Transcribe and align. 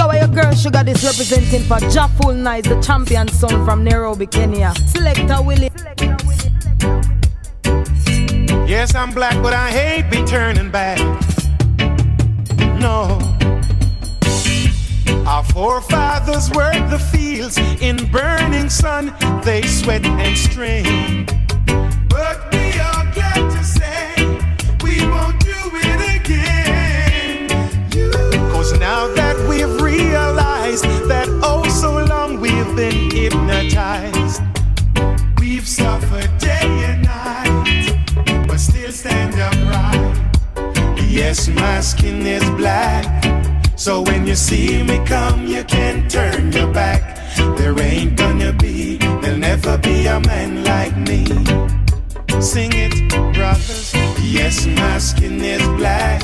Yo, 0.00 0.08
where 0.08 0.16
your 0.16 0.28
girl 0.28 0.54
Sugar 0.54 0.82
this 0.82 1.04
representing 1.04 1.60
for 1.64 1.76
Jaful 1.90 2.34
Nice, 2.34 2.66
the 2.66 2.80
champion 2.80 3.28
son 3.28 3.66
from 3.66 3.84
Nairobi, 3.84 4.26
Kenya. 4.26 4.72
Selector 4.86 5.42
Willie. 5.42 5.70
Yes, 8.66 8.94
I'm 8.94 9.10
black, 9.12 9.34
but 9.42 9.52
I 9.52 9.70
hate 9.70 10.10
be 10.10 10.24
turning 10.24 10.70
back. 10.70 10.98
No. 12.80 13.18
Our 15.26 15.44
forefathers 15.44 16.50
worked 16.52 16.88
the 16.88 16.98
fields 17.12 17.58
in 17.58 18.10
burning 18.10 18.70
sun, 18.70 19.14
they 19.44 19.60
sweat 19.66 20.06
and 20.06 20.38
strain. 20.38 21.26
But 22.08 22.50
we 22.50 22.72
are 22.80 23.04
glad 23.12 23.50
to 23.50 23.62
say 23.62 24.14
we 24.82 25.06
won't 25.10 25.38
do 25.44 25.60
it 25.74 26.22
again. 26.22 27.48
Cause 28.50 28.72
now 28.78 29.06
that 29.08 29.29
Yes, 41.20 41.48
my 41.48 41.80
skin 41.80 42.26
is 42.26 42.42
black. 42.52 43.04
So 43.76 44.00
when 44.00 44.26
you 44.26 44.34
see 44.34 44.82
me 44.82 45.04
come, 45.04 45.46
you 45.46 45.62
can 45.64 46.08
turn 46.08 46.50
your 46.50 46.72
back. 46.72 47.02
There 47.58 47.78
ain't 47.78 48.16
gonna 48.16 48.54
be, 48.54 48.96
there'll 48.96 49.36
never 49.36 49.76
be 49.76 50.06
a 50.06 50.18
man 50.20 50.64
like 50.64 50.96
me. 50.96 51.26
Sing 52.40 52.72
it, 52.72 52.94
brothers. 53.34 53.92
Yes, 54.22 54.66
my 54.66 54.96
skin 54.96 55.44
is 55.44 55.62
black. 55.76 56.22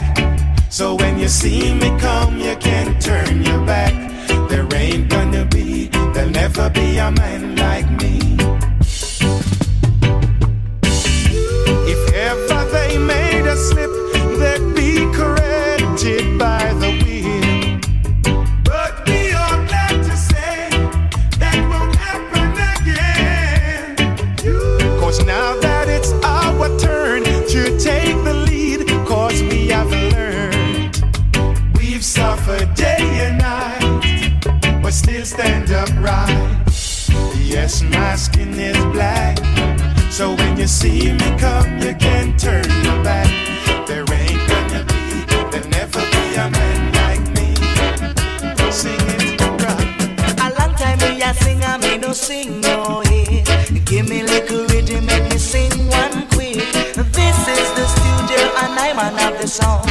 So 0.70 0.94
when 0.94 1.18
you 1.18 1.28
see 1.28 1.74
me 1.74 1.90
come, 2.00 2.38
you 2.38 2.56
can 2.56 2.98
turn 2.98 3.44
your 3.44 3.60
back. 3.66 3.92
There 4.48 4.66
ain't 4.74 5.10
gonna 5.10 5.44
be, 5.44 5.88
there'll 6.14 6.30
never 6.30 6.70
be 6.70 6.96
a 6.96 7.10
man 7.10 7.54
like 7.56 7.90
me. 8.00 8.15
Yes, 37.66 37.82
my 37.82 38.14
skin 38.14 38.54
is 38.54 38.76
black. 38.92 39.38
So 40.08 40.36
when 40.36 40.56
you 40.56 40.68
see 40.68 41.12
me 41.12 41.36
come, 41.36 41.80
you 41.80 41.96
can 41.96 42.36
turn 42.36 42.62
your 42.84 43.02
back. 43.02 43.26
There 43.88 44.04
ain't 44.14 44.38
gonna 44.46 44.84
be, 44.86 45.24
there'll 45.26 45.68
never 45.68 45.98
be 45.98 46.24
a 46.36 46.48
man 46.48 46.92
like 46.94 47.26
me. 47.34 47.54
A 50.38 50.48
long 50.60 50.74
time 50.76 50.98
me 51.00 51.20
a 51.22 51.78
me 51.78 51.98
no 51.98 52.12
sing 52.12 52.60
no 52.60 53.00
hit. 53.06 53.48
Give 53.84 54.08
me 54.08 54.22
little 54.22 54.64
rhythm, 54.66 55.06
make 55.06 55.24
me 55.24 55.38
sing 55.38 55.72
one 55.88 56.28
quick. 56.28 56.62
This 57.18 57.38
is 57.48 57.68
the 57.74 57.86
studio 57.94 58.42
and 58.62 58.78
I 58.78 58.92
man 58.94 59.32
of 59.32 59.40
the 59.40 59.48
song. 59.48 59.88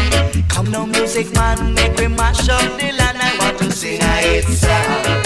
Come 0.48 0.72
no 0.72 0.86
music 0.86 1.34
man, 1.34 1.74
make 1.74 2.00
me 2.00 2.08
mash 2.08 2.48
up 2.48 2.62
the 2.80 2.94
land. 2.94 3.18
I 3.20 3.36
want 3.38 3.58
to 3.58 3.70
sing 3.70 4.02
a 4.02 4.16
hit 4.24 4.46
song. 4.46 5.25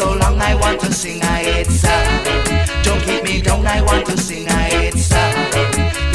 So 0.00 0.14
long, 0.14 0.40
I 0.40 0.54
want 0.54 0.80
to 0.80 0.90
sing 0.94 1.20
a 1.22 1.36
hit 1.44 1.66
song. 1.66 2.24
Don't 2.84 3.02
keep 3.02 3.22
me 3.22 3.42
down, 3.42 3.66
I 3.66 3.82
want 3.82 4.06
to 4.06 4.16
sing 4.16 4.48
a 4.48 4.62
hit 4.72 4.94
song. 4.94 5.34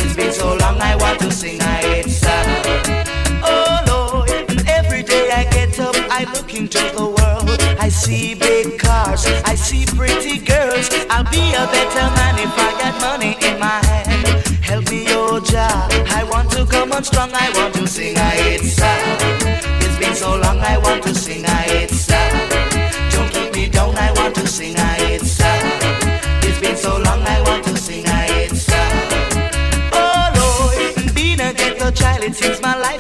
It's 0.01 0.15
been 0.15 0.31
so 0.31 0.55
long, 0.55 0.81
I 0.81 0.95
want 0.95 1.19
to 1.19 1.31
sing 1.31 1.61
a 1.61 1.75
hit 1.85 2.09
song. 2.09 2.47
Oh 3.43 3.83
Lord, 3.85 4.31
every 4.67 5.03
day 5.03 5.29
I 5.29 5.43
get 5.51 5.79
up, 5.79 5.95
I 6.09 6.23
look 6.33 6.51
into 6.55 6.81
the 6.97 7.05
world. 7.05 7.61
I 7.79 7.89
see 7.89 8.33
big 8.33 8.79
cars, 8.79 9.27
I 9.45 9.53
see 9.53 9.85
pretty 9.85 10.39
girls. 10.39 10.89
I'll 11.11 11.29
be 11.29 11.53
a 11.53 11.65
better 11.69 12.07
man 12.17 12.39
if 12.39 12.57
I 12.57 12.71
got 12.81 12.99
money 13.01 13.37
in 13.47 13.59
my 13.59 13.85
hand. 13.85 14.47
Help 14.65 14.89
me, 14.89 15.05
oh 15.09 15.39
Jah. 15.39 15.87
I 16.09 16.23
want 16.23 16.49
to 16.53 16.65
come 16.65 16.91
on 16.91 17.03
strong, 17.03 17.29
I 17.35 17.51
want 17.55 17.75
to 17.75 17.85
sing 17.85 18.17
a 18.17 18.29
hit 18.31 18.63
song. 18.63 18.97
It's 19.85 19.99
been 19.99 20.15
so 20.15 20.31
long, 20.39 20.57
I 20.57 20.79
want 20.79 21.03
to 21.03 21.13
sing 21.13 21.45
a 21.45 21.57
hit 21.69 21.91
song. 21.91 22.54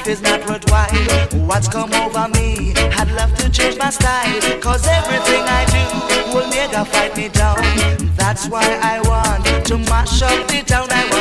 Life 0.05 0.13
is 0.13 0.21
not 0.21 0.47
worthwhile. 0.47 1.47
What's 1.47 1.67
come 1.67 1.93
over 1.93 2.27
me? 2.29 2.73
I'd 2.75 3.11
love 3.15 3.33
to 3.37 3.49
change 3.49 3.77
my 3.77 3.89
style, 3.89 4.59
cause 4.59 4.85
everything 4.87 5.43
I 5.43 5.65
do 5.65 6.35
will 6.35 6.49
nigga 6.49 6.85
fight 6.87 7.15
me 7.17 7.29
down. 7.29 7.57
That's 8.15 8.47
why 8.47 8.65
I 8.81 9.01
want 9.01 9.65
to 9.67 9.77
mash 9.89 10.21
up 10.21 10.47
the 10.47 10.61
town. 10.61 10.87
I 10.91 11.14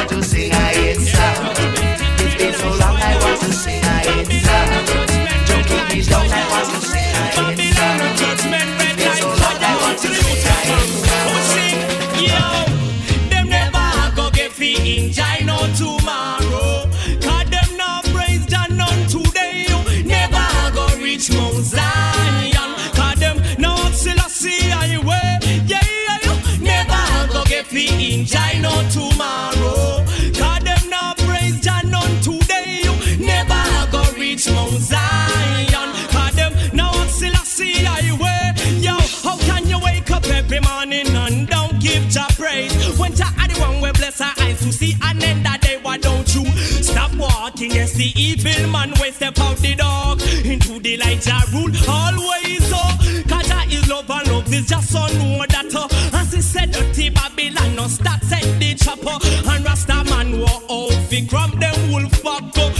the. 50.96 51.20
Jah 51.20 51.42
rule 51.52 51.70
always. 51.88 52.70
Oh, 52.72 53.24
cause 53.28 53.48
Jah 53.48 53.64
is 53.68 53.88
love 53.88 54.10
and 54.10 54.28
love 54.30 54.52
is 54.52 54.66
just 54.68 54.92
so 54.92 55.06
know 55.18 55.44
that. 55.48 55.72
Oh, 55.74 55.88
as 56.12 56.32
he 56.32 56.40
said, 56.40 56.72
dirty 56.72 57.10
Babylon, 57.10 57.76
no 57.76 57.86
start 57.86 58.22
set 58.22 58.42
the 58.60 58.74
chopper 58.74 59.18
and 59.50 59.64
Rasta 59.64 60.04
man 60.04 60.40
walk 60.40 60.62
out. 60.62 60.68
Oh. 60.68 60.90
Fi 61.08 61.26
crumb 61.26 61.58
them 61.58 61.92
wolf 61.92 62.22
back. 62.22 62.42
Oh, 62.56 62.70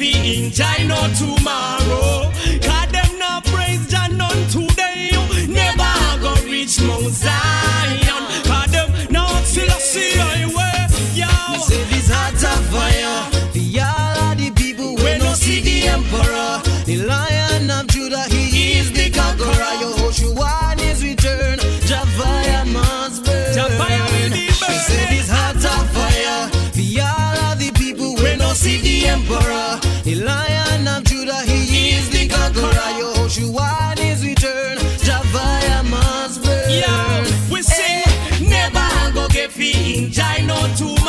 fi 0.00 0.44
enjoy 0.44 0.78
no 0.88 0.96
tomorrow. 1.20 2.32
Cause 2.64 2.90
them 2.96 3.18
not 3.18 3.44
praise 3.44 3.86
Jah 3.86 4.08
none 4.08 4.44
today. 4.48 5.12
Never 5.46 5.94
go 6.22 6.32
reach 6.48 6.80
Mount 6.80 7.12
Zion. 7.12 8.22
Cause 8.48 8.72
them 8.72 8.88
now 9.10 9.28
Selassie 9.44 10.16
highway. 10.16 10.80
Yo. 11.20 11.28
Me 11.52 11.58
say 11.68 11.84
this 11.92 12.08
heart 12.08 12.42
of 12.52 12.64
fire. 12.72 13.20
The 13.52 13.64
all 13.80 14.32
of 14.32 14.38
the 14.38 14.50
people 14.52 14.96
when 15.02 15.18
no 15.18 15.34
see 15.34 15.60
the 15.60 15.88
emperor. 15.88 16.52
The 16.86 16.96
lion 17.04 17.70
of 17.70 17.86
Judah, 17.88 18.24
he 18.30 18.78
is 18.80 18.90
the 18.92 19.10
conqueror. 19.10 19.72
Yehoshua 19.82 20.72
on 20.72 20.78
his 20.78 21.04
return. 21.04 21.58
Javaya 21.88 22.64
must 22.72 23.24
burn. 23.26 23.54
Javaya 23.54 24.04
will 24.12 24.30
be 24.32 24.46
Me 24.46 24.76
say 24.88 25.04
this 25.12 25.28
heart 25.28 25.56
of 25.56 25.84
fire. 25.92 26.48
The 26.72 27.00
all 27.02 27.52
of 27.52 27.58
the 27.58 27.70
people 27.72 28.14
when 28.22 28.38
no 28.38 28.54
see 28.54 28.80
the 28.80 29.08
emperor. 29.08 29.89
The 30.10 30.24
lion 30.24 30.88
of 30.88 31.04
Judah, 31.04 31.40
he 31.42 31.90
is 31.90 32.10
the 32.10 32.26
conqueror. 32.26 32.90
Yehoshua 32.98 33.90
on 33.90 33.96
his 33.96 34.26
return. 34.26 34.76
Javaya 35.06 35.88
must 35.88 36.42
burn. 36.42 36.68
Yo, 36.68 37.54
we 37.54 37.62
sing 37.62 38.02
never 38.50 39.12
go 39.14 39.28
get 39.28 39.52
fi 39.52 39.70
enjoy 39.98 40.46
no 40.46 40.56
tomorrow. 40.76 40.99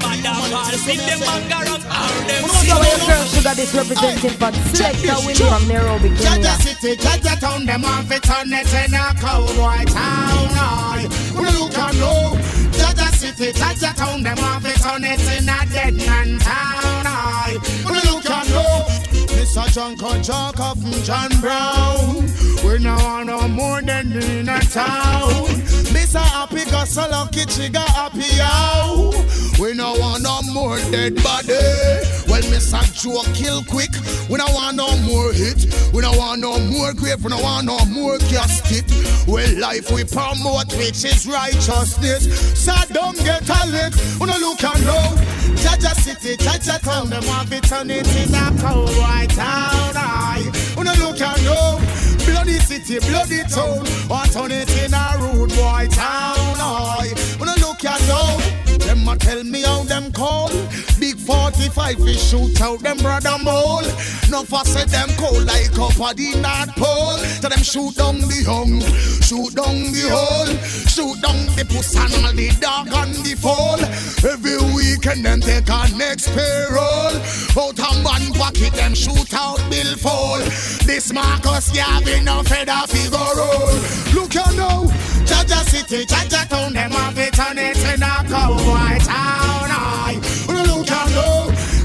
Listen. 0.00 0.22
Nobody 0.22 0.48
false 0.50 0.86
if 0.86 1.06
them 1.06 1.22
up 1.22 1.44
or 2.70 2.84
them 2.84 3.00
girl 3.06 3.24
Sugar 3.26 3.54
this 3.54 3.74
representing 3.74 4.30
for 4.30 4.52
Selector 4.74 5.26
Winnie 5.26 5.48
from 5.48 5.68
Nairobi, 5.68 6.08
Kenya. 6.16 6.48
Jaja 6.48 6.54
City, 6.60 6.96
Jaja 6.96 7.40
Town, 7.40 7.66
them 7.66 7.84
off 7.84 8.10
it 8.10 8.30
on 8.30 8.52
it 8.52 8.74
in 8.74 8.94
a 8.94 9.14
cowboy 9.20 9.84
town. 9.84 11.10
You 11.34 11.50
look 11.58 11.78
and 11.78 11.98
know, 11.98 12.36
Jaja 12.72 13.08
City, 13.14 13.52
Jaja 13.52 13.94
Town, 13.96 14.22
them 14.22 14.38
off 14.38 14.64
it 14.64 14.86
on 14.86 15.04
it 15.04 15.20
in 15.20 15.48
a 15.48 15.66
dead 15.72 15.94
man 15.96 16.38
town. 16.38 17.06
Aye. 17.06 17.58
When 17.84 17.94
you 17.94 18.14
look 18.14 19.09
and 19.56 19.66
know, 19.66 19.70
Mr. 19.70 19.74
John 19.74 19.96
Conchaka 19.96 20.80
from 20.80 21.02
John 21.02 21.40
Brown. 21.40 22.24
We 22.64 22.78
now 22.82 22.96
want 23.02 23.26
no 23.26 23.48
more 23.48 23.82
than 23.82 24.12
in 24.12 24.48
a 24.48 24.60
town. 24.60 25.30
Mr. 25.92 26.20
Happy 26.20 26.64
got 26.70 26.88
so 26.88 27.08
lucky, 27.08 27.46
she 27.48 27.68
got 27.68 27.88
happy 27.88 28.40
out. 28.40 29.14
We 29.58 29.74
no 29.74 29.94
want 29.98 30.22
no 30.22 30.40
more 30.52 30.76
dead 30.90 31.16
body. 31.22 31.52
Well, 32.28 32.42
Mr. 32.42 32.82
Joe 32.94 33.22
kill 33.34 33.62
quick. 33.64 33.90
We 34.30 34.36
no 34.38 34.46
want 34.54 34.76
no 34.76 34.96
more 34.98 35.32
hit. 35.32 35.66
We 35.92 36.02
no 36.02 36.12
want 36.12 36.40
no 36.40 36.56
more 36.60 36.94
grave. 36.94 37.24
We 37.24 37.30
no 37.30 37.42
want 37.42 37.66
no 37.66 37.84
more 37.86 38.16
casket. 38.30 38.86
Well, 39.26 39.58
life 39.58 39.90
we 39.90 40.04
promote, 40.04 40.72
which 40.78 41.04
is 41.04 41.26
righteousness. 41.26 42.30
So 42.54 42.72
don't 42.92 43.18
get 43.18 43.42
a 43.50 43.66
lick. 43.66 43.92
We 44.20 44.26
no 44.26 44.38
look 44.38 44.62
and 44.62 44.86
know. 44.86 45.02
Jaja 45.58 45.94
City, 45.98 46.36
Jaja 46.36 46.80
Town, 46.80 47.10
them 47.10 47.26
want 47.26 47.50
to 47.50 47.60
turn 47.60 47.90
it 47.90 48.06
in 48.16 48.32
a 48.32 48.54
cowboy 48.62 49.26
town. 49.34 49.94
Aye. 49.98 50.46
We 50.76 50.84
no 50.84 50.92
look 51.02 51.20
and 51.20 51.44
know. 51.44 51.80
Bloody 52.24 52.60
city, 52.60 53.00
bloody 53.00 53.42
town. 53.50 53.84
Want 54.08 54.32
turn 54.32 54.52
it 54.52 54.70
in 54.78 54.94
a 54.94 55.16
rude 55.18 55.50
boy 55.50 55.88
town. 55.90 56.56
Aye. 56.56 57.12
We 57.40 57.46
no 57.46 57.54
look 57.66 57.84
and 57.84 58.06
know. 58.06 58.60
Them 58.78 59.08
a 59.08 59.16
tell 59.16 59.42
me 59.44 59.62
how 59.62 59.82
them 59.84 60.12
call. 60.12 60.50
Big 61.30 61.70
45 61.70 61.96
fi 61.98 62.12
shoot 62.14 62.60
out 62.60 62.80
them 62.80 62.96
brother 62.98 63.36
mole. 63.44 63.86
No 64.30 64.42
for 64.42 64.64
say 64.64 64.84
them 64.86 65.08
cold 65.16 65.46
like 65.46 65.78
up 65.78 65.94
at 66.00 66.16
the 66.16 66.34
North 66.42 66.74
Pole. 66.74 67.18
Tell 67.40 67.50
them 67.50 67.62
shoot 67.62 67.94
down 67.94 68.18
the 68.18 68.42
young, 68.42 68.80
shoot 69.22 69.54
down 69.54 69.94
the 69.94 70.10
hole, 70.10 70.50
shoot 70.90 71.14
down 71.22 71.46
the 71.54 71.64
puss 71.70 71.94
and 71.94 72.14
all 72.18 72.32
the 72.34 72.50
dog 72.58 72.90
and 72.90 73.14
the 73.22 73.34
fall. 73.38 73.78
Every 74.26 74.58
weekend 74.74 75.24
them 75.24 75.40
take 75.40 75.70
our 75.70 75.86
next 75.94 76.34
payroll. 76.34 77.14
Out 77.54 77.78
a 77.78 77.90
man 78.02 78.34
pocket 78.34 78.74
them 78.74 78.94
shoot 78.94 79.32
out 79.34 79.62
bill 79.70 79.94
fall. 80.02 80.40
This 80.82 81.12
Marcus 81.12 81.70
Garvey 81.70 82.20
no 82.26 82.42
feather 82.42 82.86
figure 82.90 83.34
roll. 83.38 83.78
Look 84.18 84.34
you 84.34 84.50
now, 84.58 84.90
Jaja 85.30 85.62
City, 85.70 86.06
Jaja 86.06 86.48
Town, 86.48 86.72
them 86.72 86.90
have 86.90 87.18
it 87.18 87.38
on 87.38 87.58
it 87.58 87.78
in 87.78 88.02
a 88.02 88.18
cowboy 88.26 88.98
town. 89.06 89.70
Aye. 89.70 90.39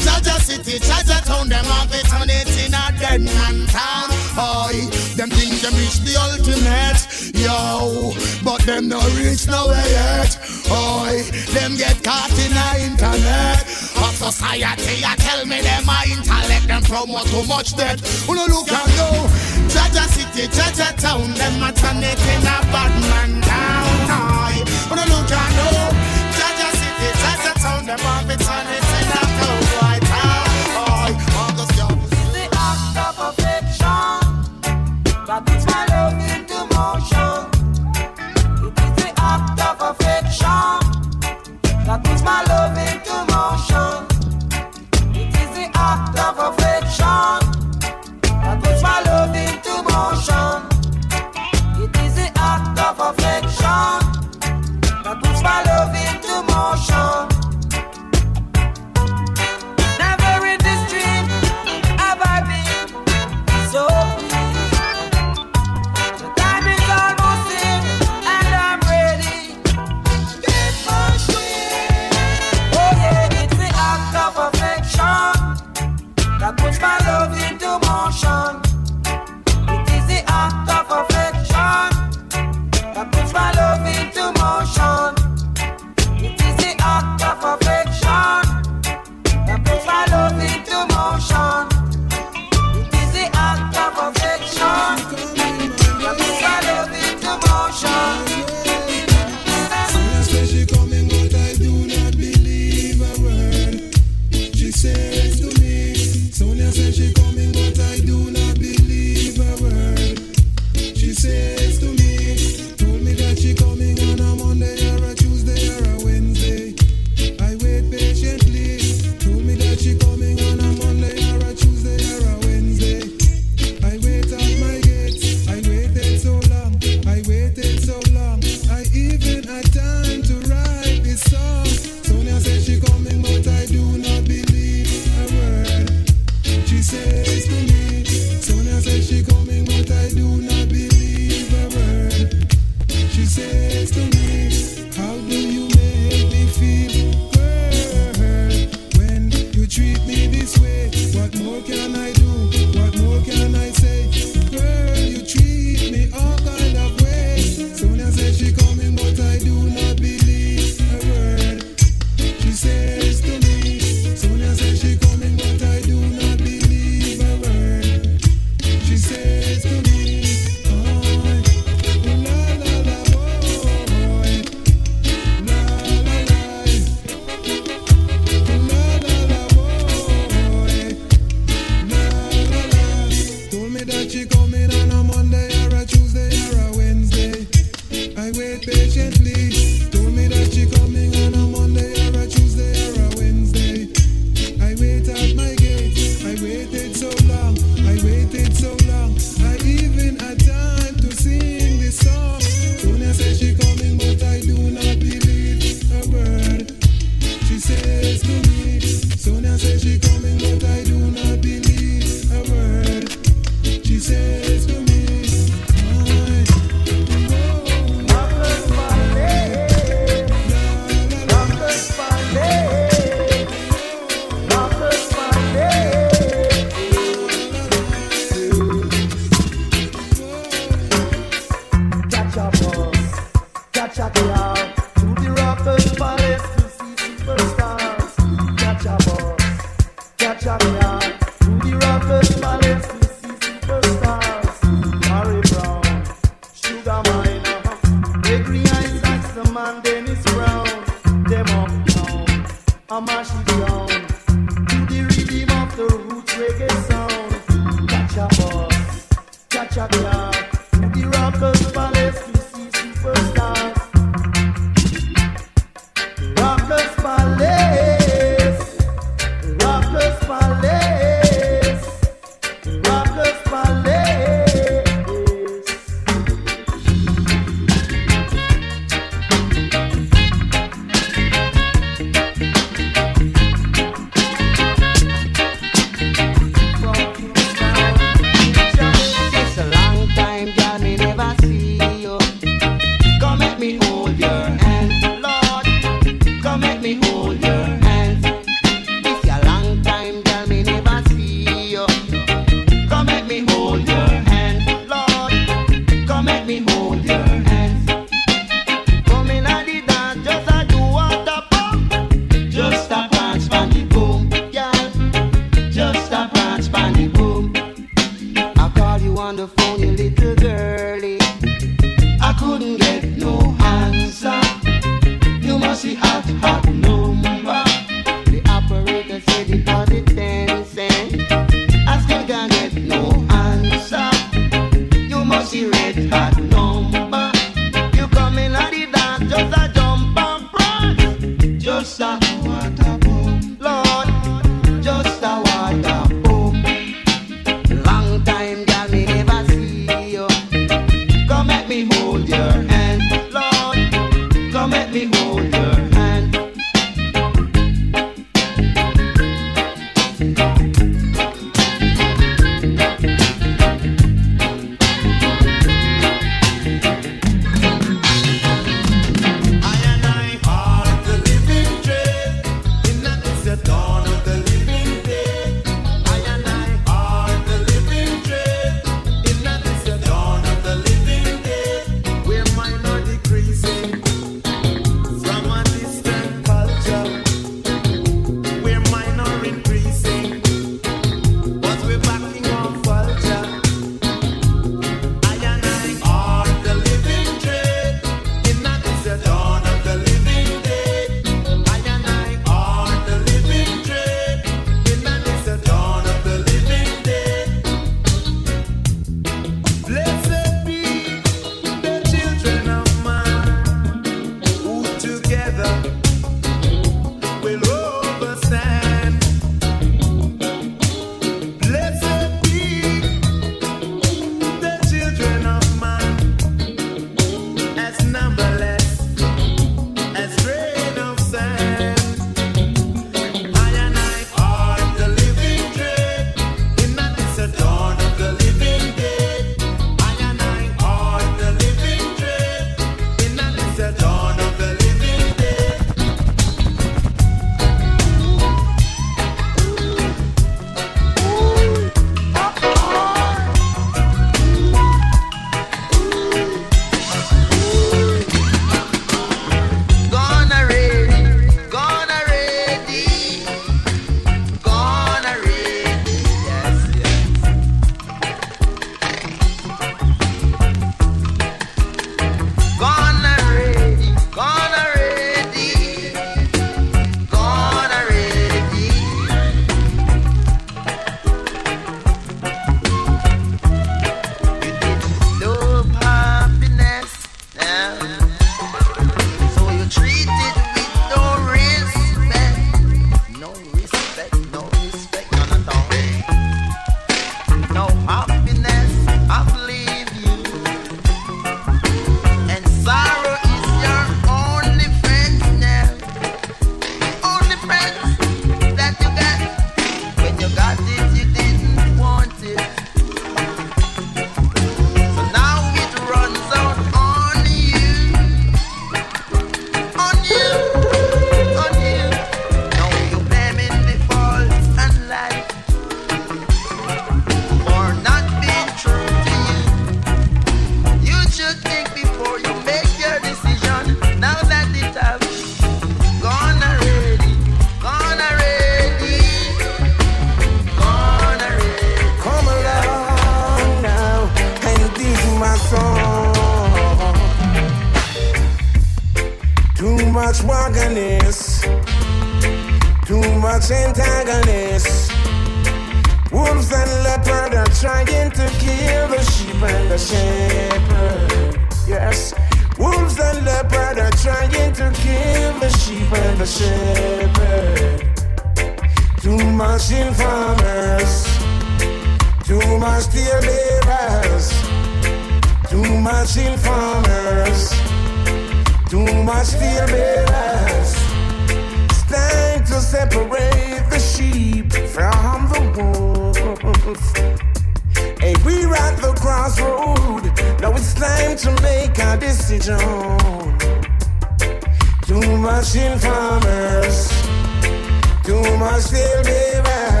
Jaja 0.00 0.38
City, 0.40 0.78
Jaja 0.78 1.24
Town, 1.24 1.48
them 1.48 1.64
have 1.64 1.92
it 1.94 2.12
on 2.14 2.28
it 2.30 2.48
in 2.64 2.74
a 2.74 2.84
dead 2.98 3.20
man 3.22 3.66
town. 3.68 4.08
Aye. 4.36 4.88
Them 5.16 5.30
think 5.30 5.60
them 5.60 5.74
reach 5.76 6.00
the 6.00 6.16
ultimate, 6.16 7.00
yo, 7.36 8.12
but 8.44 8.60
them 8.66 8.88
no 8.88 9.00
reach 9.16 9.46
nowhere 9.46 9.84
yet. 9.88 10.38
Aye. 10.70 11.24
Them 11.52 11.76
get 11.76 12.02
caught 12.02 12.32
in 12.38 12.52
the 12.52 12.70
internet. 12.84 13.60
Of 14.00 14.16
society, 14.16 15.04
I 15.04 15.14
tell 15.16 15.44
me 15.44 15.60
them 15.60 15.84
a 15.88 15.98
intellect, 16.08 16.68
them 16.68 16.82
promote 16.82 17.26
too 17.28 17.44
much 17.46 17.76
debt. 17.76 18.00
Who 18.24 18.34
no 18.34 18.46
look 18.48 18.72
and 18.72 18.90
know, 18.96 19.28
Jaja 19.68 20.08
City, 20.08 20.48
Jaja 20.48 20.96
Town, 20.96 21.32
them 21.34 21.62
a 21.62 21.72
turn 21.72 22.00
it 22.00 22.16
in 22.16 22.44
a 22.44 22.56
bad 22.72 22.92
man 23.12 23.40
town. 23.42 24.08
Aye. 24.08 24.64
Who 24.88 24.96
no 24.96 25.04
look 25.12 25.30
and 25.30 25.52
know, 25.56 25.92
Jaja 26.32 26.68
City, 26.80 27.08
Jaja 27.20 27.52
Town, 27.60 27.84
them 27.84 28.00
a 28.00 28.14
be 28.28 28.36
turn 28.42 28.66
it 28.72 28.89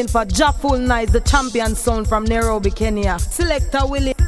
waiting 0.00 0.10
for 0.10 0.24
Jaful 0.24 0.80
Nice, 0.80 1.10
the 1.10 1.20
champion 1.20 1.74
song 1.74 2.06
from 2.06 2.24
Nairobi, 2.24 2.70
Kenya. 2.70 3.18
Selector 3.18 3.86
Willie. 3.86 4.19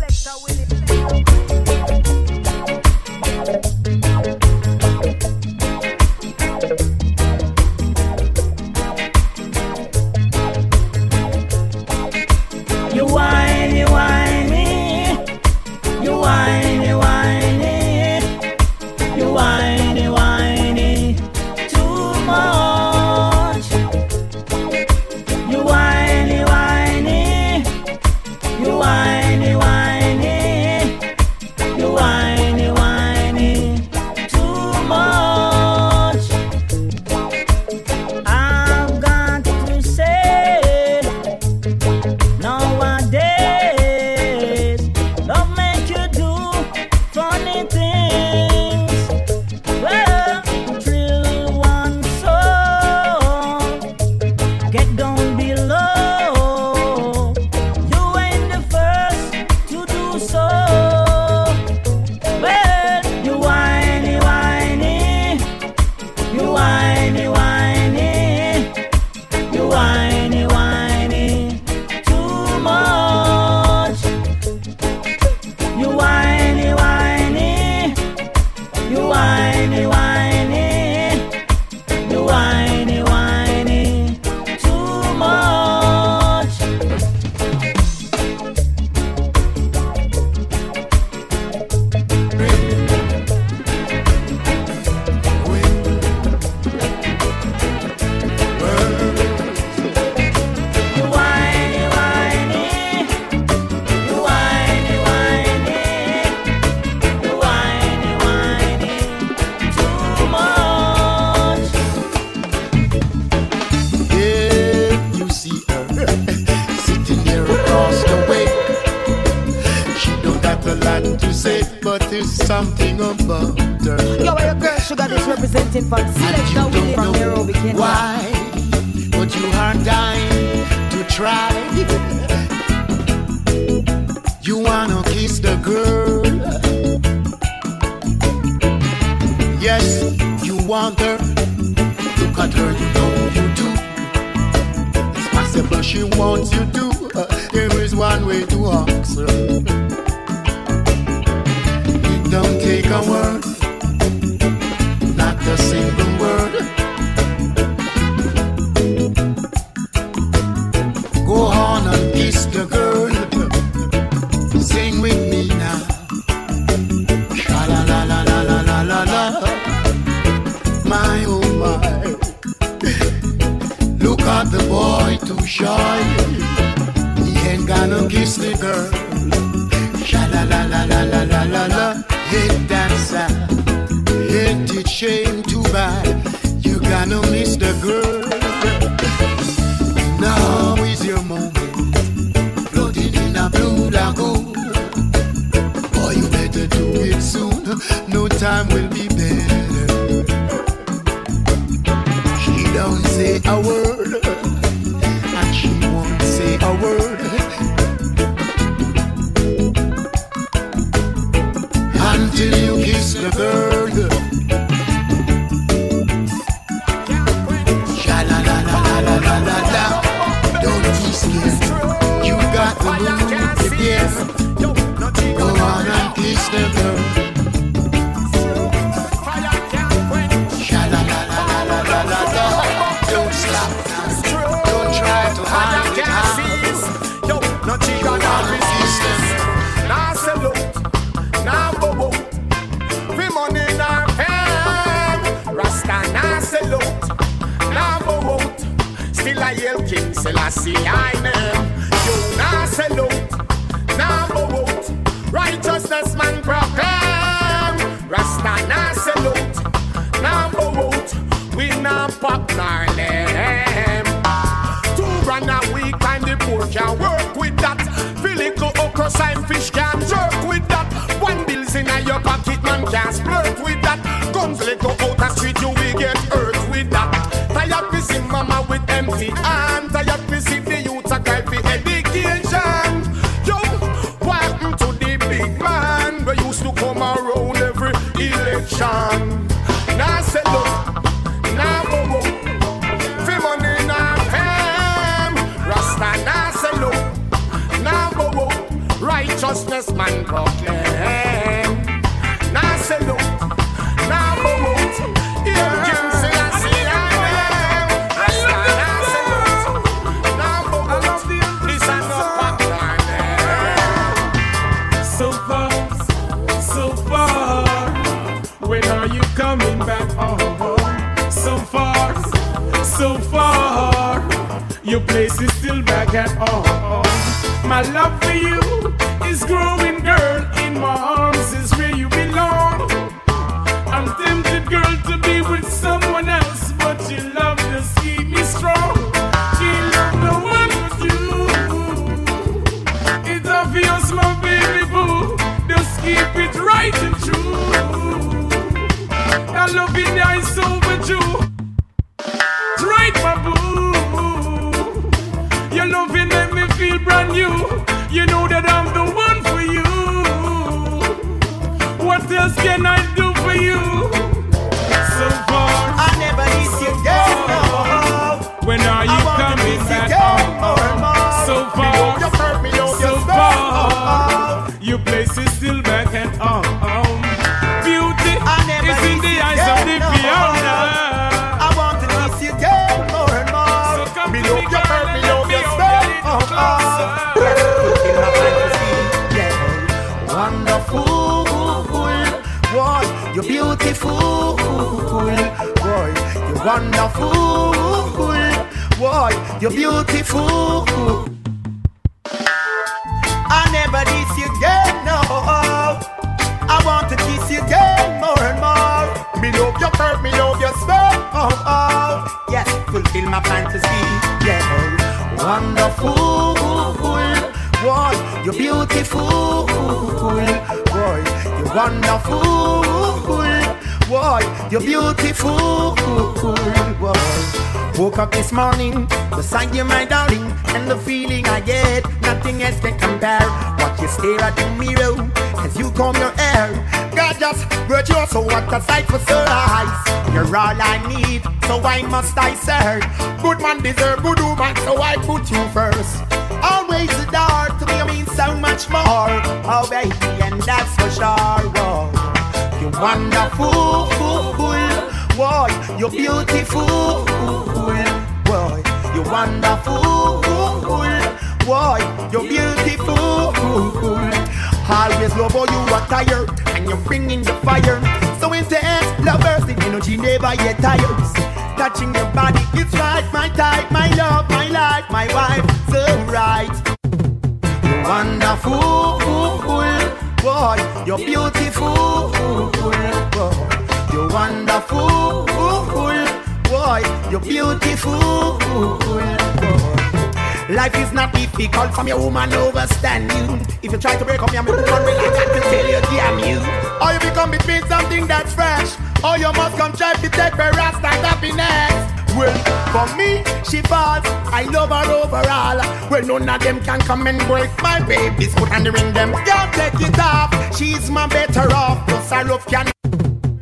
I 504.63 504.71
love 504.71 504.91
her 504.91 505.13
overall. 505.13 506.09
Well, 506.09 506.25
none 506.25 506.49
of 506.49 506.63
them 506.63 506.81
can 506.85 507.01
come 507.01 507.27
and 507.27 507.39
break 507.49 507.71
my 507.83 508.01
baby's 508.01 508.55
foot 508.55 508.71
and 508.71 508.87
ring 508.87 509.13
them. 509.13 509.33
Can't 509.45 509.75
take 509.75 510.09
it 510.09 510.19
off. 510.21 510.77
She's 510.77 511.11
my 511.11 511.27
better 511.27 511.69
off. 511.73 512.07
Plus 512.07 512.31
I 512.31 512.43
love 512.43 512.65
can 512.67 512.87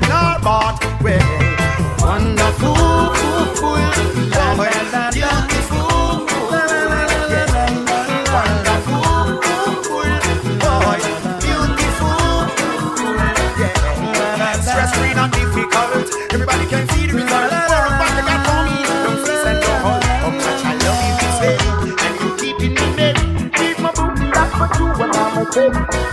not 0.03 0.43
but 0.43 1.03
well. 1.03 1.97
Wonderful. 2.01 2.75
Oh, 3.63 4.57
well, 4.59 5.00
Woo! 25.61 26.10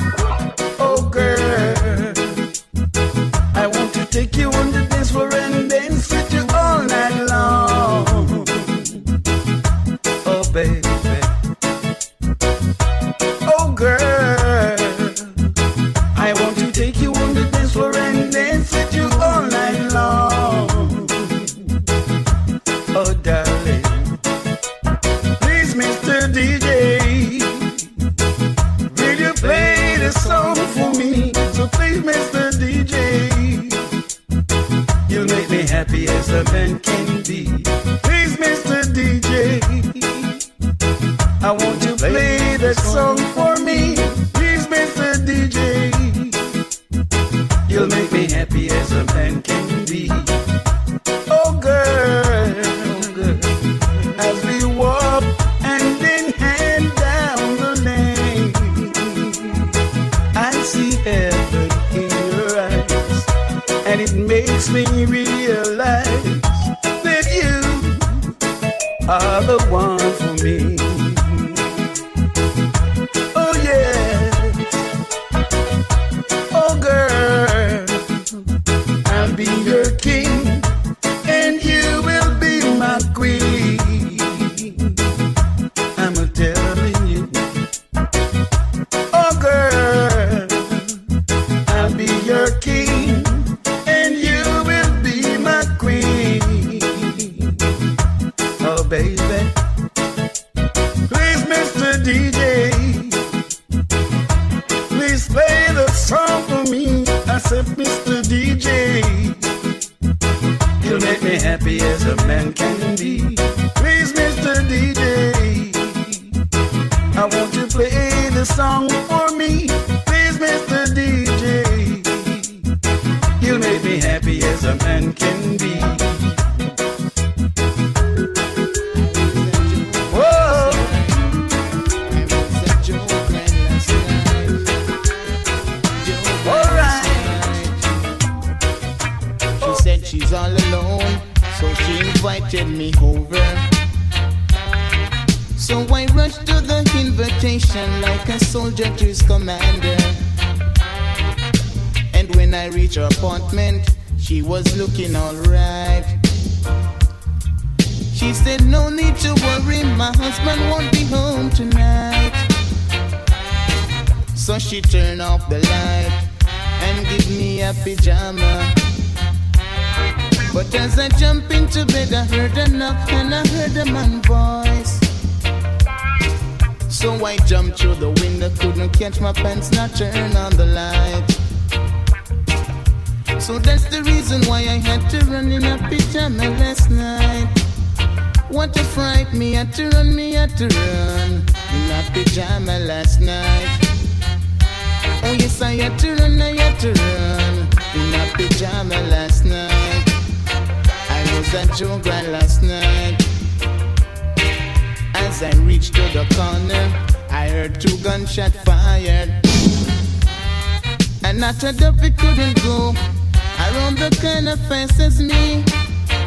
The 214.09 214.15
kind 214.21 214.47
of 214.47 214.59
fast 214.67 214.99
as 214.99 215.21
me. 215.21 215.63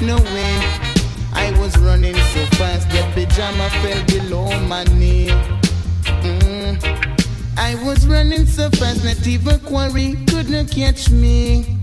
No 0.07 0.17
way. 0.17 0.55
I 1.33 1.55
was 1.59 1.77
running 1.79 2.15
so 2.15 2.45
fast 2.57 2.89
that 2.91 3.13
pajama 3.15 3.71
fell 3.81 4.05
below 4.07 4.49
my 4.67 4.85
knee. 4.99 5.29
Mm. 6.23 6.77
I 7.57 7.75
was 7.85 8.07
running 8.07 8.47
so 8.47 8.71
fast 8.71 9.03
that 9.03 9.27
even 9.27 9.59
quarry 9.61 10.17
couldn't 10.29 10.69
catch 10.71 11.11
me. 11.11 11.81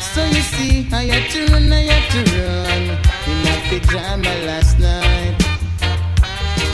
So 0.00 0.24
you 0.24 0.42
see, 0.52 0.88
I 0.92 1.04
had 1.04 1.30
to 1.32 1.52
run, 1.52 1.72
I 1.72 1.82
had 1.92 2.04
to 2.12 2.20
run 2.36 2.82
in 3.30 3.38
my 3.44 3.58
pajama 3.68 4.34
last 4.46 4.78
night. 4.78 5.36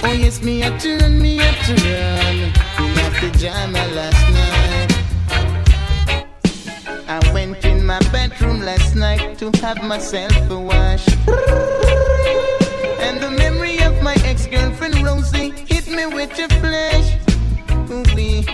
Oh 0.02 0.12
yes, 0.12 0.42
me 0.42 0.60
had 0.60 0.80
to 0.80 0.98
run, 0.98 1.20
me 1.20 1.36
had 1.36 1.58
to 1.66 1.74
run 1.84 2.36
in 2.86 2.94
my 2.94 3.08
pajama 3.18 3.86
last 3.94 4.24
night. 4.32 4.94
I 7.06 7.32
went 7.32 7.64
in 7.84 7.88
my 7.88 7.98
bedroom 8.10 8.60
last 8.60 8.94
night 8.94 9.36
to 9.38 9.50
have 9.60 9.82
myself 9.82 10.32
a 10.50 10.58
wash. 10.58 11.06
And 13.04 13.20
the 13.20 13.30
memory 13.30 13.78
of 13.82 14.02
my 14.02 14.16
ex-girlfriend 14.24 15.02
Rosie 15.02 15.50
hit 15.68 15.86
me 15.88 16.06
with 16.06 16.32
a 16.38 16.48
flash. 16.60 17.08
Ooh-wee. 17.90 18.46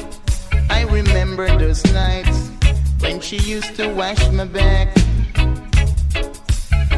I 0.68 0.83
remember 0.83 1.47
those 1.59 1.85
nights 1.93 2.51
when 2.99 3.20
she 3.20 3.37
used 3.37 3.76
to 3.76 3.95
wash 3.95 4.20
my 4.31 4.47
back. 4.47 4.89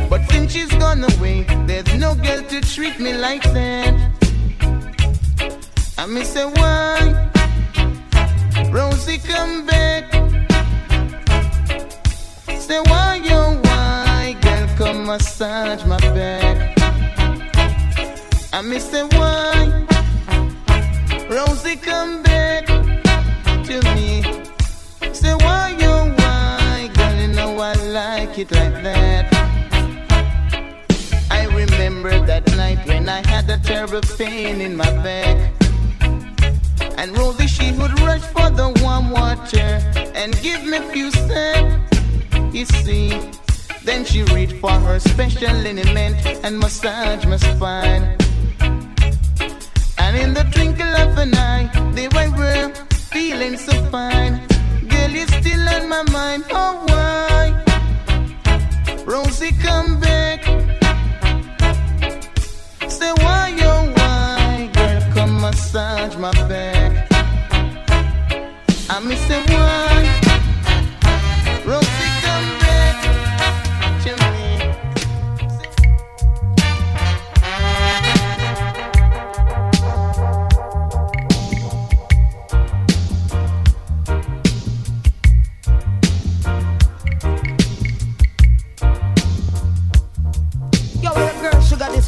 But 0.09 0.23
since 0.31 0.53
she's 0.53 0.73
gone 0.85 1.05
away, 1.05 1.45
there's 1.67 1.95
no 1.97 2.15
girl 2.15 2.43
to 2.53 2.61
treat 2.63 2.99
me 2.99 3.13
like 3.13 3.45
that. 3.53 3.95
I 5.99 6.07
miss 6.07 6.33
say 6.33 6.47
why, 6.47 7.31
Rosie 8.71 9.19
come 9.19 9.67
back. 9.67 10.32
Say 12.73 12.81
why, 12.87 13.17
yo, 13.17 13.61
why, 13.65 14.35
girl, 14.41 14.67
come 14.79 15.05
massage 15.05 15.85
my 15.85 15.99
back. 16.17 16.73
I 18.51 18.63
miss 18.63 18.91
say 18.91 19.03
why, 19.03 19.85
Rosie 21.29 21.77
come 21.77 22.23
back 22.23 22.65
to 23.67 23.77
me. 23.95 24.23
Say 25.13 25.35
why, 25.45 25.77
yo, 25.79 26.15
why, 26.17 26.91
girl, 26.95 27.15
you 27.21 27.29
know 27.35 27.59
I 27.61 27.75
like 27.99 28.39
it 28.39 28.51
like 28.51 28.83
that. 28.89 29.27
I 31.31 31.45
remember 31.55 32.25
that 32.25 32.57
night 32.57 32.87
when 32.87 33.07
I 33.07 33.21
had 33.29 33.51
a 33.51 33.59
terrible 33.59 34.01
pain 34.17 34.63
in 34.63 34.79
my 34.79 34.91
back. 35.03 35.37
And 36.97 37.19
Rosie, 37.19 37.49
she 37.49 37.73
would 37.73 38.01
rush 38.01 38.23
for 38.35 38.49
the 38.49 38.73
warm 38.83 39.11
water 39.11 39.71
and 40.15 40.33
give 40.41 40.65
me 40.65 40.79
few 40.91 41.11
steps. 41.11 41.92
You 42.53 42.67
see, 42.67 43.09
then 43.83 44.05
she 44.05 44.25
reached 44.25 44.57
for 44.57 44.71
her 44.71 45.01
special 45.01 45.55
liniment 45.57 46.17
and 46.45 46.59
massage 46.59 47.25
my 47.25 47.39
spine. 47.39 48.19
And 49.99 50.17
in 50.19 50.35
the 50.35 50.47
twinkle 50.53 50.95
of 51.05 51.17
an 51.17 51.35
eye, 51.35 51.71
there 51.95 52.11
I 52.13 52.29
were, 52.29 52.75
feeling 53.11 53.57
so 53.57 53.73
fine. 53.87 54.47
Girl, 54.87 55.11
you're 55.11 55.27
still 55.29 55.67
on 55.67 55.89
my 55.89 56.03
mind. 56.13 56.45
Oh, 56.51 56.85
why? 56.89 57.65
Rosie, 59.07 59.53
come 59.63 59.99
back. 59.99 60.45
Say 62.87 63.13
why, 63.25 63.57
oh, 63.63 63.93
why? 63.97 64.71
Girl, 64.75 65.03
come 65.15 65.41
massage 65.41 66.17
my 66.19 66.33
back. 66.49 67.09
I 68.91 69.01
miss 69.01 69.21
say 69.27 69.43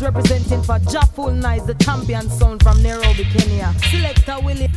representing 0.05 0.63
for 0.63 0.79
Jaful 0.81 1.33
Nice, 1.33 1.63
the 1.63 1.75
champion 1.75 2.29
sound 2.29 2.63
from 2.63 2.83
Nairobi, 2.83 3.25
Kenya. 3.25 3.73
Selector 3.91 4.37
Willie. 4.45 4.71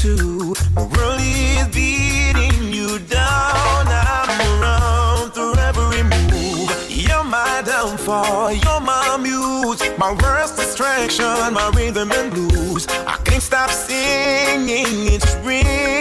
too. 0.00 0.54
The 0.76 0.88
world 0.96 1.20
is 1.20 1.68
beating 1.74 2.72
you 2.72 2.98
down. 3.00 3.84
I'm 3.86 4.62
around 4.62 5.32
through 5.32 5.56
every 5.56 6.02
move. 6.04 6.70
You're 6.88 7.22
my 7.24 7.62
downfall. 7.66 8.52
You're 8.52 8.80
my 8.80 9.18
muse. 9.20 9.82
My 9.98 10.12
worst 10.22 10.56
distraction. 10.56 11.52
My 11.52 11.70
rhythm 11.74 12.12
and 12.12 12.32
blues. 12.32 12.86
I 13.06 13.16
can't 13.24 13.42
stop 13.42 13.70
singing. 13.70 15.12
It's 15.14 15.34
real. 15.44 15.99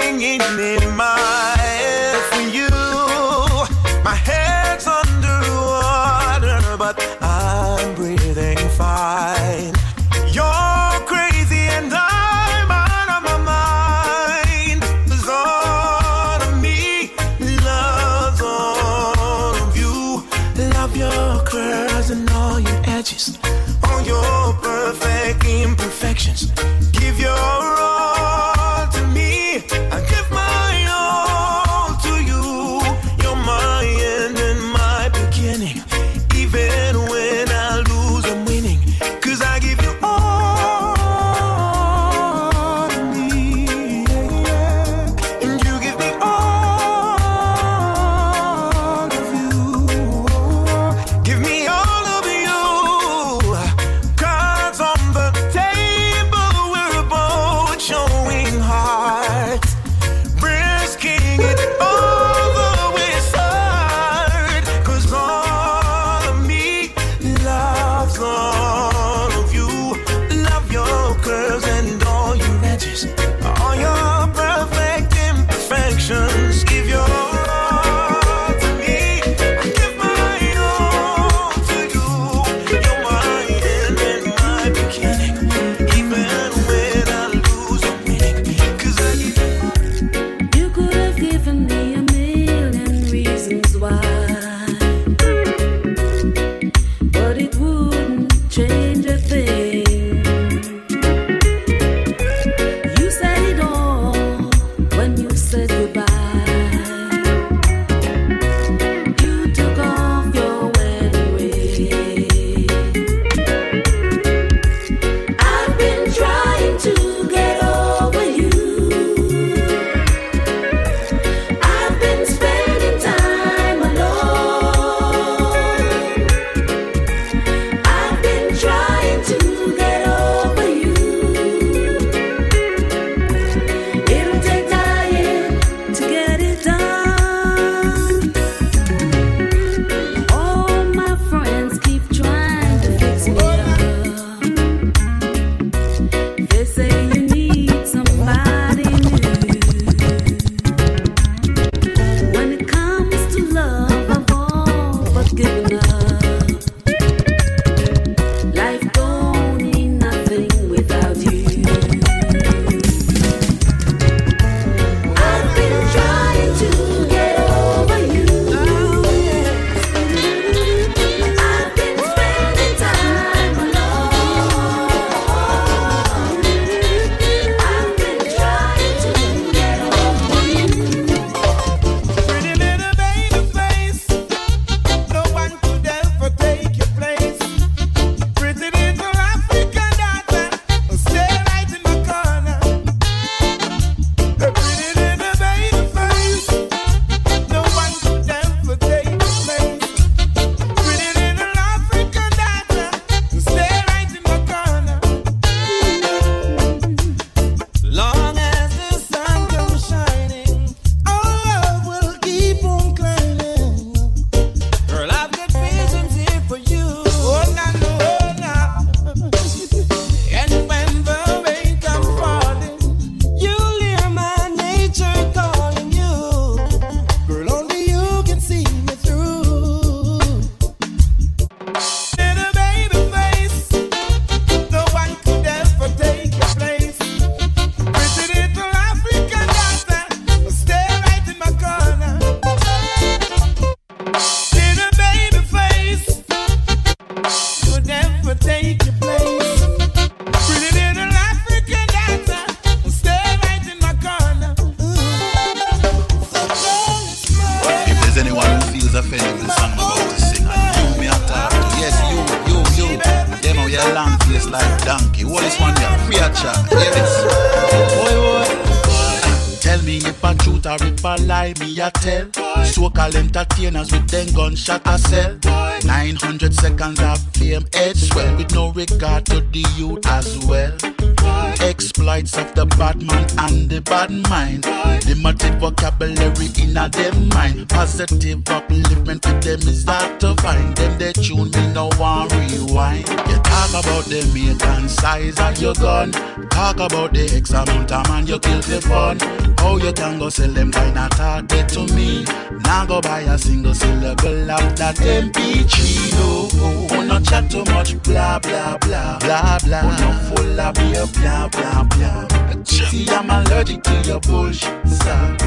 Gun. 296.00 296.12
Talk 296.50 296.80
about 296.80 297.14
the 297.14 297.26
X 297.36 297.52
amount 297.52 297.91
of 297.91 298.08
man 298.08 298.28
you 298.28 298.39
kill 298.39 298.62
for 298.62 298.82
fun. 298.82 299.20
How 299.58 299.78
you 299.78 299.91
can 299.93 300.20
go 300.20 300.30
sell 300.30 300.52
them 300.52 300.72
kind 300.72 300.97
of 300.97 301.10
talk 301.12 301.47
that 301.47 301.70
to 301.70 301.82
me? 301.93 302.24
Now 302.64 302.86
go 302.86 303.02
buy 303.02 303.22
a 303.22 303.38
single 303.38 303.74
syllable 303.74 304.52
of 304.52 304.76
that 304.78 304.95
MP3. 304.95 306.12
No, 306.14 306.50
oh, 306.91 307.06
no 307.06 307.20
chat 307.20 307.50
too 307.52 307.64
much. 307.66 308.02
Blah 308.04 308.39
blah 308.39 308.78
blah 308.78 309.20
blah 309.20 309.60
blah. 309.64 309.82
Oh, 309.84 309.97
no 310.02 310.36
full 310.36 310.60
of 310.60 310.74
beer. 310.76 311.06
Blah 311.22 311.50
blah 311.50 311.84
blah. 311.84 312.64
See, 312.64 313.08
I'm 313.10 313.30
allergic 313.30 313.84
to 313.84 314.02
your 314.06 314.20
bullshit, 314.20 314.88
sir. 314.88 315.38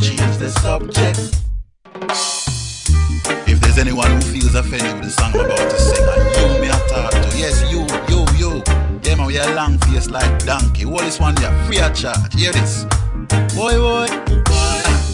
Change 0.00 0.36
the 0.38 0.50
subject. 0.60 1.40
If 3.46 3.60
there's 3.60 3.78
anyone 3.78 4.10
who 4.10 4.20
feels 4.20 4.54
offended 4.54 4.94
with 4.94 5.04
the 5.04 5.10
song 5.10 5.32
I'm 5.34 5.46
about 5.46 5.70
to 5.70 5.78
sing, 5.78 6.06
and 6.06 6.54
you 6.54 6.60
me 6.62 6.68
a 6.68 6.78
talk 6.88 7.10
to, 7.10 7.38
yes, 7.38 7.62
you, 7.70 7.80
you, 8.08 8.19
man, 9.20 9.30
you're 9.30 9.54
long 9.54 9.78
face 9.78 10.08
like 10.08 10.44
donkey. 10.44 10.84
What 10.84 11.04
is 11.04 11.20
one 11.20 11.34
there? 11.36 11.52
Free 11.66 11.80
of 11.80 11.94
charge. 11.94 12.34
Hear 12.34 12.52
this. 12.52 12.84
Boy, 13.54 13.76
boy. 13.76 14.06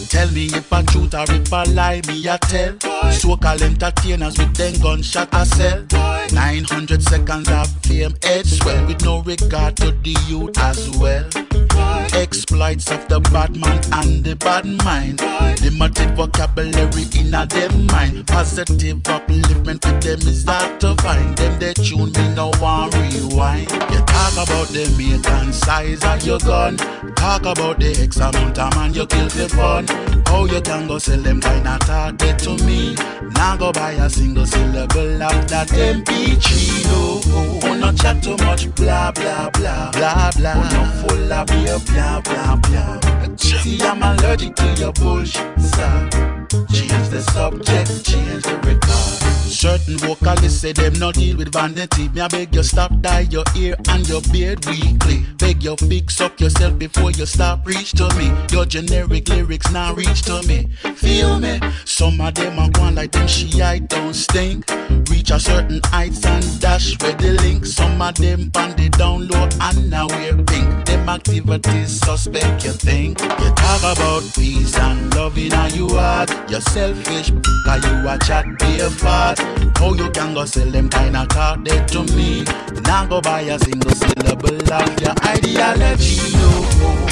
Tell 0.09 0.31
me 0.31 0.45
if 0.45 0.71
a 0.71 0.83
truth 0.83 1.13
or 1.13 1.25
if 1.29 1.51
a 1.51 1.63
lie, 1.71 2.01
me 2.07 2.27
a 2.27 2.37
tell. 2.37 2.79
So-called 3.11 3.61
entertainers 3.61 4.37
with 4.37 4.55
them 4.55 4.73
gunshot 4.81 5.33
I 5.33 5.43
sell. 5.43 5.85
900 6.31 7.03
seconds 7.03 7.49
of 7.49 7.69
fame, 7.83 8.15
head 8.23 8.45
swell 8.45 8.85
with 8.87 9.03
no 9.03 9.21
regard 9.21 9.77
to 9.77 9.91
the 9.91 10.15
youth 10.27 10.57
as 10.57 10.89
well. 10.97 11.66
Exploits 12.13 12.91
of 12.91 13.07
the 13.07 13.19
bad 13.31 13.55
man 13.55 13.79
and 13.93 14.23
the 14.23 14.35
bad 14.35 14.65
mind. 14.65 15.21
Limited 15.61 16.15
vocabulary 16.15 17.05
in 17.19 17.33
a 17.33 17.45
them 17.45 17.85
mind. 17.87 18.25
Positive 18.27 18.97
upliftment 18.97 19.85
with 19.85 20.01
them 20.01 20.19
is 20.27 20.43
hard 20.45 20.79
to 20.81 20.95
find. 20.95 21.37
Them 21.37 21.59
they 21.59 21.73
tune 21.73 22.11
me 22.11 22.35
no 22.35 22.51
one 22.59 22.89
rewind. 22.91 23.71
You 23.71 24.01
talk 24.05 24.33
about 24.33 24.67
the 24.69 24.85
make 24.97 25.27
and 25.29 25.53
size 25.53 26.03
of 26.03 26.25
your 26.25 26.39
gun. 26.39 26.77
Talk 27.15 27.45
about 27.45 27.79
the 27.79 27.97
X 28.01 28.17
amount 28.17 28.57
of 28.57 28.75
man 28.75 28.93
you 28.93 29.05
kill 29.05 29.29
for 29.29 29.47
fun. 29.49 29.87
How 30.25 30.45
you 30.45 30.61
can 30.61 30.87
go 30.87 30.97
sell 30.97 31.21
them 31.21 31.39
kind 31.41 31.67
of 31.67 31.79
talk 31.81 32.17
that 32.17 32.39
to 32.39 32.57
me? 32.65 32.95
Now 33.33 33.57
go 33.57 33.71
buy 33.71 33.91
a 33.91 34.09
single 34.09 34.45
syllable 34.45 35.21
of 35.23 35.47
that 35.49 35.67
MP3. 35.69 36.85
No, 36.85 37.21
oh, 37.63 37.73
no 37.75 37.91
chat 37.93 38.23
too 38.23 38.37
much. 38.37 38.73
Blah 38.75 39.11
blah 39.11 39.49
blah 39.51 39.91
blah 39.91 40.31
blah. 40.35 40.53
Oh, 40.55 40.69
no 40.73 41.07
full 41.07 41.33
of 41.33 41.49
beer. 41.67 41.79
Blah 41.79 42.21
blah 42.21 42.55
blah. 42.55 43.35
See, 43.37 43.81
I'm 43.81 44.01
allergic 44.01 44.55
to 44.55 44.73
your 44.75 44.93
bullshit, 44.93 45.59
sir. 45.59 46.36
Change 46.49 47.09
the 47.09 47.21
subject, 47.33 48.05
change 48.05 48.43
the 48.43 48.55
record. 48.63 49.17
Certain 49.57 49.97
vocalists 49.97 50.61
say 50.61 50.71
them 50.71 50.93
no 50.99 51.11
deal 51.11 51.35
with 51.35 51.51
vanity. 51.51 52.09
Me 52.09 52.21
I 52.21 52.27
beg 52.27 52.53
you 52.53 52.61
stop 52.63 52.91
dye 53.01 53.21
your 53.31 53.43
ear 53.55 53.75
and 53.89 54.07
your 54.07 54.21
beard 54.31 54.63
weekly. 54.67 55.25
Beg 55.37 55.63
you 55.63 55.75
fix 55.77 56.21
up 56.21 56.39
yourself 56.39 56.77
before 56.77 57.11
you 57.11 57.25
stop 57.25 57.65
reach 57.65 57.93
to 57.93 58.07
me. 58.15 58.31
Your 58.51 58.65
generic 58.65 59.27
lyrics 59.29 59.71
now 59.71 59.93
reach 59.95 60.21
to 60.23 60.43
me. 60.43 60.67
Feel 60.95 61.39
me? 61.39 61.59
Some 61.85 62.21
of 62.21 62.35
them 62.35 62.59
are 62.59 62.69
going 62.69 62.95
like 62.95 63.13
them 63.13 63.27
she 63.27 63.61
I 63.61 63.79
don't 63.79 64.13
stink. 64.13 64.69
Reach 65.09 65.31
a 65.31 65.39
certain 65.39 65.81
heights 65.85 66.23
and 66.25 66.61
dash 66.61 66.95
where 67.01 67.13
the 67.13 67.31
link. 67.41 67.65
Some 67.65 67.99
of 68.01 68.15
them 68.15 68.49
band 68.49 68.79
it 68.79 68.97
down 68.97 69.27
low 69.27 69.49
and 69.61 69.89
now 69.89 70.07
we're 70.07 70.37
pink. 70.43 70.85
Them 70.85 71.09
activities 71.09 71.99
suspect 71.99 72.63
you 72.63 72.73
think. 72.73 73.19
You 73.21 73.51
talk 73.55 73.97
about 73.97 74.23
peace 74.35 74.77
and 74.77 75.15
loving 75.15 75.53
and 75.53 75.73
you 75.73 75.89
heart. 75.89 76.36
You're 76.49 76.61
selfish, 76.61 77.31
cause 77.65 77.83
you 77.85 78.07
a 78.07 78.17
chat 78.19 78.45
fart. 78.91 79.39
How 79.77 79.93
you 79.93 80.09
can 80.11 80.33
go 80.33 80.45
sell 80.45 80.69
them 80.71 80.89
kind 80.89 81.15
of 81.15 81.27
talk 81.29 81.63
dead 81.63 81.87
to 81.89 82.03
me? 82.15 82.43
Now 82.83 83.05
go 83.05 83.21
buy 83.21 83.41
a 83.41 83.59
single 83.59 83.91
syllable 83.91 84.73
of 84.73 85.01
your 85.01 85.13
ideology. 85.25 86.17
No, 86.33 86.49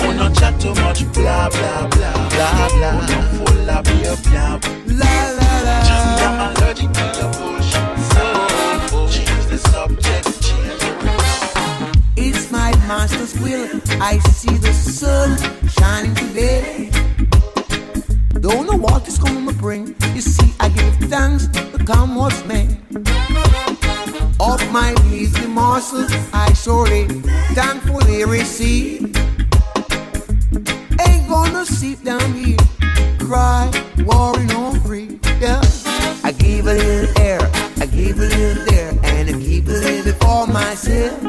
oh, 0.02 0.14
no 0.18 0.34
chat 0.34 0.60
too 0.60 0.74
much. 0.76 1.04
Blah 1.14 1.50
blah 1.50 1.88
blah 1.90 2.30
blah 2.30 2.70
blah. 2.70 2.92
Oh, 2.94 3.06
no 3.12 3.46
full 3.46 3.70
of 3.70 3.84
beer. 3.84 4.16
Blah 4.26 5.00
la 5.00 5.50
la 5.50 5.56
la. 5.68 5.78
Just 5.90 6.24
I'm 6.24 6.40
allergic 6.56 6.92
to 6.94 7.06
your 7.20 7.32
bullshit. 7.34 7.88
So 8.14 8.24
change 9.10 9.46
the 9.48 9.58
subject. 9.58 10.26
Change 10.42 10.84
It's 12.18 12.52
my 12.52 12.72
master's 12.88 13.34
will. 13.40 13.82
I 14.02 14.20
I 21.16 21.30
give 21.30 21.40
thanks 21.40 21.48
to 21.48 21.84
come 21.86 22.16
what's 22.16 22.44
made. 22.46 22.78
Of 24.40 24.60
my 24.72 24.94
easy 25.12 25.48
morsels, 25.48 26.12
I 26.34 26.52
surely 26.54 27.08
thankfully 27.54 28.26
receive. 28.26 29.16
Ain't 31.08 31.30
gonna 31.30 31.66
sit 31.66 32.04
down 32.04 32.34
here, 32.34 32.58
cry, 33.20 33.72
worry, 34.06 34.46
no 34.48 34.74
free. 34.86 35.20
Yeah, 35.40 35.62
I 36.24 36.34
give 36.38 36.68
a 36.68 36.74
little 36.74 37.22
air, 37.22 37.40
I 37.80 37.86
give 37.86 38.20
a 38.20 38.28
little 38.28 38.66
there, 38.66 38.92
and 39.04 39.30
I 39.30 39.34
keep 39.34 39.68
a 39.68 39.72
little 39.72 40.14
for 40.14 40.48
myself. 40.48 41.22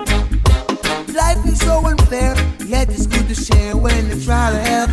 Life 1.15 1.47
is 1.47 1.61
so 1.61 1.87
unfair, 1.87 2.35
yet 2.67 2.91
it's 2.91 3.07
good 3.07 3.29
to 3.29 3.35
share 3.35 3.77
when 3.77 4.09
you 4.09 4.21
try 4.25 4.51
to 4.51 4.59
help 4.59 4.86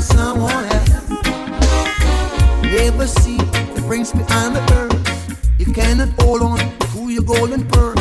hold 6.39 6.59
on 6.59 6.79
to 6.79 7.09
your 7.09 7.21
golden 7.21 7.63
purse. 7.67 7.99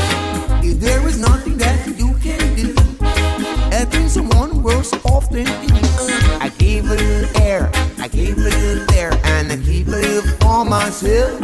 If 0.65 0.81
there 0.81 1.07
is 1.07 1.19
nothing 1.19 1.59
that 1.59 1.87
you 1.99 2.15
can 2.25 2.41
do, 2.57 2.73
helping 3.71 4.09
someone 4.09 4.63
worse 4.63 4.93
off 5.05 5.29
than 5.29 5.47
you. 5.47 5.75
I 6.41 6.51
keep 6.57 6.85
a 6.85 6.95
little 6.95 7.43
air, 7.43 7.71
I 7.99 8.09
keep 8.09 8.37
a 8.37 8.41
little 8.41 8.87
there, 8.87 9.13
and 9.25 9.53
I 9.53 9.57
keep 9.57 9.87
a 9.89 9.91
little 9.91 10.23
for 10.41 10.65
myself. 10.65 11.41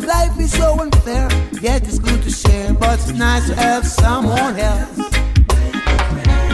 Life 0.00 0.40
is 0.40 0.52
so 0.52 0.80
unfair, 0.80 1.28
yet 1.60 1.82
it's 1.86 1.98
good 1.98 2.22
to 2.22 2.30
share, 2.30 2.72
but 2.72 2.98
it's 2.98 3.12
nice 3.12 3.46
to 3.48 3.54
have 3.54 3.84
someone 3.86 4.56
else. 4.56 4.96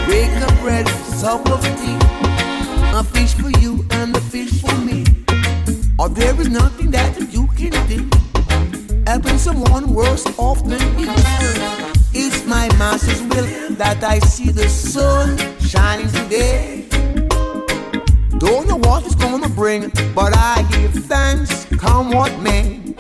Wake 0.09 0.35
up 0.47 0.55
bread, 0.63 0.89
sup 1.21 1.49
of 1.49 1.63
tea, 1.81 1.99
a 2.99 3.05
fish 3.05 3.35
for 3.35 3.51
you 3.61 3.87
and 3.93 4.17
a 4.17 4.21
fish 4.21 4.63
for 4.63 4.77
me. 4.79 5.05
Or 5.97 6.09
there 6.09 6.35
is 6.41 6.49
nothing 6.49 6.82
someone 9.43 9.93
worse 9.93 10.25
off 10.39 10.65
than 10.65 10.81
you. 11.01 11.09
It's 12.15 12.47
my 12.47 12.69
master's 12.79 13.21
will 13.23 13.75
that 13.75 13.99
I 14.05 14.21
see 14.21 14.51
the 14.51 14.69
sun 14.69 15.37
shining 15.59 16.07
today. 16.07 16.87
Don't 18.39 18.69
know 18.69 18.77
what 18.77 19.05
it's 19.05 19.17
gonna 19.17 19.49
bring, 19.49 19.91
but 20.15 20.33
I 20.37 20.65
give 20.71 20.95
thanks, 21.07 21.65
come 21.77 22.13
what 22.13 22.31
may. 22.41 22.95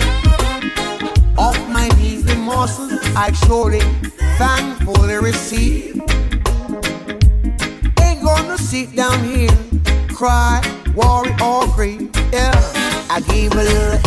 Off 1.38 1.58
my 1.68 1.86
knees 1.96 2.28
and 2.28 2.42
muscles, 2.42 2.98
I 3.14 3.30
surely 3.46 3.80
thankfully 4.36 5.18
receive. 5.18 6.02
Ain't 8.02 8.20
gonna 8.24 8.58
sit 8.58 8.96
down 8.96 9.22
here, 9.22 9.56
cry, 10.08 10.60
worry, 10.96 11.32
or 11.40 11.68
grieve. 11.76 12.10
Yeah, 12.32 12.50
I 13.08 13.20
give 13.28 13.52
a 13.52 13.62
little 13.62 14.01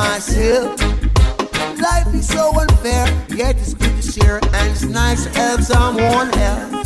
myself. 0.00 0.80
Life 1.78 2.14
is 2.14 2.26
so 2.26 2.58
unfair, 2.58 3.06
yet 3.36 3.56
it's 3.56 3.74
good 3.74 3.94
to 4.00 4.02
share, 4.02 4.40
and 4.42 4.70
it's 4.70 4.84
nice 4.84 5.24
to 5.24 5.30
help 5.38 5.60
someone 5.60 6.30
else. 6.38 6.79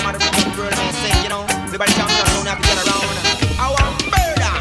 I'm 0.00 0.06
out 0.06 0.14
of 0.14 0.20
the 0.22 0.58
world, 0.58 0.72
man. 0.76 0.92
Say, 0.94 1.22
you 1.22 1.28
know, 1.28 1.44
everybody 1.64 1.92
come 1.92 2.08
down, 2.08 2.24
don't 2.32 2.46
have 2.48 2.60
to 2.60 2.64
get 2.64 2.78
around. 2.88 3.04
I 3.60 3.66
want 3.68 4.00
murder. 4.08 4.56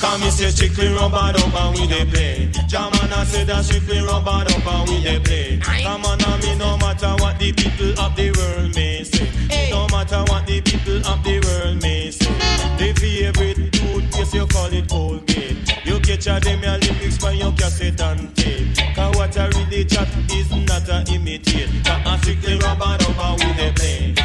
Come 0.00 0.20
me 0.22 0.30
say 0.30 0.48
strictly 0.50 0.88
rubber 0.94 1.32
dub 1.36 1.52
and 1.54 1.76
we 1.76 1.86
dey 1.86 2.06
play. 2.06 2.50
Jaman 2.68 3.12
I 3.12 3.24
say 3.24 3.44
that 3.44 3.64
strictly 3.64 4.00
rubber 4.00 4.44
dub 4.48 4.64
and 4.64 4.88
we 4.88 5.18
play. 5.20 5.60
Come 5.60 6.04
on 6.06 6.22
and 6.24 6.42
me 6.42 6.54
no 6.56 6.78
matter 6.78 7.12
what 7.20 7.38
the 7.38 7.52
people 7.52 7.92
of 8.00 8.16
the 8.16 8.32
world 8.32 8.74
may 8.74 9.04
say. 9.04 9.28
No 9.70 9.86
matter 9.88 10.24
what 10.32 10.46
the 10.46 10.60
people 10.62 11.04
of 11.04 11.22
the 11.22 11.36
world 11.44 11.82
may 11.82 12.10
say. 12.10 12.32
The 12.78 12.94
favorite 12.96 13.72
toothpaste 13.72 14.34
you 14.34 14.46
call 14.46 14.72
it 14.72 14.88
Colgate. 14.88 15.58
You 15.84 16.00
catch 16.00 16.28
a 16.28 16.40
them 16.40 16.62
your 16.62 16.78
lyrics 16.78 17.18
by 17.18 17.32
your 17.32 17.52
cassette 17.52 18.00
and 18.00 18.34
tape. 18.36 18.76
Cause 18.94 19.14
what 19.16 19.36
I 19.36 19.48
really 19.48 19.84
chat 19.84 20.08
is 20.30 20.48
not 20.50 20.88
a 20.88 21.04
imitate. 21.12 21.84
Cause 21.84 22.06
a 22.06 22.18
strictly 22.22 22.56
rubber 22.58 22.96
dub 22.96 23.18
and 23.18 23.42
we 23.42 23.72
play. 23.72 24.17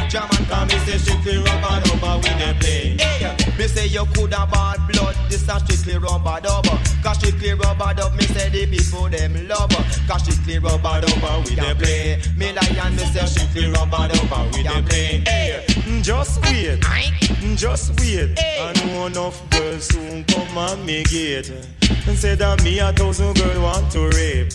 Me 0.68 0.78
say 0.86 0.98
strictly 0.98 1.36
rubber 1.38 1.80
dub 1.86 2.04
and 2.04 2.22
we 2.24 2.30
dey 2.40 2.54
play. 2.60 2.96
Hey, 2.98 3.36
me 3.58 3.66
say 3.68 3.86
you 3.86 4.04
coulda 4.14 4.46
bad 4.50 4.78
blood, 4.88 5.16
this 5.30 5.48
a 5.48 5.58
strictly 5.60 5.98
rubber 5.98 6.40
dub. 6.40 6.64
Cause 7.02 7.18
strictly 7.18 7.52
rubber 7.54 7.92
dub, 7.94 8.14
me 8.16 8.24
say 8.24 8.48
the 8.48 8.66
people 8.66 9.08
them 9.08 9.46
love. 9.48 9.70
Cause 10.08 10.22
strictly 10.22 10.58
rubber 10.58 11.00
dub, 11.06 11.46
we 11.48 11.54
dey 11.54 11.74
play. 11.74 12.22
Me 12.36 12.52
lion, 12.52 12.96
me 12.96 13.04
say 13.04 13.26
strictly 13.26 13.70
rubber 13.70 14.08
dub, 14.08 14.54
we 14.54 14.62
dey 14.62 14.82
play. 14.82 15.22
Hey, 15.26 15.64
mm, 15.68 16.02
just 16.02 16.40
wait, 16.42 16.80
mm, 16.80 17.56
just 17.56 17.98
wait. 18.00 18.38
I 18.38 18.72
know 18.86 19.06
enough 19.06 19.48
girls 19.50 19.84
soon 19.84 20.24
come 20.24 20.58
on 20.58 20.84
me 20.86 21.02
gate 21.04 21.50
and 22.06 22.16
say 22.18 22.34
that 22.34 22.62
me 22.62 22.78
a 22.78 22.92
thousand 22.92 23.36
girl 23.36 23.62
want 23.62 23.90
to 23.92 24.08
rape. 24.08 24.52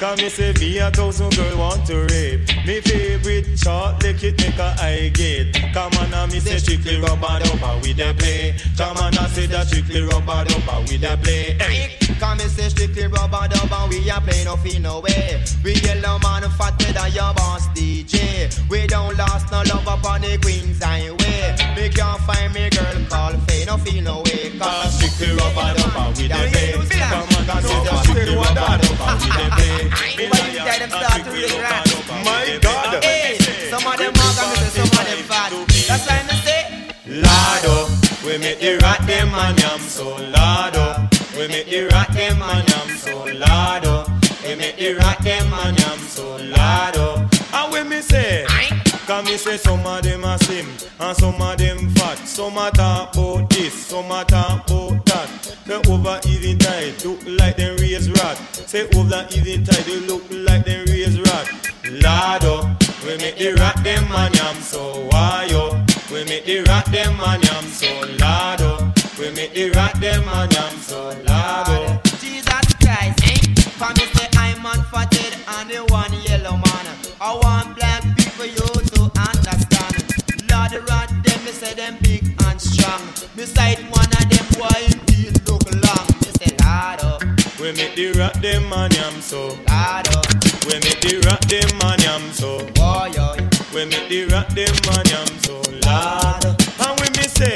Cause 0.00 0.18
me 0.20 0.28
say 0.28 0.52
me 0.60 0.78
a 0.78 0.90
thousand 0.90 1.34
girl 1.36 1.58
want 1.58 1.86
to 1.86 1.96
rape. 2.06 2.40
Me 2.66 2.80
favorite 2.80 3.58
short 3.58 4.02
lick 4.02 4.22
it 4.24 4.38
make 4.40 4.58
a 4.58 4.74
eye 4.80 5.10
gate. 5.12 5.52
Come 5.72 5.92
on 6.00 6.12
and 6.12 6.32
me 6.32 6.40
say 6.40 6.58
strictly 6.58 6.96
rubber 7.00 7.26
dubber 7.40 7.82
we 7.82 7.92
dey 7.92 8.12
play. 8.14 8.56
Come 8.76 8.96
on 8.98 9.16
and 9.16 9.30
say 9.32 9.46
that 9.46 9.66
strictly 9.66 10.00
rubber 10.02 10.44
dubber 10.44 10.88
we 10.88 10.98
dey 10.98 11.16
play. 11.22 11.56
Hey. 11.60 11.96
Come 12.18 12.40
and 12.40 12.50
say 12.50 12.68
strictly 12.68 13.06
rubber 13.06 13.46
dub 13.48 13.90
we 13.90 14.08
a 14.10 14.20
play 14.20 14.44
no 14.44 14.56
feel 14.56 14.80
no 14.80 15.00
way. 15.00 15.42
We 15.62 15.74
yellow 15.74 16.18
man 16.20 16.42
fatter 16.56 16.92
than 16.92 17.12
your 17.12 17.32
boss 17.34 17.66
DJ. 17.68 18.48
We 18.68 18.86
don't 18.86 19.16
lost 19.16 19.50
no 19.52 19.62
love 19.68 19.86
up 19.88 20.04
on 20.04 20.20
the 20.22 20.38
Queens 20.38 20.82
Highway. 20.82 21.56
Me 21.76 21.88
can't 21.90 22.20
find 22.22 22.52
me 22.54 22.70
girl 22.70 22.96
call 23.10 23.32
Faye 23.46 23.64
no 23.66 23.76
feel 23.78 24.02
no 24.02 24.22
way. 24.22 24.52
Cause 24.58 24.94
strictly 24.96 25.36
rubber 25.36 25.76
dub 25.78 25.96
and 25.96 26.16
we 26.16 26.28
dey 26.28 26.48
play. 26.50 26.72
Come 26.72 27.28
on 27.36 27.50
and 27.56 27.66
say 27.66 27.84
that 27.84 28.04
strictly 28.04 28.34
rubber 28.36 28.54
dub 28.54 29.00
and 29.00 29.20
we 29.22 29.28
dey 29.30 29.50
play. 29.56 29.73
Rubber 31.34 31.90
dub 31.90 32.04
and 32.10 32.24
we 32.26 32.58
dey 32.58 32.58
play. 32.60 33.00
Hey, 33.02 33.38
some 33.70 33.86
of 33.86 33.96
them 33.98 34.14
say 34.14 34.70
some 34.70 34.84
of 34.84 35.04
them 35.06 35.20
fat. 35.28 35.52
That's 35.88 36.06
why 36.08 36.22
me 36.28 36.36
say. 36.44 36.62
Lado, 37.06 37.88
we 38.24 38.38
make 38.38 38.60
the 38.60 38.78
rat 38.82 39.00
them 39.06 39.30
yam 39.58 39.80
so 39.80 40.16
lado. 40.30 41.08
We 41.36 41.48
make 41.48 41.66
the 41.68 41.86
rat 41.88 42.08
them 42.12 42.42
and 42.42 42.68
yam 42.68 42.88
so 42.96 43.24
lado. 43.24 44.04
We 44.46 44.54
make 44.56 44.76
the 44.76 44.94
rat 44.94 45.18
them 45.22 45.52
and 45.52 45.78
yam 45.78 45.98
so 45.98 46.36
lado. 46.36 47.28
And 47.52 47.72
when 47.72 47.88
me 47.88 48.00
say, 48.00 48.46
Cause 49.06 49.24
me 49.26 49.36
say 49.36 49.58
some 49.58 49.84
of 49.84 50.02
them 50.02 50.24
are 50.24 50.38
slim 50.38 50.66
and 50.98 51.16
some 51.16 51.40
of 51.40 51.58
them 51.58 51.90
fat. 51.90 52.16
Some 52.26 52.56
a 52.56 52.70
talk 52.70 53.14
about 53.14 53.50
this, 53.50 53.74
some 53.74 54.10
a 54.10 54.24
talk 54.24 54.66
about 54.70 55.04
that. 55.04 55.28
The 55.66 55.76
over 55.90 56.18
eating 56.26 56.56
tide 56.56 57.04
look 57.04 57.20
like 57.38 57.58
them 57.58 57.76
raised 57.76 58.16
rat. 58.16 58.38
Say 58.66 58.88
over 58.96 59.26
eating 59.30 59.62
tide 59.62 59.84
they 59.84 60.00
look 60.00 60.22
like 60.30 60.64
them 60.64 60.86
raised 60.86 61.18
rat. 61.20 61.46
Lado, 62.02 62.70
we 63.04 63.18
make 63.18 63.36
the 63.36 63.52
rat 63.60 63.76
them 63.84 64.10
and 64.10 64.34
yam 64.36 64.56
so 64.56 65.06
why 65.10 65.48
yo? 65.50 65.84
We 66.10 66.24
make 66.24 66.46
the 66.46 66.62
rat 66.62 66.86
them 66.86 67.20
and 67.20 67.44
yam 67.44 67.64
so 67.64 68.08
lado. 68.18 68.90
We 69.18 69.30
make 69.32 69.52
the 69.52 69.70
rat 69.72 70.00
them 70.00 70.24
and 70.26 70.50
yam 70.50 70.78
so 70.78 71.14
lado. 71.26 72.00
Jesus 72.20 72.74
Christ, 72.80 73.20
eh? 73.28 74.13
Strong. 82.84 83.02
Beside 83.36 83.78
one 83.90 84.10
of 84.18 84.24
them 84.28 84.46
boy 84.58 84.84
he 85.08 85.30
look 85.48 85.64
long. 85.84 86.06
Me 86.20 86.30
say 86.38 86.52
Lord 86.60 87.22
We 87.60 87.72
make 87.72 87.94
the 87.96 88.12
rat 88.18 88.40
them 88.42 88.72
and 88.72 88.94
yam 88.94 89.20
so 89.20 89.48
Lord 89.48 90.08
We 90.66 90.74
make 90.84 91.00
the 91.00 91.22
rat 91.24 91.42
them 91.48 91.80
and 91.88 92.02
yam 92.02 92.32
so 92.32 92.58
Boy, 92.74 93.12
oh. 93.18 93.36
We 93.74 93.84
make 93.86 94.08
the 94.08 94.26
rat 94.30 94.48
them 94.54 94.76
and 94.94 95.10
yam 95.10 95.26
so 95.42 95.56
lado. 95.84 96.54
And 96.78 97.00
we 97.00 97.08
me 97.16 97.26
say, 97.26 97.54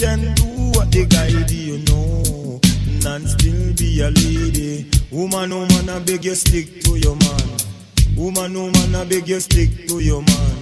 can 0.00 0.32
do 0.32 0.48
what 0.78 0.90
the 0.90 1.04
guy 1.04 1.28
do, 1.44 1.54
you 1.54 1.78
know, 1.84 2.58
and 3.04 3.28
still 3.28 3.74
be 3.74 4.00
a 4.00 4.08
lady. 4.08 4.88
Woman, 5.10 5.50
woman, 5.50 5.90
I 5.90 5.98
beg 5.98 6.24
you 6.24 6.34
stick 6.34 6.80
to 6.84 6.96
your 6.96 7.16
man. 7.16 7.48
Woman, 8.16 8.54
woman, 8.54 8.94
I 8.94 9.04
beg 9.04 9.28
you 9.28 9.38
stick 9.40 9.88
to 9.88 10.00
your 10.00 10.22
man. 10.22 10.56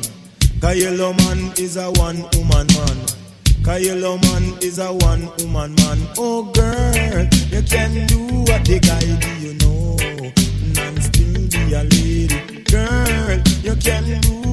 Yellow 0.61 1.13
man 1.13 1.53
is 1.57 1.77
a 1.77 1.89
one 1.93 2.27
woman 2.35 2.67
man. 2.75 2.99
Yellow 3.81 4.19
man 4.19 4.59
is 4.61 4.81
a 4.81 4.93
one 4.93 5.31
woman 5.39 5.73
man. 5.77 5.99
Oh 6.19 6.43
girl, 6.53 7.23
you 7.55 7.63
can 7.63 8.07
do 8.09 8.43
what 8.43 8.65
the 8.65 8.81
guy 8.83 9.07
do, 9.23 9.31
you 9.39 9.55
know, 9.63 9.95
and 10.83 10.99
still 11.01 11.47
be 11.47 11.75
a 11.75 11.85
lady. 11.85 12.65
Girl, 12.65 13.39
you 13.63 13.77
can 13.77 14.21
do 14.21 14.48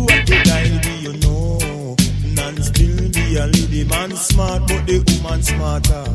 a 3.36 3.48
lady. 3.48 3.84
Man 3.86 4.16
smart, 4.16 4.68
but 4.68 4.86
the 4.86 5.04
woman 5.22 5.42
smarter. 5.44 6.06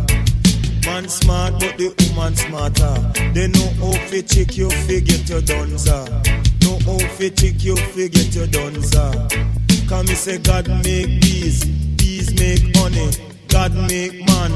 Man 0.87 1.09
smart, 1.09 1.55
but 1.61 1.77
the 1.77 1.93
woman 2.09 2.35
smarter. 2.37 2.95
They 3.35 3.49
know 3.49 3.69
how 3.81 3.93
to 4.11 4.23
check 4.23 4.57
you, 4.57 4.71
forget 4.71 5.29
your 5.29 5.43
dunza. 5.43 6.09
Know 6.63 6.79
how 6.87 6.99
to 6.99 7.31
check 7.31 7.63
you, 7.63 7.77
forget 7.77 8.35
your 8.35 8.47
dunza. 8.47 9.29
Come 9.89 10.07
me 10.07 10.15
say 10.15 10.39
God 10.39 10.69
make 10.69 11.21
bees, 11.21 11.65
bees 11.97 12.33
make 12.39 12.77
honey. 12.77 13.11
God 13.49 13.75
make 13.75 14.25
man, 14.27 14.53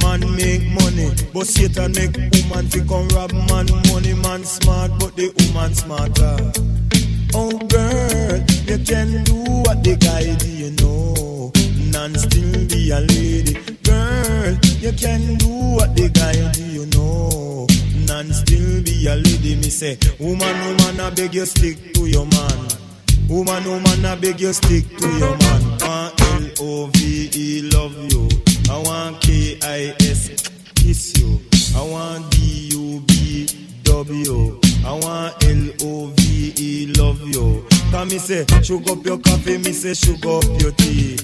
man 0.00 0.20
make 0.36 0.64
money. 0.78 1.10
But 1.34 1.46
Satan 1.46 1.92
make 1.92 2.16
woman 2.16 2.68
fi 2.68 2.80
come 2.86 3.08
rob 3.08 3.32
man 3.32 3.66
money. 3.90 4.14
Man 4.14 4.44
smart, 4.44 4.92
but 4.98 5.16
the 5.16 5.32
woman 5.38 5.74
smarter. 5.74 6.52
Oh 7.34 7.58
girl, 7.68 8.38
you 8.64 8.78
can 8.84 9.24
do 9.24 9.34
what 9.66 9.82
the 9.82 9.96
guy 9.96 10.34
do, 10.36 10.48
you 10.48 10.70
know, 10.78 11.14
and 12.06 12.14
still 12.20 12.66
be 12.68 12.90
a 12.90 13.00
lady. 13.00 13.54
Girl, 13.82 14.54
you 14.78 14.92
can 14.92 15.34
do 15.38 15.48
what 15.74 15.96
the 15.96 16.08
guy 16.08 16.52
do, 16.52 16.62
you 16.62 16.86
know, 16.94 17.66
and 18.14 18.32
still 18.32 18.80
be 18.84 19.08
a 19.08 19.16
lady. 19.16 19.56
Me 19.56 19.68
say, 19.68 19.98
woman, 20.20 20.56
woman, 20.66 21.00
I 21.00 21.10
beg 21.10 21.34
you 21.34 21.44
stick 21.46 21.94
to 21.94 22.06
your 22.06 22.26
man. 22.26 22.68
Woman, 23.28 23.64
woman, 23.64 24.04
I 24.04 24.14
beg 24.14 24.40
you 24.40 24.52
stick 24.52 24.86
to 24.98 25.08
your 25.18 25.36
man. 25.36 25.62
L-O-V-E, 25.82 27.62
love 27.74 27.96
you. 28.12 28.28
I 28.70 28.78
want 28.78 29.20
K-I-S, 29.22 30.48
kiss 30.76 31.18
you. 31.18 31.40
I 31.74 31.82
want 31.82 32.30
D-U-B-W. 32.30 33.80
I 34.86 34.92
want 34.92 35.42
L-O-V-E, 35.42 36.86
love 36.98 37.20
you. 37.34 37.66
Come 37.90 38.08
me 38.08 38.18
say, 38.18 38.46
sugar 38.62 38.92
up 38.92 39.04
your 39.04 39.18
coffee, 39.18 39.58
me 39.58 39.72
say, 39.72 39.94
sugar 39.94 40.38
up 40.38 40.60
your 40.60 40.70
tea. 40.70 41.18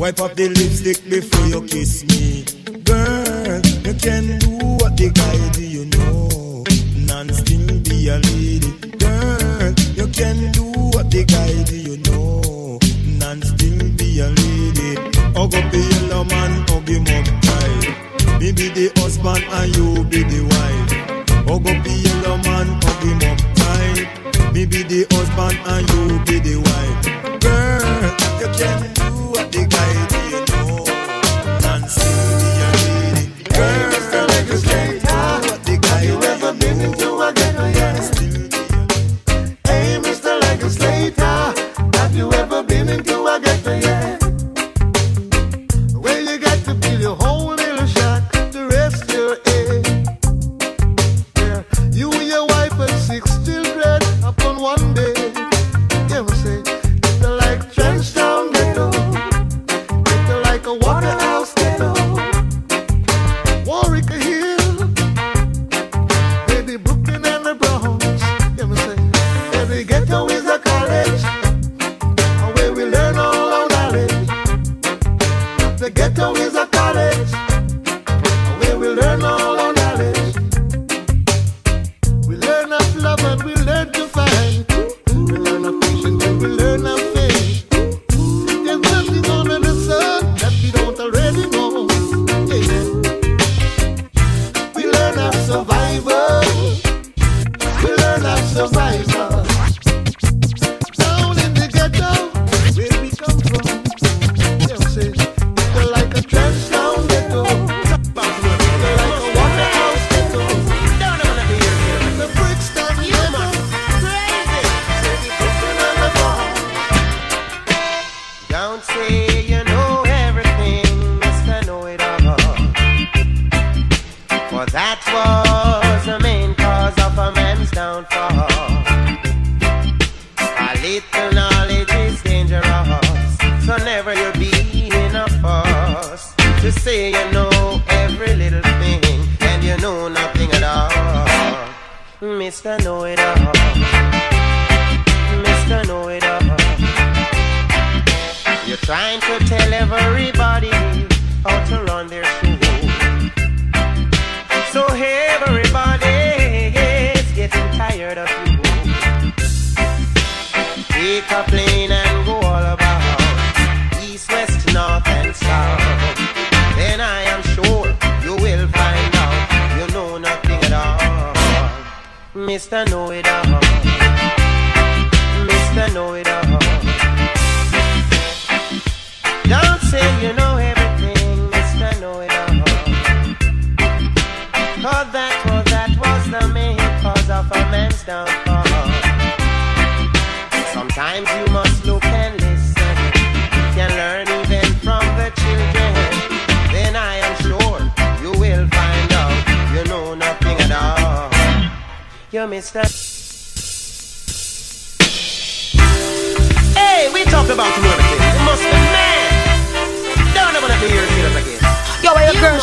Wipe 0.00 0.18
up 0.22 0.34
the 0.34 0.48
lipstick 0.48 1.04
before 1.10 1.46
you 1.48 1.60
kiss 1.68 2.08
me. 2.08 2.42
Girl, 2.84 3.60
you 3.84 3.92
can 4.00 4.38
do 4.38 4.56
what 4.80 4.96
the 4.96 5.12
guy 5.12 5.36
do, 5.52 5.60
you 5.60 5.84
know. 5.92 6.64
And 7.12 7.28
still 7.36 7.68
be 7.84 8.08
a 8.08 8.16
lady. 8.16 8.72
Girl, 8.96 9.74
you 9.92 10.08
can 10.08 10.52
do 10.52 10.64
what 10.96 11.10
the 11.10 11.22
guy 11.28 11.52
do, 11.68 11.76
you 11.76 11.98
know. 12.08 12.80
And 13.28 13.44
still 13.44 13.76
be 14.00 14.20
a 14.24 14.32
lady. 14.32 14.96
Hug 15.36 15.52
up 15.52 15.68
the 15.68 15.84
yellow 15.92 16.24
man, 16.24 16.64
hug 16.64 16.88
him 16.88 17.04
up 17.04 17.28
tight. 17.44 18.40
Me 18.40 18.52
be 18.52 18.72
the 18.72 18.88
husband 18.96 19.44
and 19.52 19.76
you 19.76 20.02
be 20.04 20.24
the 20.24 20.40
wife. 20.48 21.44
Hug 21.44 21.68
up 21.68 21.84
the 21.84 21.92
yellow 21.92 22.38
man, 22.48 22.72
hug 22.80 23.04
him 23.04 23.20
up 23.28 23.36
tight. 23.52 24.54
Me 24.54 24.64
be 24.64 24.82
the 24.82 25.04
husband 25.12 25.60
and 25.60 25.84
you 25.92 26.24
be 26.24 26.40
the 26.40 26.56
wife. 26.56 27.04
Girl, 27.44 28.40
you 28.40 28.48
can 28.56 28.99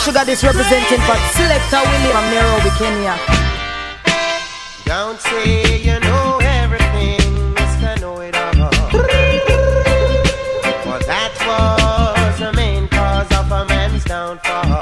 Sugar 0.08 0.24
this 0.24 0.42
representing 0.42 1.02
for 1.02 1.18
Selector 1.36 1.82
Willie 1.84 2.12
from 2.14 2.24
Nairobi, 2.32 2.72
Kenya. 2.80 3.20
Don't 4.86 5.20
say 5.20 5.80
you 5.80 6.00
know 6.00 6.40
everything, 6.44 7.20
Mr. 7.54 8.00
Know 8.00 8.22
It 8.22 8.34
All. 8.38 8.72
For 10.86 11.00
that 11.12 11.34
was 11.44 12.40
the 12.40 12.54
main 12.54 12.88
cause 12.88 13.30
of 13.34 13.52
a 13.52 13.66
man's 13.66 14.06
downfall. 14.06 14.82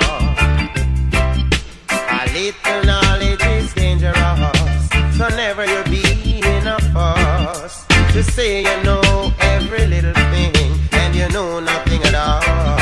A 1.90 2.22
little 2.32 2.84
knowledge 2.86 3.44
is 3.58 3.74
dangerous, 3.74 4.90
so 5.18 5.28
never 5.30 5.66
you 5.66 5.84
be 5.86 6.04
in 6.38 6.68
a 6.68 6.78
fuss 6.94 7.88
to 8.14 8.22
say 8.22 8.62
you 8.62 8.84
know 8.84 9.34
every 9.40 9.88
little 9.88 10.14
thing 10.14 10.54
and 10.92 11.16
you 11.16 11.28
know 11.30 11.60
nothing 11.60 12.04
at 12.04 12.14
all. 12.14 12.76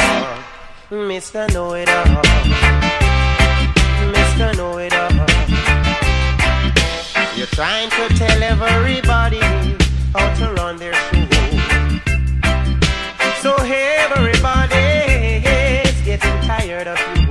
Mr. 0.91 1.51
Know 1.53 1.73
It 1.73 1.89
All. 1.89 2.32
Trying 7.53 7.89
to 7.91 8.09
tell 8.15 8.41
everybody 8.41 9.39
how 10.15 10.33
to 10.39 10.53
run 10.53 10.75
their 10.77 10.93
show. 10.93 11.27
So 13.41 13.55
everybody 13.61 14.75
is 15.45 16.01
getting 16.01 16.41
tired 16.41 16.87
of 16.87 16.97
you. 17.15 17.27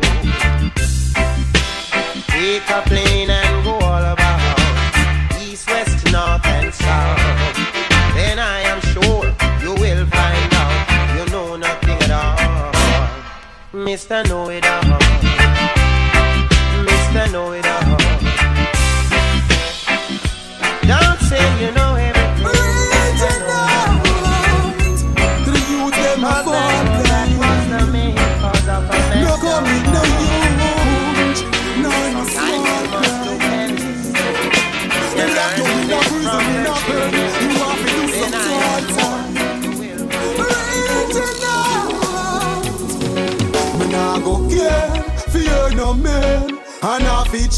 Take 2.29 2.71
a 2.71 2.83
plane 2.83 3.31
and 3.31 3.65
go 3.65 3.73
all 3.73 4.05
about 4.13 4.61
east, 5.41 5.69
west, 5.69 6.05
north, 6.13 6.47
and 6.47 6.73
south. 6.73 7.19
Then 8.15 8.39
I 8.39 8.61
am 8.73 8.81
sure 8.93 9.27
you 9.61 9.75
will 9.75 10.07
find 10.07 10.55
out 10.63 11.17
you 11.17 11.33
know 11.33 11.57
nothing 11.57 11.99
at 12.03 12.11
all. 12.13 12.73
Mr. 13.73 14.25
Know 14.29 14.51
It 14.51 14.65
All. 14.67 15.02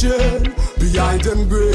Chain. 0.04 0.54
Behind 0.78 1.20
them 1.22 1.48
grain, 1.48 1.74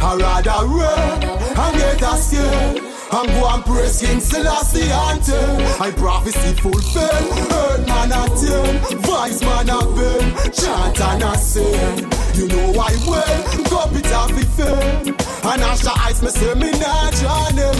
I 0.00 0.16
rather 0.16 0.66
run 0.66 1.22
and 1.62 1.76
get 1.76 2.02
a 2.02 2.16
scale. 2.16 2.90
And 3.12 3.28
go 3.28 3.48
and 3.48 3.64
praise 3.64 4.00
King 4.00 4.18
Selassie 4.20 4.90
until 4.90 5.82
I 5.82 5.90
prophecy 5.92 6.52
fulfill. 6.60 7.24
Earn 7.60 7.86
man 7.86 8.10
a 8.10 8.22
ten, 8.40 9.00
voice 9.02 9.40
man 9.42 9.68
a 9.68 9.78
pen, 9.94 10.52
chant 10.52 11.00
and 11.00 11.22
a 11.22 11.36
sing. 11.36 12.10
You 12.34 12.48
know 12.48 12.74
I 12.80 12.92
will, 13.06 13.64
cup 13.70 13.94
it 13.94 14.12
off 14.12 14.32
it 14.32 14.48
fail. 14.56 15.14
And 15.50 15.62
after 15.62 15.90
ice 15.96 16.22
me 16.22 16.30
say 16.30 16.54
me 16.54 16.70
not 16.72 17.12
journey. 17.12 17.70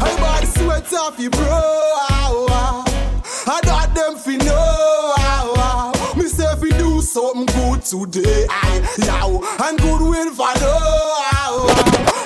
I 0.00 0.16
body 0.20 0.46
sweat 0.46 0.92
off 0.94 1.18
you 1.18 1.30
bro. 1.30 1.96
I 3.48 3.60
got 3.62 3.94
them 3.94 4.16
fi 4.16 4.36
know. 4.38 4.75
Today. 7.86 8.46
I 8.50 8.82
yow 9.06 9.40
and 9.62 9.78
good 9.78 10.00
will 10.00 10.34
follow. 10.34 11.70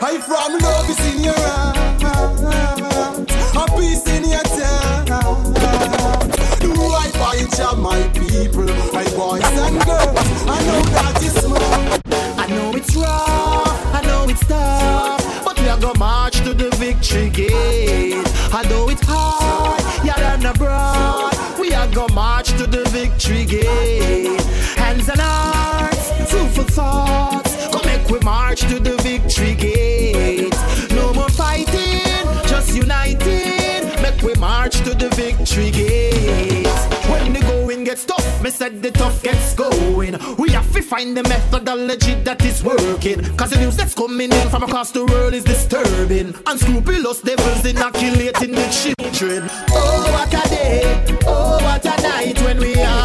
I 0.02 0.18
from 0.24 0.58
love 0.58 0.88
is 0.88 1.00
in 1.12 1.24
your 1.24 1.34
heart, 1.36 2.56
a 3.54 3.64
peace 3.76 4.06
in 4.08 4.24
your 4.24 4.42
town. 4.56 5.52
Do 6.60 6.72
by 7.18 7.36
each 7.42 7.60
of 7.60 7.78
my 7.78 8.00
people, 8.14 8.72
my 8.94 9.04
boys 9.12 9.44
and 9.44 9.76
girls. 9.84 10.18
I 10.48 10.58
know 10.64 10.80
that 10.96 11.22
is 11.22 11.34
smart. 11.34 12.00
I 12.38 12.46
know 12.48 12.72
it's 12.74 12.96
rough, 12.96 13.94
I 13.94 14.00
know 14.06 14.28
it's 14.30 14.46
tough, 14.46 15.44
but 15.44 15.60
we 15.60 15.68
are 15.68 15.78
gonna 15.78 15.98
march 15.98 16.38
to 16.38 16.54
the 16.54 16.70
victory 16.76 17.28
gate. 17.28 18.26
I 18.52 18.66
know 18.70 18.88
it's 18.88 19.02
hard, 19.04 19.82
yeah, 20.06 20.18
than 20.18 20.46
abroad. 20.46 21.34
We 21.60 21.74
are 21.74 21.88
gonna 21.88 22.14
march 22.14 22.48
to 22.56 22.66
the 22.66 22.88
victory 22.88 23.44
gate. 23.44 24.19
Hands 24.90 25.08
and 25.08 25.20
hearts, 25.20 26.32
for 26.52 26.64
thoughts. 26.64 27.68
Come 27.68 27.86
make 27.86 28.08
we 28.08 28.18
march 28.24 28.62
to 28.62 28.80
the 28.80 28.96
victory 29.04 29.54
gate. 29.54 30.52
No 30.90 31.12
more 31.14 31.28
fighting, 31.28 32.26
just 32.48 32.74
united. 32.74 33.84
Make 34.02 34.20
we 34.22 34.34
march 34.34 34.78
to 34.78 34.90
the 34.90 35.08
victory 35.10 35.70
gate. 35.70 36.66
When 37.08 37.32
the 37.32 37.38
going 37.38 37.84
gets 37.84 38.04
tough, 38.04 38.42
me 38.42 38.50
said 38.50 38.82
the 38.82 38.90
tough 38.90 39.22
gets 39.22 39.54
going. 39.54 40.18
We 40.36 40.50
have 40.50 40.72
to 40.72 40.82
find 40.82 41.16
the 41.16 41.22
methodology 41.22 42.14
that 42.24 42.44
is 42.44 42.64
working. 42.64 43.22
Cause 43.36 43.50
the 43.50 43.60
news 43.60 43.76
that's 43.76 43.94
coming 43.94 44.32
in 44.32 44.48
from 44.48 44.64
across 44.64 44.90
the 44.90 45.04
world 45.04 45.34
is 45.34 45.44
disturbing. 45.44 46.34
Unscrupulous 46.46 47.20
devils 47.20 47.64
inoculating 47.64 48.56
the 48.56 48.66
children. 48.74 49.48
Oh, 49.70 50.10
what 50.10 50.34
a 50.34 50.48
day, 50.48 50.82
oh, 51.28 51.62
what 51.62 51.84
a 51.84 52.02
night 52.02 52.42
when 52.42 52.58
we 52.58 52.74
all 52.82 52.99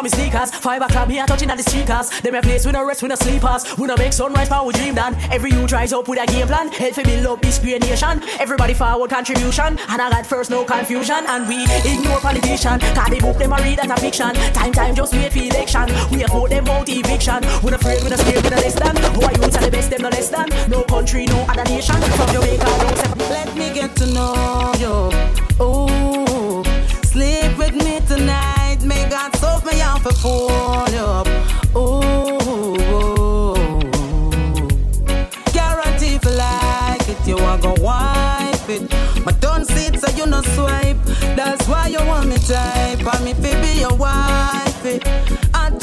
me 0.00 0.02
my 0.02 0.08
sneakers. 0.08 0.50
Five 0.50 0.82
o'clock, 0.82 1.08
me 1.08 1.18
a 1.18 1.26
touching 1.26 1.50
at 1.50 1.56
the 1.58 1.62
speakers. 1.62 2.08
Them 2.20 2.34
a 2.34 2.42
place 2.42 2.64
with 2.64 2.74
no 2.74 2.84
rest, 2.84 3.02
with 3.02 3.10
no 3.10 3.16
sleepers. 3.16 3.76
We 3.76 3.86
no 3.86 3.96
make 3.96 4.12
sunrise, 4.12 4.48
but 4.48 4.64
we 4.64 4.72
dream 4.72 4.94
done. 4.94 5.16
Every 5.30 5.50
youth 5.50 5.72
rise 5.72 5.92
up 5.92 6.08
with 6.08 6.18
a 6.18 6.26
game 6.26 6.46
plan. 6.46 6.68
Help 6.72 6.94
to 6.94 7.02
build 7.04 7.26
up 7.26 7.42
this 7.42 7.58
great 7.58 7.82
nation. 7.82 8.22
Everybody 8.38 8.74
forward 8.74 9.10
contribution. 9.10 9.78
And 9.88 10.00
I 10.00 10.10
got 10.10 10.26
first, 10.26 10.50
no 10.50 10.64
confusion. 10.64 11.24
And 11.28 11.46
we 11.48 11.64
ignore 11.84 12.20
politician. 12.20 12.80
Cause 12.80 13.10
the 13.10 13.18
book 13.20 13.38
them 13.38 13.52
a 13.52 13.56
read 13.56 13.80
as 13.80 13.90
a 13.90 13.96
fiction. 13.96 14.34
Time, 14.54 14.72
time, 14.72 14.94
just 14.94 15.12
wait 15.12 15.32
for 15.32 15.38
election. 15.38 15.86
We 16.10 16.24
a 16.24 16.28
vote 16.28 16.50
them 16.50 16.68
out 16.68 16.88
eviction. 16.88 17.42
We 17.62 17.70
no 17.70 17.76
afraid, 17.76 18.02
we 18.02 18.10
no 18.10 18.16
scared, 18.16 18.44
we 18.44 18.50
no 18.50 18.56
less 18.56 18.74
than. 18.74 18.96
Who 18.96 19.22
are 19.22 19.32
youths 19.32 19.56
are 19.56 19.64
the 19.64 19.70
best, 19.70 19.90
them 19.90 20.02
no 20.02 20.08
less 20.08 20.28
than. 20.30 20.48
No 20.70 20.82
country, 20.84 21.26
no 21.26 21.38
other 21.48 21.64
nation. 21.64 22.00
From 22.16 22.28
Jamaica, 22.32 22.81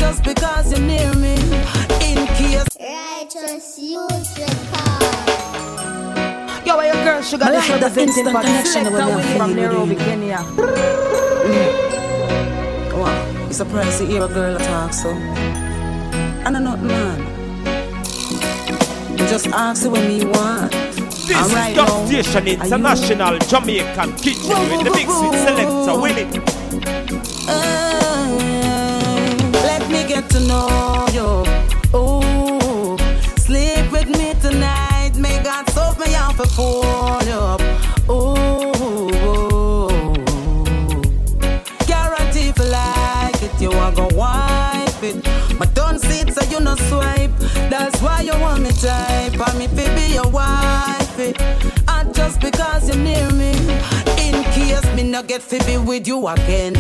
just 0.10 0.24
because 0.24 0.72
you're 0.72 0.82
near 0.82 1.14
me, 1.16 1.36
in 2.02 2.18
case. 2.34 2.66
Righteous 2.80 3.78
youth 3.78 4.40
Yo, 6.66 6.78
where 6.78 6.88
your 6.92 7.04
girl 7.04 7.22
sugar 7.22 7.46
I 7.46 7.52
this 7.52 7.70
like 7.70 7.94
the 7.94 8.02
instant 8.02 8.28
connection 8.28 8.86
Selector 8.86 9.16
with 9.16 9.26
my 9.26 9.38
from. 9.38 9.56
Nairobi, 9.56 9.96
Kenya. 9.96 10.40
Wow, 12.98 13.46
you 13.48 13.54
surprised 13.54 14.00
to 14.00 14.08
hear 14.08 14.24
a 14.24 14.28
girl 14.28 14.58
talk 14.58 14.94
so. 14.94 15.10
And 15.10 16.58
I 16.58 16.60
not 16.60 16.82
man. 16.82 17.20
You 19.12 19.28
just 19.28 19.48
ask 19.48 19.84
her 19.84 19.92
when 19.92 20.08
me 20.08 20.26
want. 20.26 20.72
This 20.72 21.38
And 21.38 21.46
is 21.46 21.54
right 21.54 21.76
Dub 21.76 21.88
now, 21.88 22.06
Station 22.08 22.48
International 22.48 23.38
Jamaican 23.38 24.16
Kitchen 24.16 24.58
in 24.74 24.84
the 24.86 24.90
mix 24.90 25.10
with 25.22 25.36
Selector 25.46 26.02
Willie. 26.02 26.28
Let 27.46 27.89
me 36.60 36.66
out 36.66 36.68
for 36.68 36.84
pull 36.86 37.30
up. 37.30 37.62
Oh, 38.10 39.88
guarantee 41.88 42.50
if 42.50 42.58
you 42.58 42.66
like 42.66 43.42
it, 43.44 43.62
you 43.62 43.72
are 43.72 43.92
gonna 43.92 44.16
wipe 44.16 45.04
it. 45.04 45.24
But 45.58 45.74
don't 45.74 46.00
see 46.00 46.22
it 46.22 46.34
so 46.34 46.44
you 46.50 46.60
no 46.60 46.76
swipe. 46.76 47.32
That's 47.70 48.02
why 48.02 48.22
you 48.22 48.34
want 48.40 48.64
me 48.64 48.72
type. 48.72 49.40
And 49.48 49.60
me 49.60 49.68
fi 49.68 49.96
be 49.96 50.14
your 50.14 50.30
wife. 50.30 51.20
it. 51.20 51.40
And 51.88 52.14
just 52.14 52.42
because 52.42 52.88
you're 52.88 52.98
near 52.98 53.30
me, 53.32 53.52
in 54.18 54.44
case 54.54 54.86
me 54.96 55.04
no 55.04 55.24
get 55.24 55.42
be 55.66 55.78
with 55.78 56.08
you 56.08 56.28
again. 56.28 56.74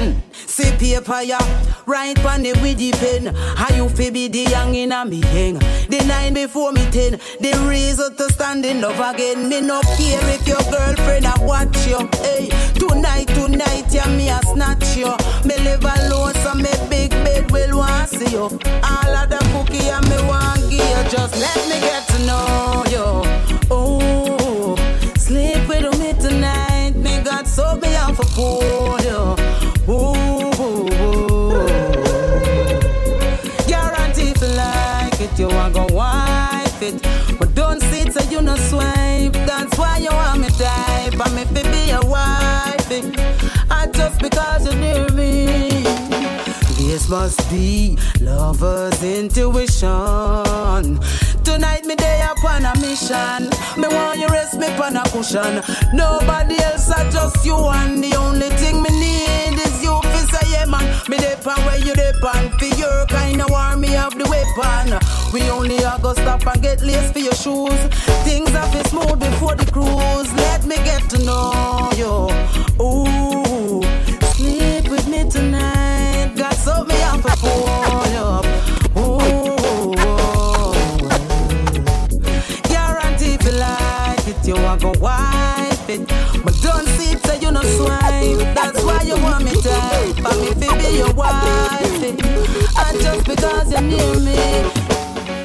Mm. 0.00 0.20
See 0.46 0.72
paper 0.76 1.22
ya, 1.22 1.38
right 1.86 2.18
on 2.24 2.44
it 2.44 2.60
with 2.62 2.78
the 2.78 2.92
pen. 2.92 3.34
How 3.56 3.74
you 3.74 3.88
fi 3.88 4.10
be 4.10 4.28
the 4.28 4.50
young 4.50 4.74
in 4.74 4.92
a 4.92 5.04
me 5.04 5.20
hang. 5.20 5.58
The 5.88 6.04
nine 6.06 6.34
before 6.34 6.72
me 6.72 6.84
ten. 6.90 7.18
The 7.40 7.52
reason 7.68 8.14
to 8.16 8.24
stand 8.32 8.64
in 8.64 8.80
love 8.80 9.00
again. 9.00 9.48
Me 9.48 9.60
no 9.60 9.80
care 9.96 10.20
if 10.34 10.46
your 10.46 10.62
girlfriend 10.70 11.26
a 11.26 11.34
watch 11.40 11.86
you. 11.86 11.98
Hey, 12.22 12.48
tonight, 12.74 13.28
tonight, 13.28 13.86
yeah, 13.90 14.08
me 14.16 14.28
a 14.28 14.40
snatch 14.42 14.96
you. 14.96 15.12
Me 15.44 15.56
live 15.58 15.84
alone, 15.84 16.34
so 16.34 16.54
me 16.54 16.72
big 16.88 17.10
bed 17.24 17.50
will 17.50 17.78
want 17.78 18.08
see 18.08 18.30
you. 18.30 18.44
All 18.44 19.14
of 19.20 19.28
the 19.30 19.40
cookie 19.52 19.88
and 19.88 20.08
me 20.08 20.16
want 20.28 20.60
give 20.70 20.80
you. 20.80 21.02
Just 21.10 21.34
let 21.40 21.60
me 21.68 21.80
get 21.80 22.06
to 22.08 22.18
know 22.26 22.84
you. 22.94 23.06
Oh, 23.70 24.76
sleep 25.16 25.68
with 25.68 25.98
me 25.98 26.12
tonight. 26.20 26.94
Me 26.96 27.22
soak 27.44 27.82
me 27.82 27.94
out 27.96 28.16
for 28.16 28.24
pull 28.34 28.81
Me. 45.14 45.70
This 46.76 47.08
must 47.08 47.48
be 47.50 47.96
lover's 48.20 49.02
intuition. 49.02 49.88
Tonight 51.44 51.84
me 51.84 51.94
day 51.96 52.22
upon 52.30 52.64
a 52.64 52.74
mission. 52.80 53.50
Me 53.76 53.88
want 53.88 54.18
you 54.18 54.28
rest 54.28 54.58
me 54.58 54.66
upon 54.66 54.96
a 54.96 55.02
cushion. 55.04 55.62
Nobody 55.92 56.58
else, 56.62 56.90
I 56.90 57.08
just 57.10 57.44
you 57.44 57.56
and 57.56 58.02
the 58.02 58.14
only 58.16 58.48
thing 58.50 58.82
me 58.82 58.90
need 58.90 59.58
is 59.58 59.82
you 59.82 60.00
fi 60.02 60.20
say 60.32 60.52
yeah 60.52 60.66
man. 60.66 60.84
Me 61.08 61.16
depend 61.18 61.64
where 61.66 61.78
you 61.78 61.94
depend 61.94 62.52
for 62.58 62.66
your 62.78 63.06
kind 63.06 63.40
of 63.40 63.50
war 63.50 63.76
me 63.76 63.88
have 63.88 64.16
the 64.18 64.24
weapon. 64.28 64.98
We 65.32 65.48
only 65.50 65.84
are 65.84 65.98
go 65.98 66.14
stop 66.14 66.46
and 66.46 66.62
get 66.62 66.82
lace 66.82 67.10
for 67.12 67.20
your 67.20 67.34
shoes. 67.34 67.80
Things 68.24 68.50
have 68.50 68.70
to 68.72 68.88
smooth 68.88 69.18
before 69.18 69.56
the 69.56 69.70
cruise. 69.70 70.32
Let 70.34 70.64
me 70.64 70.76
get 70.76 71.08
to 71.10 71.18
know 71.24 71.90
you. 71.96 72.28
Ooh, 72.82 73.51
tonight. 75.32 76.34
Got 76.36 76.54
something 76.54 76.94
I 76.94 76.98
have 77.00 77.22
to 77.22 77.36
pull 77.40 77.66
up. 77.68 78.44
Guarantee 82.68 83.34
if 83.34 83.44
you 83.44 83.52
it, 84.28 84.46
you 84.46 84.56
are 84.56 84.76
gonna 84.76 84.98
wipe 84.98 85.88
it. 85.88 86.06
But 86.44 86.54
don't 86.62 86.86
see 86.96 87.16
so 87.24 87.32
you 87.34 87.50
no 87.50 87.62
swipe. 87.62 88.54
That's 88.54 88.82
why 88.84 89.00
you 89.02 89.16
want 89.22 89.44
me 89.44 89.52
tight, 89.62 90.14
for 90.22 90.34
me 90.38 90.48
to 90.60 90.68
be 90.78 90.88
your. 90.98 91.12
And 92.84 93.00
just 93.00 93.24
because 93.26 93.72
you're 93.72 93.80
near 93.80 94.14
me, 94.20 94.38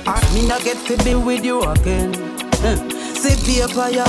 I 0.05 0.19
me 0.33 0.47
not 0.47 0.63
get 0.63 0.77
to 0.87 0.97
be 1.03 1.15
with 1.15 1.45
you 1.45 1.61
again. 1.63 2.11
See 3.27 3.59
paper, 3.59 3.89
yeah, 3.89 4.07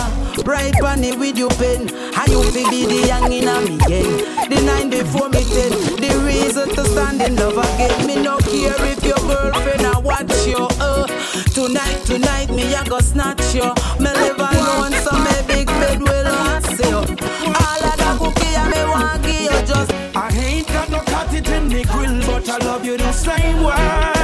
on 0.85 1.03
it 1.03 1.19
with 1.19 1.37
your 1.37 1.51
pen. 1.51 1.91
And 1.91 2.29
you 2.31 2.43
fi 2.53 2.71
be 2.71 2.87
the 2.87 3.07
young 3.09 3.33
in 3.33 3.49
a 3.49 3.61
me 3.63 3.75
again. 3.75 4.49
The 4.49 4.63
nine 4.65 4.91
before 4.91 5.29
me 5.29 5.43
ten, 5.43 5.71
the 5.99 6.23
reason 6.25 6.69
to 6.77 6.85
stand 6.85 7.21
in 7.23 7.35
love 7.35 7.59
again. 7.59 8.07
Me 8.07 8.23
no 8.23 8.39
care 8.39 8.79
if 8.87 9.03
your 9.03 9.19
girlfriend 9.19 9.87
I 9.87 9.99
watch 9.99 10.47
you. 10.47 10.69
Uh, 10.79 11.07
tonight, 11.51 11.99
tonight, 12.07 12.51
me 12.51 12.73
I 12.75 12.85
go 12.85 13.01
snatch 13.01 13.55
you. 13.55 13.75
Me 13.99 14.11
live 14.23 14.39
alone, 14.39 14.93
so 15.03 15.11
me 15.19 15.35
big 15.49 15.67
bed 15.67 15.99
will 15.99 16.25
last 16.25 16.79
you. 16.79 16.97
All 16.97 17.85
of 17.91 17.97
the 17.99 18.11
cookie 18.19 18.55
I 18.55 18.71
me 18.71 18.83
want 18.87 19.23
give 19.25 19.43
you 19.51 19.67
just. 19.67 19.93
I 20.15 20.31
ain't 20.31 20.69
got 20.69 20.91
no 20.91 21.03
it 21.35 21.49
in 21.49 21.69
the 21.69 21.83
grill, 21.91 22.21
but 22.23 22.49
I 22.49 22.59
love 22.65 22.85
you 22.85 22.97
the 22.97 23.13
same 23.13 23.65
way. 23.65 24.19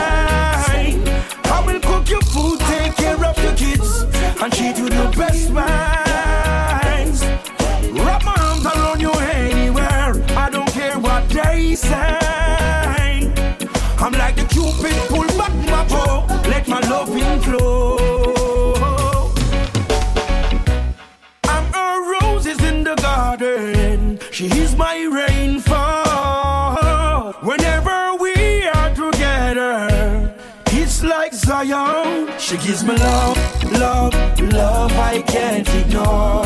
I 1.55 1.63
will 1.65 1.81
cook 1.81 2.09
your 2.11 2.23
food, 2.23 2.64
and 4.45 4.53
treat 4.53 4.77
you 4.77 4.89
the 4.91 5.15
best 5.17 5.51
wines. 5.51 7.25
Wrap 7.99 8.23
my 8.25 8.35
arms 8.41 8.67
around 8.67 9.01
you 9.01 9.11
anywhere. 9.11 10.13
I 10.37 10.51
don't 10.51 10.71
care 10.71 10.99
what 10.99 11.27
they 11.31 11.75
say. 11.75 12.19
I'm 13.99 14.13
like 14.13 14.37
the 14.37 14.45
cupid, 14.45 14.95
pull 15.09 15.27
back 15.39 15.55
my 15.75 15.85
bow, 15.89 16.27
let 16.51 16.69
my 16.69 16.81
loving 16.81 17.41
flow. 17.41 18.75
I'm 21.45 21.65
a 21.73 22.03
roses 22.13 22.63
in 22.63 22.85
the 22.85 22.97
garden. 22.97 24.19
She 24.31 24.47
is 24.49 24.77
my 24.77 24.97
rainfall. 25.21 25.73
Whenever 27.49 28.17
we 28.21 28.67
are 28.67 28.95
together, 28.95 30.35
it's 30.67 31.03
like 31.03 31.33
Zion. 31.33 32.29
She 32.39 32.59
gives 32.59 32.85
me 32.85 32.95
love, 32.95 33.34
love, 33.79 34.15
love 34.53 34.93
I 34.93 35.23
can't 35.23 35.69
ignore. 35.75 36.45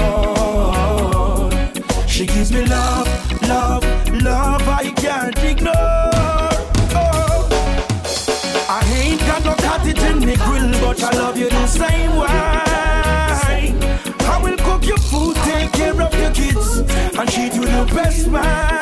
She 2.06 2.26
gives 2.26 2.52
me 2.52 2.64
love, 2.66 3.08
love, 3.48 3.84
love 4.22 4.68
I 4.68 4.90
can't 4.96 5.38
ignore. 5.42 5.74
Oh. 6.94 7.48
I 8.68 8.82
ain't 9.02 9.20
got 9.20 9.44
no 9.44 9.54
it 9.88 10.02
in 10.02 10.20
the 10.20 10.36
grill, 10.36 10.70
but 10.80 11.02
I 11.02 11.10
love 11.16 11.38
you 11.38 11.48
the 11.48 11.66
same 11.66 12.16
way. 12.16 12.28
I 14.20 14.40
will 14.42 14.56
cook 14.58 14.84
your 14.86 14.98
food, 14.98 15.36
take 15.36 15.72
care 15.72 16.00
of 16.00 16.14
your 16.14 16.32
kids, 16.32 16.78
and 17.18 17.28
treat 17.30 17.54
you 17.54 17.64
the 17.64 17.90
best 17.94 18.28
wines. 18.28 18.77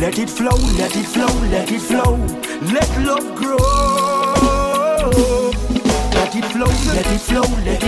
Let 0.00 0.18
it 0.18 0.30
flow, 0.30 0.56
let 0.78 0.96
it 0.96 1.04
flow, 1.04 1.26
let 1.50 1.70
it 1.70 1.80
flow. 1.80 2.16
Let 2.72 2.88
love 3.04 3.34
grow. 3.36 3.58
Let 6.14 6.34
it 6.34 6.44
flow, 6.46 6.72
let 6.94 7.06
it 7.06 7.20
flow, 7.20 7.44
let 7.66 7.79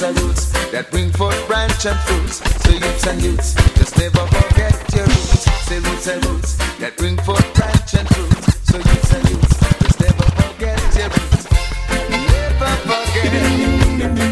roots 0.00 0.18
are 0.18 0.24
roots 0.24 0.52
that 0.70 0.90
bring 0.90 1.10
forth 1.12 1.46
branch 1.46 1.86
and 1.86 1.98
fruits. 2.00 2.36
So 2.62 2.70
youths 2.72 3.06
and 3.06 3.22
youths, 3.22 3.54
just 3.74 3.98
never 3.98 4.26
forget 4.26 4.74
your 4.94 5.06
roots. 5.06 5.44
Say 5.66 5.78
roots 5.80 6.06
and 6.06 6.24
roots 6.26 6.56
that 6.78 6.96
bring 6.96 7.16
forth 7.18 7.54
branch 7.54 7.94
and 7.94 8.08
fruits. 8.14 8.54
So 8.68 8.78
youths 8.78 9.12
and 9.14 9.28
youths, 9.30 9.58
just 9.82 10.00
never 10.00 10.24
forget 10.38 10.80
your 10.94 11.08
roots. 11.08 11.50
Never 12.10 12.72
forget 12.86 13.32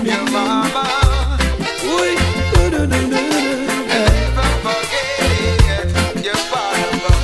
your 0.06 0.24
mama. 0.30 1.38
Never 3.86 4.48
forget 4.66 5.86
your 6.24 6.38
father. 6.52 7.16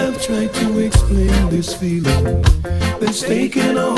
I've 0.00 0.18
tried 0.22 0.52
to 0.54 0.78
explain 0.78 1.48
this 1.50 1.74
feeling 1.74 2.42
that's 3.00 3.20
taken 3.22 3.76
a 3.76 3.80
oh, 3.80 3.97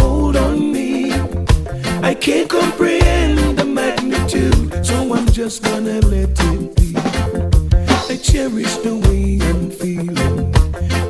can't 2.20 2.50
comprehend 2.50 3.58
the 3.58 3.64
magnitude, 3.64 4.84
so 4.84 5.14
I'm 5.14 5.26
just 5.32 5.62
gonna 5.62 6.00
let 6.00 6.28
it 6.38 6.76
be. 6.76 6.94
I 6.94 8.16
cherish 8.16 8.76
the 8.84 8.96
way 9.06 9.38
I'm 9.48 9.70
feeling, 9.70 10.52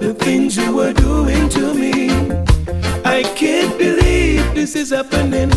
the 0.01 0.15
things 0.15 0.57
you 0.57 0.79
are 0.81 0.93
doing 0.93 1.49
to 1.49 1.75
me. 1.75 2.11
I 3.05 3.25
can't 3.35 3.77
believe 3.77 4.55
this 4.55 4.77
is 4.77 4.91
happening, 4.91 5.51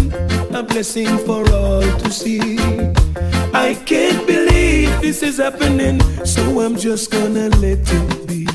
a 0.55 0.63
blessing 0.63 1.19
for 1.19 1.47
all 1.51 1.81
to 1.81 2.09
see. 2.11 2.57
I 3.53 3.75
can't 3.85 4.25
believe 4.25 5.01
this 5.01 5.21
is 5.21 5.37
happening, 5.37 6.01
so 6.25 6.61
I'm 6.61 6.75
just 6.75 7.11
gonna 7.11 7.49
let 7.61 7.85
it 7.99 8.27
be. 8.27 8.47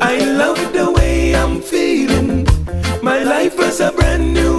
I 0.00 0.18
love 0.42 0.72
the 0.72 0.90
way 0.90 1.36
I'm 1.36 1.62
feeling. 1.62 2.48
My 3.00 3.22
life 3.22 3.56
has 3.58 3.78
a 3.78 3.92
brand 3.92 4.34
new 4.34 4.53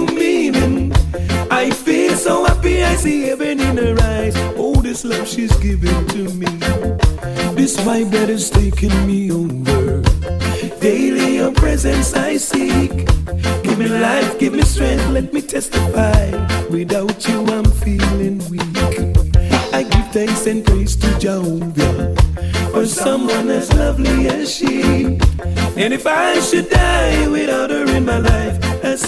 I 2.96 2.98
see 2.98 3.24
heaven 3.24 3.60
in 3.60 3.76
her 3.76 3.94
eyes. 4.00 4.32
Oh, 4.56 4.80
this 4.80 5.04
love 5.04 5.28
she's 5.28 5.54
giving 5.58 6.06
to 6.16 6.32
me. 6.32 6.46
This 7.52 7.76
vibe 7.76 8.10
that 8.12 8.30
is 8.30 8.48
taking 8.48 9.06
me 9.06 9.30
over. 9.30 10.00
Daily 10.80 11.36
your 11.36 11.52
presence 11.52 12.14
I 12.14 12.38
seek. 12.38 13.06
Give 13.62 13.78
me 13.78 13.88
life, 13.88 14.38
give 14.38 14.54
me 14.54 14.62
strength, 14.62 15.06
let 15.10 15.30
me 15.34 15.42
testify. 15.42 16.30
Without 16.70 17.28
you, 17.28 17.44
I'm 17.44 17.66
feeling 17.84 18.38
weak. 18.48 18.78
I 19.74 19.82
give 19.82 20.08
thanks 20.08 20.46
and 20.46 20.64
praise 20.64 20.96
to 20.96 21.18
Jehovah 21.18 22.16
for 22.72 22.86
someone 22.86 23.50
as 23.50 23.70
lovely 23.74 24.26
as 24.28 24.50
she. 24.50 25.18
And 25.76 25.92
if 25.92 26.06
I 26.06 26.40
should 26.40 26.70
die 26.70 27.28
without 27.28 27.68
her 27.68 27.84
in 27.94 28.06
my 28.06 28.20
life, 28.20 28.56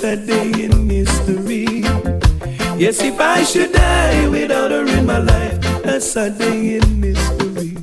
a 0.04 0.14
day 0.14 0.64
in 0.64 0.88
history. 0.88 1.37
Yes, 2.78 3.02
if 3.02 3.18
I 3.18 3.42
should 3.42 3.72
die 3.72 4.28
without 4.28 4.70
her 4.70 4.86
in 4.86 5.04
my 5.04 5.18
life, 5.18 5.60
that's 5.82 6.14
a 6.14 6.30
day 6.30 6.76
in 6.76 7.02
history. 7.02 7.74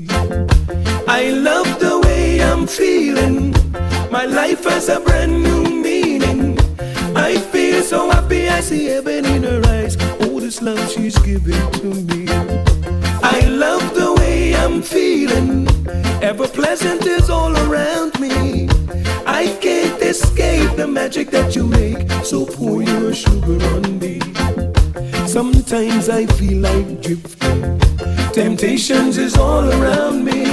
I 1.05 1.31
love 1.31 1.67
the 1.81 1.99
way 2.05 2.41
I'm 2.41 2.65
feeling. 2.65 3.51
My 4.09 4.23
life 4.23 4.63
has 4.63 4.88
a 4.88 5.01
brand 5.01 5.43
new 5.43 5.63
meaning. 5.84 6.57
I 7.13 7.35
feel 7.51 7.84
so 7.84 8.09
happy, 8.09 8.47
I 8.47 8.61
see 8.61 8.85
heaven 8.85 9.26
in 9.26 9.43
her 9.43 9.61
eyes. 9.67 9.97
Oh, 10.22 10.39
this 10.39 10.61
love 10.61 10.89
she's 10.89 11.17
giving 11.19 11.72
to 11.73 11.88
me. 11.88 12.27
I 13.22 13.41
love 13.49 13.93
the 13.93 14.15
way 14.17 14.55
I'm 14.55 14.81
feeling. 14.81 15.67
Ever 16.23 16.47
pleasant 16.47 17.05
is 17.05 17.30
all 17.30 17.53
around 17.67 18.17
me. 18.17 18.69
I 19.27 19.57
can't 19.59 20.01
escape 20.01 20.77
the 20.77 20.88
magic 20.88 21.31
that 21.31 21.53
you 21.53 21.67
make. 21.67 22.09
So 22.23 22.45
pour 22.45 22.81
your 22.81 23.13
sugar 23.13 23.61
on 23.76 23.99
me. 23.99 24.34
Sometimes 25.35 26.07
I 26.07 26.25
feel 26.27 26.61
like 26.61 27.01
drifting. 27.01 27.77
Temptations 28.31 29.17
is 29.17 29.35
all 29.35 29.69
around 29.69 30.23
me. 30.23 30.45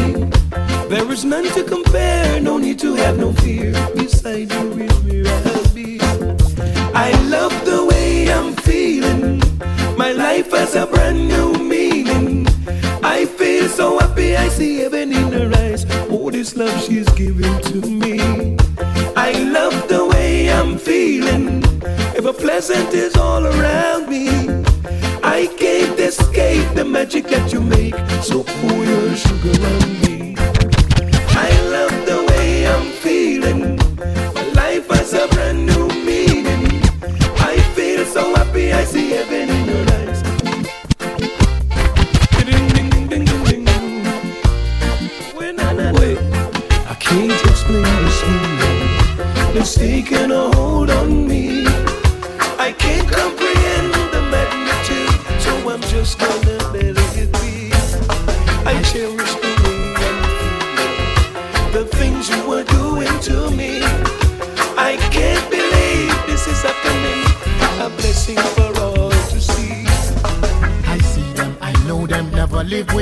There 0.88 1.08
is 1.12 1.24
none 1.24 1.44
to 1.54 1.62
compare, 1.62 2.40
no 2.40 2.58
need 2.58 2.80
to 2.80 2.96
have 2.96 3.16
no 3.16 3.32
fear. 3.32 3.70
Beside 3.94 4.50
you 4.52 4.72
is 4.82 4.92
where 5.04 5.26
I'll 5.54 5.68
be. 5.72 6.00
I 6.96 7.12
love 7.28 7.54
the 7.64 7.86
way 7.88 8.32
I'm 8.32 8.54
feeling. 8.54 9.40
My 9.96 10.10
life 10.10 10.50
has 10.50 10.74
a 10.74 10.84
brand 10.84 11.28
new 11.28 11.52
meaning. 11.62 12.48
I 13.04 13.26
feel 13.26 13.68
so 13.68 14.00
happy, 14.00 14.34
I 14.36 14.48
see 14.48 14.78
heaven 14.78 15.12
in 15.12 15.30
her 15.30 15.52
eyes. 15.58 15.86
Oh, 16.10 16.28
this 16.28 16.56
love 16.56 16.76
she's 16.82 17.08
giving 17.10 17.56
to 17.70 17.76
me. 17.86 18.56
I 19.14 19.30
love 19.44 19.86
the 19.86 20.06
way 20.06 20.50
I'm 20.52 20.76
feeling. 20.76 21.62
Ever 22.16 22.32
pleasant 22.32 22.92
is 22.92 23.14
all 23.14 23.46
around 23.46 24.08
me. 24.08 24.61
I 25.34 25.46
can't 25.46 25.98
escape 25.98 26.74
the 26.74 26.84
magic 26.84 27.24
that 27.28 27.54
you 27.54 27.62
make. 27.62 27.94
So 28.22 28.44
pour 28.44 28.84
your 28.84 29.16
sugar 29.16 29.66
on 29.66 29.92
me. 29.94 30.01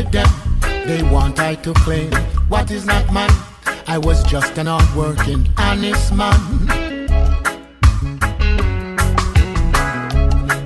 With 0.02 0.12
them. 0.12 0.28
They 0.86 1.02
want 1.02 1.38
I 1.40 1.54
to 1.56 1.72
claim 1.74 2.12
what 2.48 2.70
is 2.70 2.86
not 2.86 3.12
mine. 3.12 3.30
I 3.86 3.98
was 3.98 4.22
just 4.24 4.56
an 4.58 4.66
hard-working, 4.66 5.46
honest 5.58 6.14
man. 6.14 6.40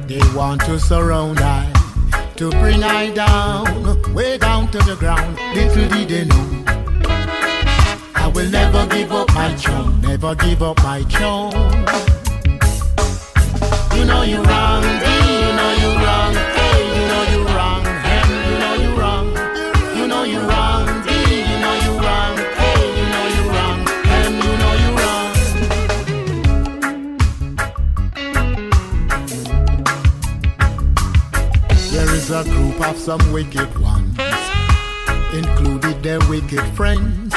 They 0.06 0.22
want 0.36 0.60
to 0.66 0.78
surround 0.78 1.40
I, 1.40 1.64
to 2.36 2.50
bring 2.50 2.82
I 2.84 3.10
down, 3.10 4.14
way 4.14 4.38
down 4.38 4.70
to 4.72 4.78
the 4.78 4.96
ground. 4.96 5.36
Little 5.54 5.88
did 5.88 6.08
they 6.08 6.24
know. 6.30 6.46
I 8.14 8.28
will 8.34 8.50
never 8.50 8.86
give 8.86 9.12
up 9.12 9.28
my 9.34 9.54
throne, 9.56 10.00
never 10.00 10.34
give 10.34 10.62
up 10.62 10.78
my 10.82 11.02
throne. 11.14 11.52
You 13.96 14.04
know 14.04 14.22
you're 14.22 14.42
wrong, 14.42 14.84
some 33.04 33.32
wicked 33.34 33.78
ones, 33.78 34.16
included 35.34 36.02
their 36.02 36.18
wicked 36.20 36.64
friends. 36.74 37.34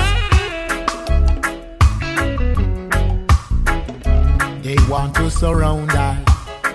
They 4.63 4.77
want 4.89 5.13
to 5.15 5.29
surround 5.29 5.91
I, 5.91 6.23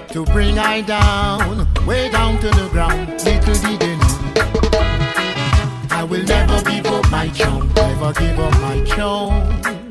to 0.09 0.27
bring 0.27 0.59
I 0.59 0.83
down, 0.83 1.67
way 1.87 2.11
down 2.11 2.39
to 2.41 2.49
the 2.49 2.69
ground. 2.71 3.09
Little 3.25 3.55
did 3.65 3.81
they 3.81 3.97
know, 3.97 4.19
I 5.91 6.05
will 6.05 6.25
never 6.25 6.63
give 6.71 6.85
up 6.85 7.11
my 7.11 7.31
throne, 7.31 7.73
never 7.73 8.13
give 8.13 8.39
up 8.39 8.53
my 8.61 8.85
throne. 8.85 9.82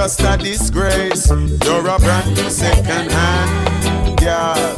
just 0.00 0.22
a 0.22 0.34
disgrace. 0.38 1.28
You're 1.28 1.86
a 1.86 1.98
brand 1.98 2.34
new 2.34 2.48
second 2.48 3.12
hand 3.12 4.18
girl. 4.18 4.76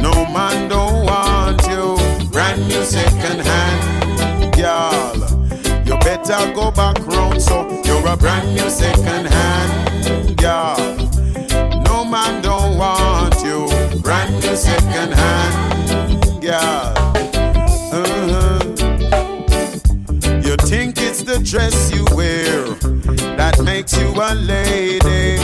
No 0.00 0.12
man 0.32 0.70
don't 0.70 1.04
want 1.04 1.60
you. 1.68 1.98
Brand 2.30 2.66
new 2.66 2.82
second 2.82 3.40
hand 3.40 4.54
girl. 4.56 5.16
You 5.84 5.98
better 5.98 6.50
go 6.54 6.70
back 6.70 6.96
round 7.06 7.42
so 7.42 7.68
you're 7.84 8.08
a 8.08 8.16
brand 8.16 8.54
new 8.54 8.70
second 8.70 9.26
hand 9.26 9.87
that 23.88 24.00
you 24.00 24.08
a 24.20 24.34
lady. 24.34 25.42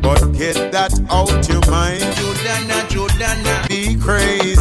But 0.00 0.32
get 0.32 0.72
that 0.72 0.92
out 1.10 1.48
your 1.48 1.60
mind. 1.70 2.02
Jordana, 2.02 2.86
Jordana. 2.88 3.68
Be 3.68 3.96
crazy. 3.96 4.55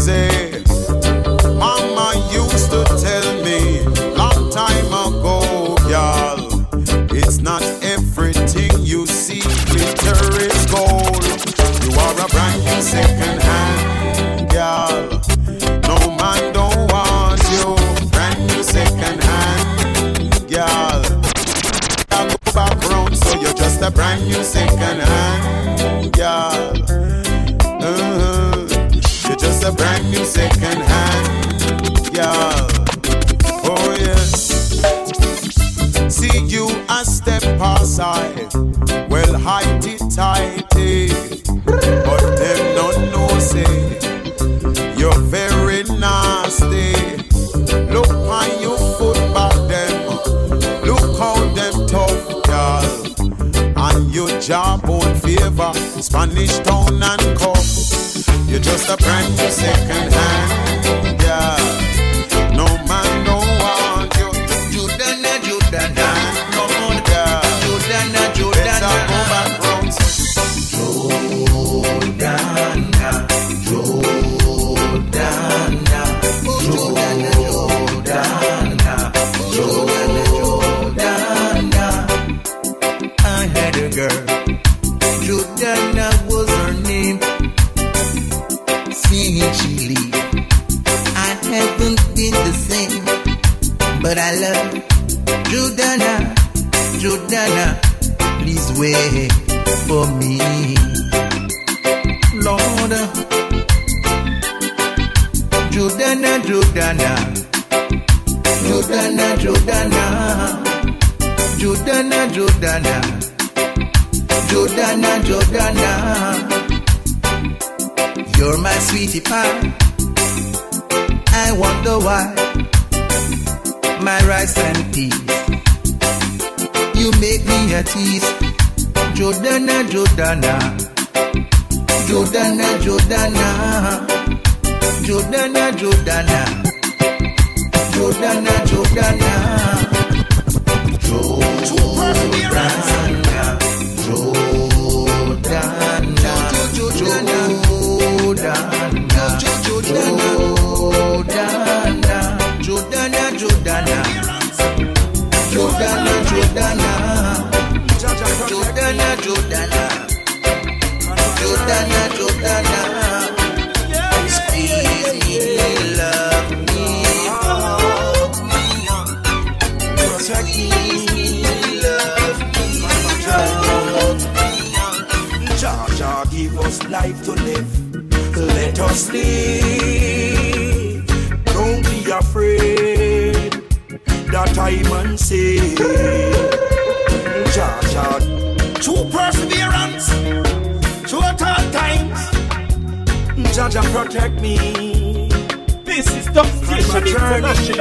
prime 58.98 59.36
to 59.38 59.52
second. 59.52 60.05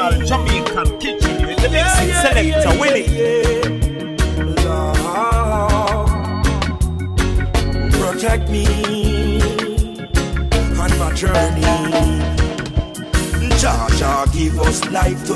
original 0.05 0.26
Jamaican 0.26 0.98
kitchen 0.98 1.47
with 1.47 1.56
the 1.62 1.68
mix 1.70 1.86
yeah, 1.86 2.02
yeah, 2.05 2.22
selector 2.22 2.68
yeah, 2.68 2.81
Willie. 2.81 3.06
Yeah, 3.06 3.68
Lord, 4.64 6.09
protect 7.93 8.51
me 8.51 8.66
on 10.78 10.90
my 10.98 11.12
journey. 11.14 11.62
Jah 13.59 13.89
Jah 13.97 14.26
give 14.32 14.59
us 14.60 14.85
life 14.90 15.24
to 15.26 15.35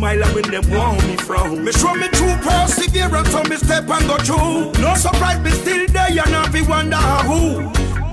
smile 0.00 0.34
when 0.34 0.50
them 0.50 0.64
want 0.70 1.06
me 1.06 1.16
frown. 1.16 1.62
Me 1.62 1.72
show 1.72 1.94
me 1.94 2.08
true 2.08 2.34
perseverance 2.36 3.30
so 3.30 3.42
me 3.44 3.56
step 3.56 3.88
and 3.88 4.06
go 4.08 4.16
through. 4.16 4.72
No 4.82 4.94
surprise 4.94 5.40
me 5.44 5.50
still 5.50 5.86
there 5.88 6.08
and 6.08 6.30
not 6.32 6.50
be 6.52 6.62
wonder 6.62 6.96
who. 7.28 7.70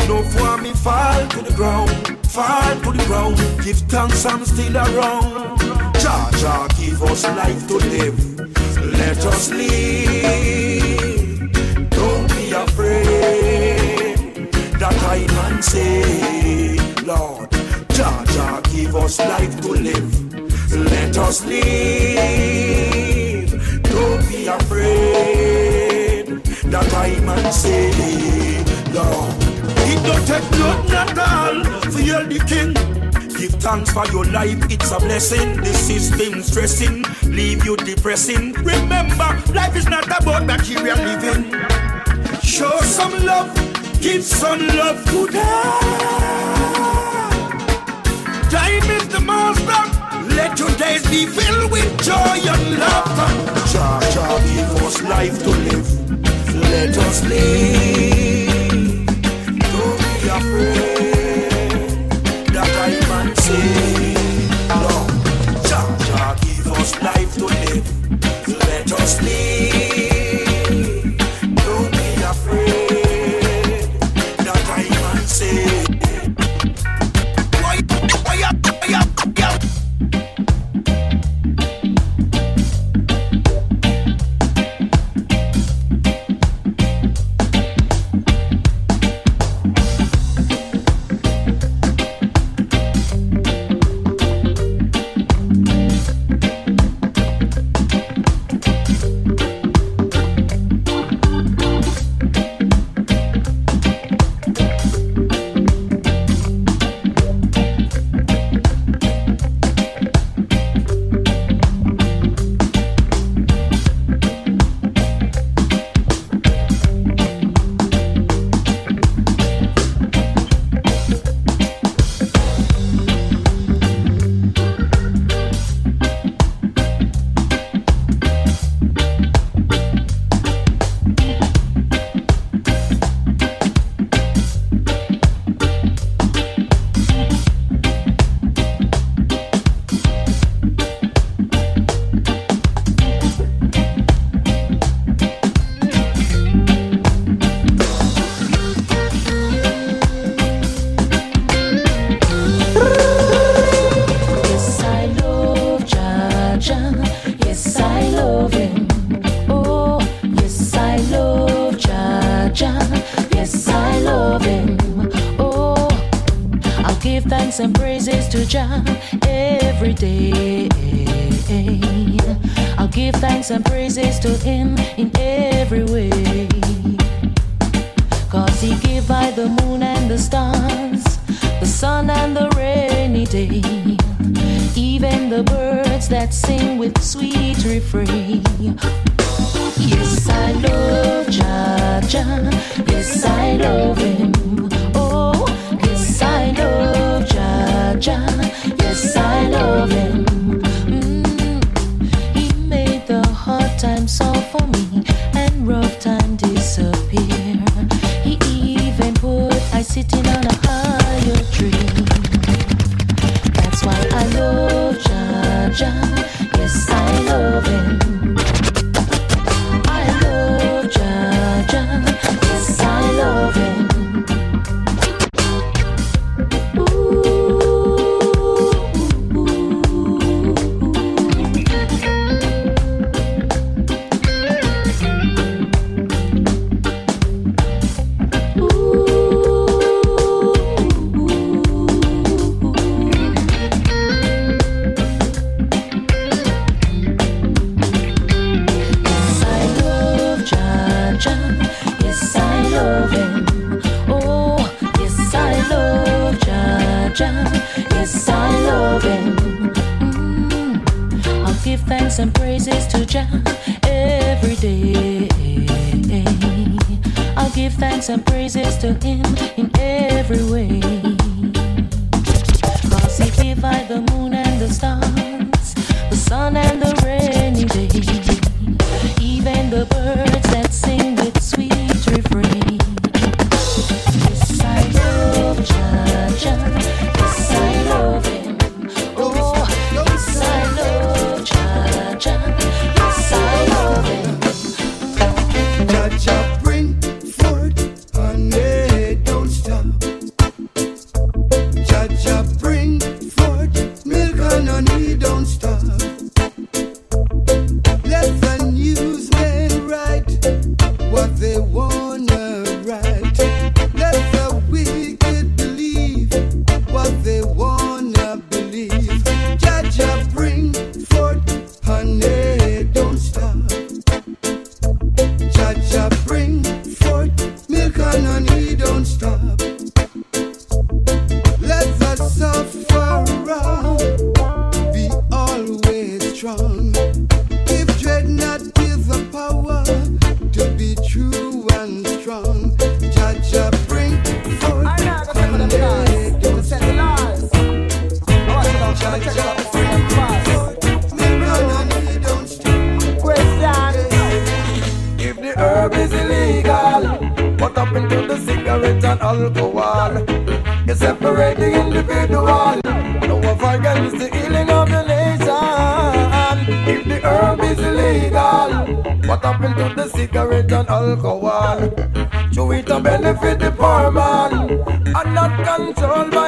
No 0.10 0.22
for 0.34 0.58
me 0.58 0.74
fall 0.74 1.28
to 1.30 1.42
the 1.42 1.54
ground, 1.56 1.90
fall 2.28 2.76
to 2.84 2.92
the 2.92 3.04
ground. 3.06 3.38
Give 3.64 3.78
thanks 3.94 4.26
I'm 4.26 4.44
still 4.44 4.76
around. 4.76 5.60
Jah 6.02 6.30
Jah 6.42 6.68
give 6.78 7.02
us 7.04 7.24
life 7.24 7.68
to 7.70 7.78
live. 7.78 8.20
Let 9.00 9.26
us 9.26 9.50
live. 9.52 10.90
Don't 11.90 12.28
be 12.36 12.52
afraid 12.52 14.18
that 14.82 14.98
I 15.16 15.20
man 15.38 15.62
say, 15.62 16.78
Lord. 17.06 17.50
Jah 17.96 18.26
Jah 18.34 18.62
give 18.74 18.96
us 18.96 19.20
life 19.20 19.62
to 19.62 19.72
live. 19.72 20.17
Us 21.20 21.44
live. 21.46 21.60
Don't 23.84 24.30
be 24.30 24.46
afraid 24.48 26.28
that 26.72 26.94
I 26.94 27.20
man 27.26 27.52
say, 27.52 27.92
Lord. 28.94 29.34
It 29.90 30.00
don't 30.06 30.26
take 30.28 30.50
nothing 30.60 30.96
at 30.96 31.18
all 31.18 31.64
for 31.92 32.00
you 32.00 32.24
the 32.24 32.40
king. 32.48 32.74
Give 33.38 33.52
thanks 33.60 33.92
for 33.92 34.06
your 34.08 34.26
life, 34.26 34.64
it's 34.70 34.92
a 34.92 35.00
blessing. 35.00 35.58
The 35.58 35.74
system 35.74 36.44
stressing, 36.44 37.04
leave 37.24 37.66
you 37.66 37.76
depressing. 37.78 38.54
Remember, 38.54 39.42
life 39.54 39.76
is 39.76 39.88
not 39.90 40.06
about 40.06 40.46
material 40.46 40.98
living. 40.98 41.52
Show 42.42 42.80
some 42.82 43.26
love, 43.26 43.54
give 44.02 44.24
some 44.24 44.68
love 44.68 45.04
today. 45.06 45.42
Time 48.50 48.90
is 48.92 49.08
the 49.10 49.20
master. 49.20 49.97
Let 50.38 50.60
your 50.60 50.70
days 50.78 51.04
be 51.10 51.26
filled 51.26 51.72
with 51.72 51.90
joy 52.04 52.38
and 52.54 52.80
laughter. 52.80 53.30
Jah 53.72 54.00
Jah 54.14 54.38
give 54.46 54.84
us 54.86 55.02
life 55.02 55.38
to 55.44 55.50
live. 55.50 55.88
Let 56.56 56.96
us 56.96 57.24
live. 57.26 58.17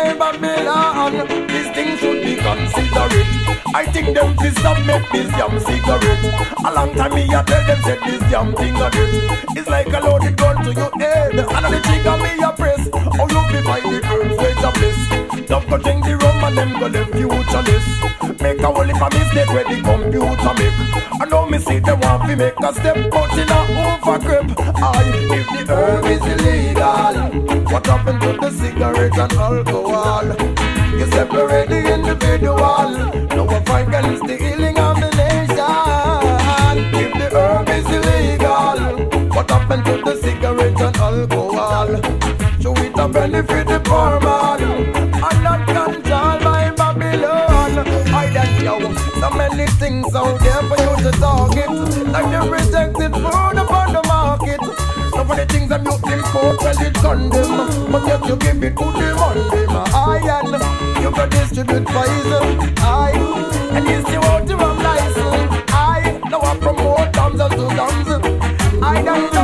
By 0.03 0.37
Babylon. 0.37 1.47
This 1.47 1.67
thing 1.75 1.97
should 1.97 2.23
be 2.23 2.35
considerate. 2.35 3.27
I 3.73 3.85
think 3.91 4.15
them 4.15 4.35
fi 4.37 4.49
stop 4.51 4.77
make 4.85 5.09
this 5.11 5.29
damn 5.31 5.59
cigarette. 5.59 6.23
A 6.65 6.73
long 6.73 6.93
time 6.95 7.13
me 7.13 7.23
a 7.23 7.43
tell 7.43 7.65
them 7.67 7.81
said 7.83 7.99
this 8.05 8.21
damn 8.31 8.53
thing 8.55 8.75
a 8.75 8.87
it. 8.87 9.57
It's 9.57 9.69
like 9.69 9.87
a 9.87 9.99
loaded 9.99 10.37
gun 10.37 10.63
to 10.63 10.73
your 10.73 10.91
head. 10.99 11.39
And 11.39 11.73
the 11.73 11.79
trigger 11.83 12.17
me 12.17 12.31
a 12.43 12.51
press. 12.53 12.89
Oh 12.93 13.27
you 13.33 13.41
fi 13.51 13.61
find 13.63 13.85
the 13.85 13.99
earth 14.15 14.37
wait 14.39 15.18
go 15.49 15.77
drink 15.77 16.05
the 16.05 16.15
rum 16.17 16.43
and 16.43 16.57
them 16.57 16.79
go 16.79 16.87
left 16.87 17.11
futureless. 17.11 18.41
Make 18.41 18.59
a 18.59 18.67
whole 18.67 18.83
heap 18.83 19.01
of 19.01 19.13
mistake 19.13 19.49
where 19.49 19.63
the 19.63 19.81
computer 19.81 20.53
make. 20.59 21.21
I 21.21 21.25
know 21.25 21.45
me 21.47 21.57
see 21.57 21.79
them 21.79 21.99
want 22.01 22.23
fi 22.23 22.35
make 22.35 22.59
a 22.59 22.73
step 22.73 22.95
but 23.09 23.33
in 23.33 23.49
a 23.49 23.59
overgrip. 23.81 24.47
I 24.77 25.09
if 25.37 25.47
the 25.47 25.73
herb 25.73 26.05
is 26.05 26.21
illegal, 26.33 27.15
what 27.71 27.85
happened 27.85 28.21
to 28.21 28.33
the 28.33 28.51
cigarette 28.51 29.17
and 29.17 29.33
alcohol? 29.33 30.25
You 30.97 31.05
separate 31.11 31.69
the 31.69 31.93
individual. 31.95 32.89
No 33.35 33.43
one 33.45 33.65
fight 33.65 33.87
against 33.87 34.27
the 34.27 34.37
healing 34.37 34.77
of 34.77 34.99
the 35.01 35.09
nation. 35.17 35.57
If 36.93 37.11
the 37.17 37.27
herb 37.37 37.69
is 37.69 37.87
illegal, 37.97 39.29
what 39.35 39.49
happened 39.49 39.85
to 39.85 39.97
the 39.97 40.15
cigarette 40.21 40.79
and 40.79 40.97
alcohol? 40.97 41.89
So 42.61 42.73
it 42.75 42.99
a 42.99 43.07
benefit 43.07 43.67
the 43.67 43.79
poor 43.79 44.19
many 49.59 49.71
things 49.71 50.15
out 50.15 50.39
there 50.39 50.61
for 50.69 50.77
you 50.79 51.03
to 51.03 51.11
target, 51.19 51.69
like 52.13 52.31
the 52.31 52.49
rejected 52.49 53.13
food 53.13 53.57
upon 53.57 53.91
the 53.91 54.01
market. 54.07 54.59
Some 55.11 55.29
of 55.31 55.35
the 55.35 55.45
things 55.47 55.69
you 55.69 56.13
import, 56.13 56.61
well 56.61 56.81
it 56.81 56.93
condemn 56.95 57.91
But 57.91 58.07
yet 58.07 58.25
you 58.25 58.35
give 58.37 58.63
it 58.63 58.77
to 58.77 58.85
the 58.85 59.15
Monday, 59.19 59.65
my 59.65 59.83
eye 59.93 60.21
And 60.45 61.03
you 61.03 61.11
go 61.11 61.27
distribute 61.27 61.85
poison, 61.87 62.73
I 62.79 63.11
And 63.73 63.85
you 63.85 64.01
still 64.01 64.21
want 64.21 64.47
to 64.47 64.55
run 64.55 64.77
license, 64.81 65.51
I 65.73 66.21
Now 66.29 66.41
I 66.41 66.57
promote 66.57 67.13
thumbs 67.13 67.39
and 67.41 67.51
two 67.51 67.69
thumbs 67.75 68.81
I 68.81 69.01
don't 69.01 69.38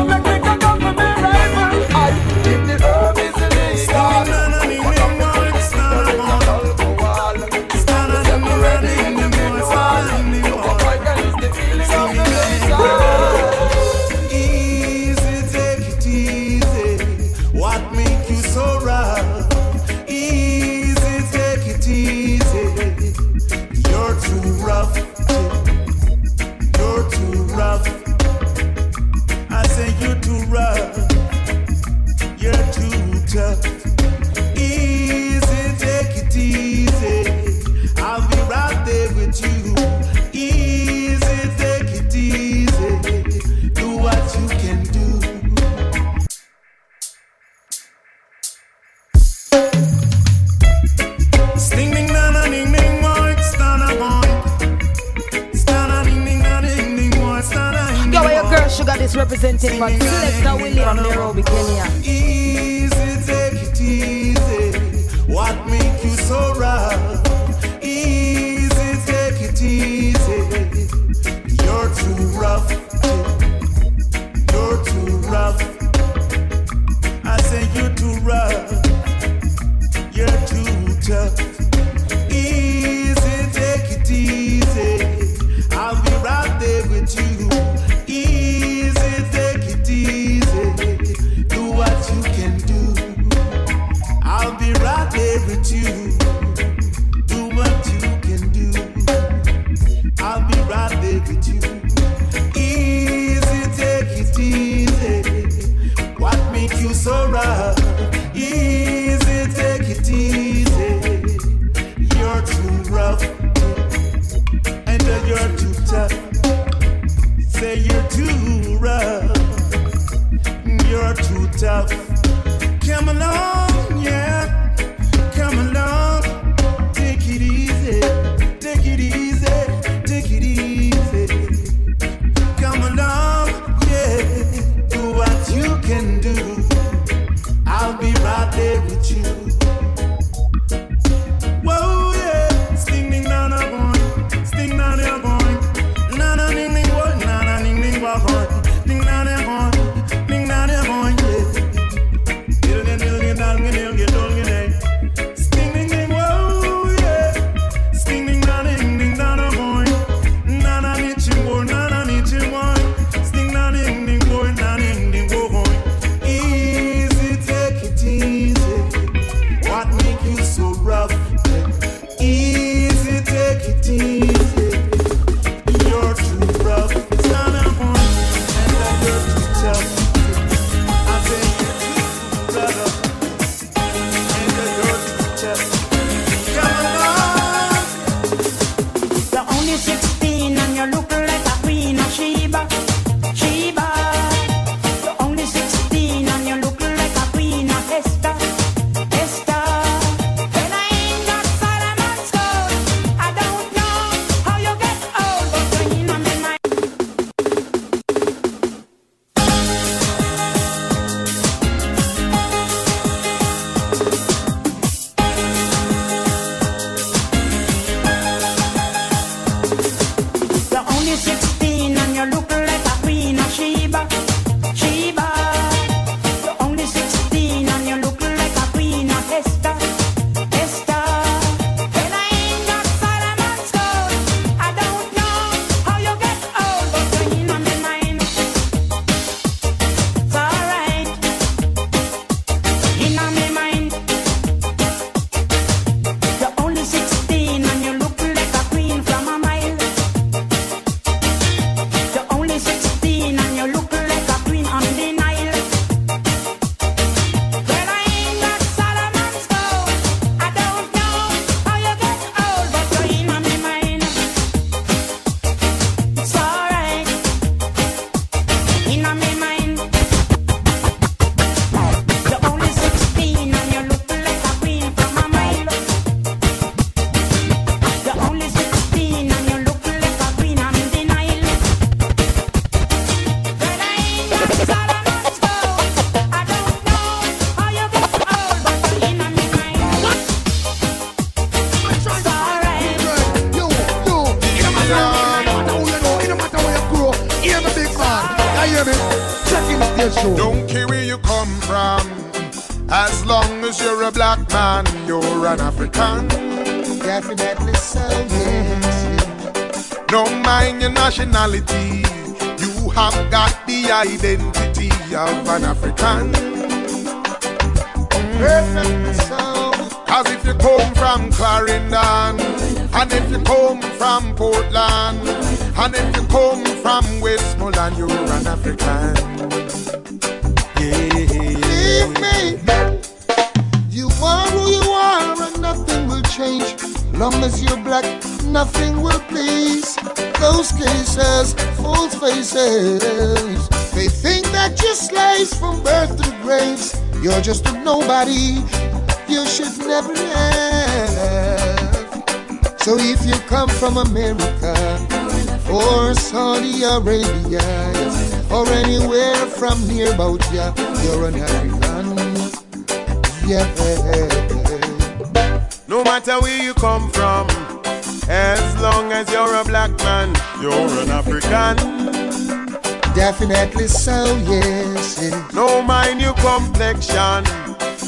is 373.86 374.03
so, 374.03 374.26
yes, 374.49 375.20
yes. 375.22 375.53
No 375.53 375.82
mind 375.82 376.20
your 376.20 376.34
complexion. 376.34 377.44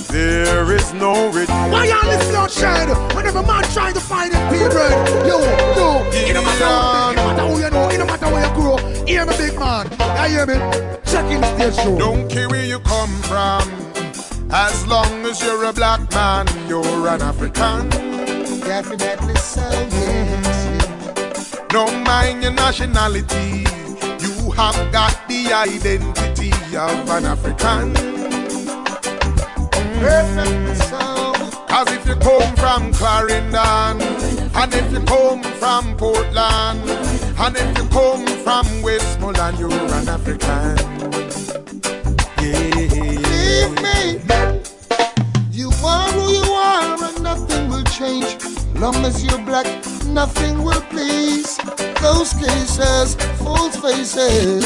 There 0.09 0.71
is 0.73 0.93
no 0.93 1.31
return. 1.31 1.71
Why 1.71 1.85
y'all 1.85 2.01
this 2.01 2.27
bloodshed? 2.29 2.89
Whenever 3.15 3.43
man 3.43 3.63
trying 3.75 3.93
to 3.93 3.99
find 3.99 4.33
a 4.33 4.39
people. 4.49 4.89
yo, 5.29 5.37
yo, 5.79 5.89
it 6.11 6.33
don't 6.33 6.45
matter 6.45 7.43
who 7.47 7.59
you 7.59 7.69
know, 7.69 7.89
it 7.89 7.97
don't 7.97 8.07
matter 8.07 8.29
where 8.33 8.47
you 8.47 8.53
grow. 8.55 8.77
Hear 9.05 9.25
me, 9.25 9.37
big 9.37 9.59
man. 9.59 9.85
I 9.99 10.29
hear 10.29 10.45
me. 10.47 10.55
Check 11.05 11.25
Checking 11.27 11.41
the 11.41 11.71
show. 11.71 11.97
Don't 11.97 12.27
care 12.29 12.49
where 12.49 12.65
you 12.65 12.79
come 12.79 13.13
from. 13.29 13.63
As 14.51 14.87
long 14.87 15.25
as 15.25 15.43
you're 15.43 15.65
a 15.65 15.73
black 15.73 16.01
man, 16.11 16.47
you're 16.67 17.07
an 17.07 17.21
African. 17.21 17.89
Definitely 18.61 19.35
so, 19.35 19.69
yes. 19.91 21.59
Don't 21.69 22.03
mind 22.03 22.41
your 22.41 22.53
nationality. 22.53 23.65
You 24.19 24.51
have 24.51 24.91
got 24.91 25.26
the 25.47 25.53
identity 25.55 26.51
of 26.75 27.09
an 27.09 27.25
African. 27.25 27.93
Cause 31.67 31.91
if 31.91 32.05
you 32.05 32.15
come 32.15 32.55
from 32.57 32.91
Clarendon, 32.91 34.01
and 34.55 34.73
if 34.73 34.91
you 34.91 34.99
come 35.05 35.43
from 35.43 35.95
Portland, 35.95 36.89
and 37.39 37.55
if 37.55 37.77
you 37.77 37.87
come 37.89 38.27
from 38.43 38.81
Westmoreland, 38.81 39.57
you're 39.57 39.71
an 39.71 40.09
African. 40.09 40.77
Yeah. 42.41 42.59
Leave 43.31 43.75
me. 43.81 44.19
You 45.51 45.71
are 45.85 46.09
who 46.11 46.33
you 46.33 46.51
are, 46.51 47.03
and 47.05 47.23
nothing 47.23 47.69
will 47.69 47.83
change. 47.83 48.43
Long 48.75 48.95
as 49.05 49.23
you're 49.23 49.45
black, 49.45 49.65
nothing 50.17 50.63
will 50.63 50.81
please. 50.89 51.57
Those 52.01 52.33
cases, 52.33 53.13
false 53.37 53.75
faces. 53.77 54.65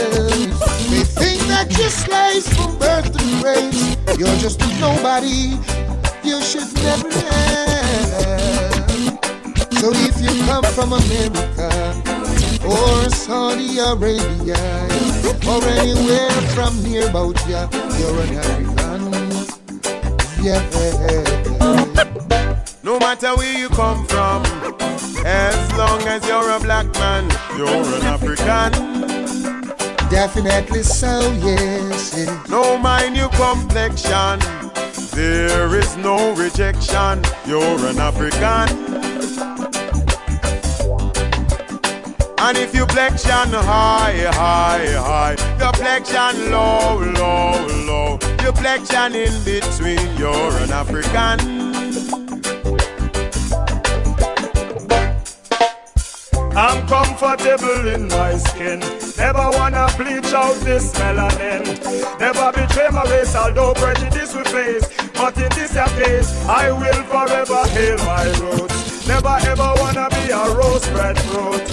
They 0.89 1.03
think 1.03 1.41
that 1.51 1.67
you're 1.77 1.89
slaves 1.89 2.47
from 2.55 2.79
birth 2.79 3.11
to 3.11 3.23
race. 3.43 3.97
You're 4.17 4.37
just 4.37 4.61
a 4.61 4.69
nobody. 4.79 5.59
You 6.23 6.41
should 6.41 6.71
never 6.87 7.11
have. 7.11 8.39
So 9.79 9.91
if 10.07 10.15
you 10.23 10.31
come 10.47 10.63
from 10.71 10.93
America 10.93 11.69
or 12.63 13.09
Saudi 13.09 13.79
Arabia 13.79 14.55
or 15.51 15.61
anywhere 15.67 16.41
from 16.55 16.81
near 16.81 17.09
about 17.09 17.35
ya, 17.49 17.67
you're 17.99 18.21
an 18.23 18.37
African. 18.39 19.01
Yeah. 20.45 20.61
No 22.83 22.99
matter 22.99 23.35
where 23.35 23.57
you 23.59 23.67
come 23.69 24.05
from, 24.07 24.43
as 25.25 25.77
long 25.77 26.01
as 26.03 26.25
you're 26.27 26.49
a 26.49 26.59
black 26.59 26.91
man, 26.93 27.29
you're 27.57 27.67
an 27.67 28.03
African. 28.03 28.71
Definitely 30.09 30.83
so, 30.83 31.31
yes. 31.41 32.13
yes. 32.17 32.49
No 32.49 32.77
mind 32.77 33.15
your 33.15 33.29
complexion, 33.29 34.39
there 35.13 35.75
is 35.75 35.95
no 35.97 36.33
rejection. 36.35 37.23
You're 37.45 37.85
an 37.87 37.99
African. 37.99 38.91
And 42.39 42.57
if 42.57 42.73
you 42.73 42.85
flexion 42.87 43.53
high, 43.53 44.25
high, 44.31 44.87
high, 44.91 45.57
your 45.59 45.73
flexion 45.73 46.51
low, 46.51 46.97
low, 46.99 47.67
low, 47.85 48.19
your 48.41 48.53
flexion 48.53 49.15
in 49.15 49.43
between, 49.43 50.17
you're 50.17 50.57
an 50.57 50.71
African. 50.71 51.70
I'm 56.53 56.85
comfortable 56.85 57.87
in 57.87 58.09
my 58.09 58.35
skin. 58.35 58.79
Never 59.17 59.49
wanna 59.57 59.87
bleach 59.95 60.33
out 60.33 60.55
this 60.65 60.91
melanin. 60.99 61.63
Never 62.19 62.51
betray 62.51 62.89
my 62.91 63.03
race, 63.03 63.33
although 63.35 63.73
prejudice 63.73 64.35
we 64.35 64.43
face. 64.43 64.85
But 65.13 65.37
in 65.37 65.49
this 65.55 65.71
case, 65.71 66.45
I 66.47 66.71
will 66.71 67.03
forever 67.07 67.63
hail 67.69 67.97
my 67.99 68.25
roots. 68.41 69.07
Never 69.07 69.37
ever 69.47 69.73
wanna 69.79 70.09
be 70.09 70.31
a 70.31 70.43
rose 70.53 70.87
bred 70.89 71.17
fruit. 71.19 71.63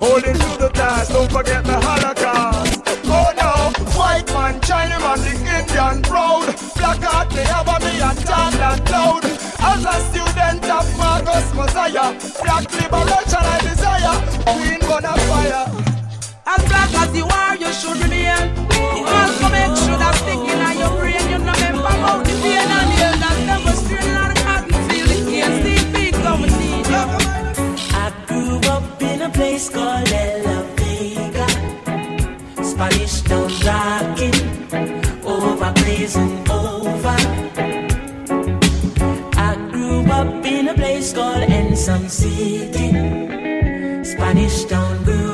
Holding 0.00 0.34
to 0.34 0.56
the 0.58 0.70
task, 0.72 1.12
don't 1.12 1.30
forget 1.30 1.62
the 1.64 1.78
Holocaust. 1.78 2.80
Oh 3.04 3.32
no, 3.36 3.72
white 3.92 4.26
man, 4.32 4.58
China 4.62 4.98
man, 5.00 5.20
the 5.20 5.34
Indian 5.58 6.02
proud. 6.02 6.46
Black 6.76 7.02
heart, 7.02 7.28
they 7.30 7.44
have 7.44 7.68
a 7.68 7.78
me 7.84 8.00
and 8.00 8.18
tan 8.24 8.54
and 8.54 8.86
cloud. 8.86 9.24
As 9.60 9.84
a 9.84 9.96
student 10.08 10.64
of 10.64 10.86
Marcus 10.96 11.54
Mosiah, 11.54 12.16
black 12.42 12.64
liberation 12.72 13.44
I 13.44 13.58
Queen 14.44 14.80
gonna 14.80 15.14
fire. 15.28 15.66
As 16.46 16.62
black 16.68 16.92
as 17.02 17.16
you 17.16 17.26
are, 17.26 17.56
you 17.56 17.72
should 17.72 17.96
remain. 18.02 18.42
You 18.96 19.04
also 19.06 19.48
make 19.50 19.74
sure 19.82 19.98
that 20.02 20.14
sticking 20.20 20.60
on 20.68 20.74
your 20.78 20.92
brain. 20.98 21.24
You 21.30 21.38
know 21.38 21.52
remember 21.52 21.92
about 21.94 22.24
the 22.26 22.34
pain 22.42 22.68
and 22.78 22.88
the 22.90 22.96
hell 23.00 23.16
that 23.22 23.36
never 23.46 23.74
strain 23.82 24.16
on 24.22 24.28
the 24.34 24.40
cotton 24.46 24.80
field. 24.88 25.10
It 25.16 25.22
can't 25.30 25.54
stay 25.62 25.80
big, 25.92 26.14
come 26.14 26.44
and 26.44 26.52
you. 26.52 27.18
I 27.94 28.06
grew 28.26 28.58
up 28.70 29.02
in 29.02 29.22
a 29.22 29.30
place 29.30 29.68
called 29.68 30.10
La 30.10 30.56
Vega. 30.76 31.48
Spanish 32.64 33.22
town 33.22 33.48
rocking, 33.66 34.38
over 35.24 35.72
over. 36.50 37.18
I 39.36 39.68
grew 39.70 40.02
up 40.10 40.44
in 40.44 40.68
a 40.68 40.74
place 40.74 41.12
called 41.12 41.48
Ensom 41.48 42.08
City. 42.08 43.41
Spanish 44.12 44.64
town 44.66 45.04
grooving, 45.04 45.31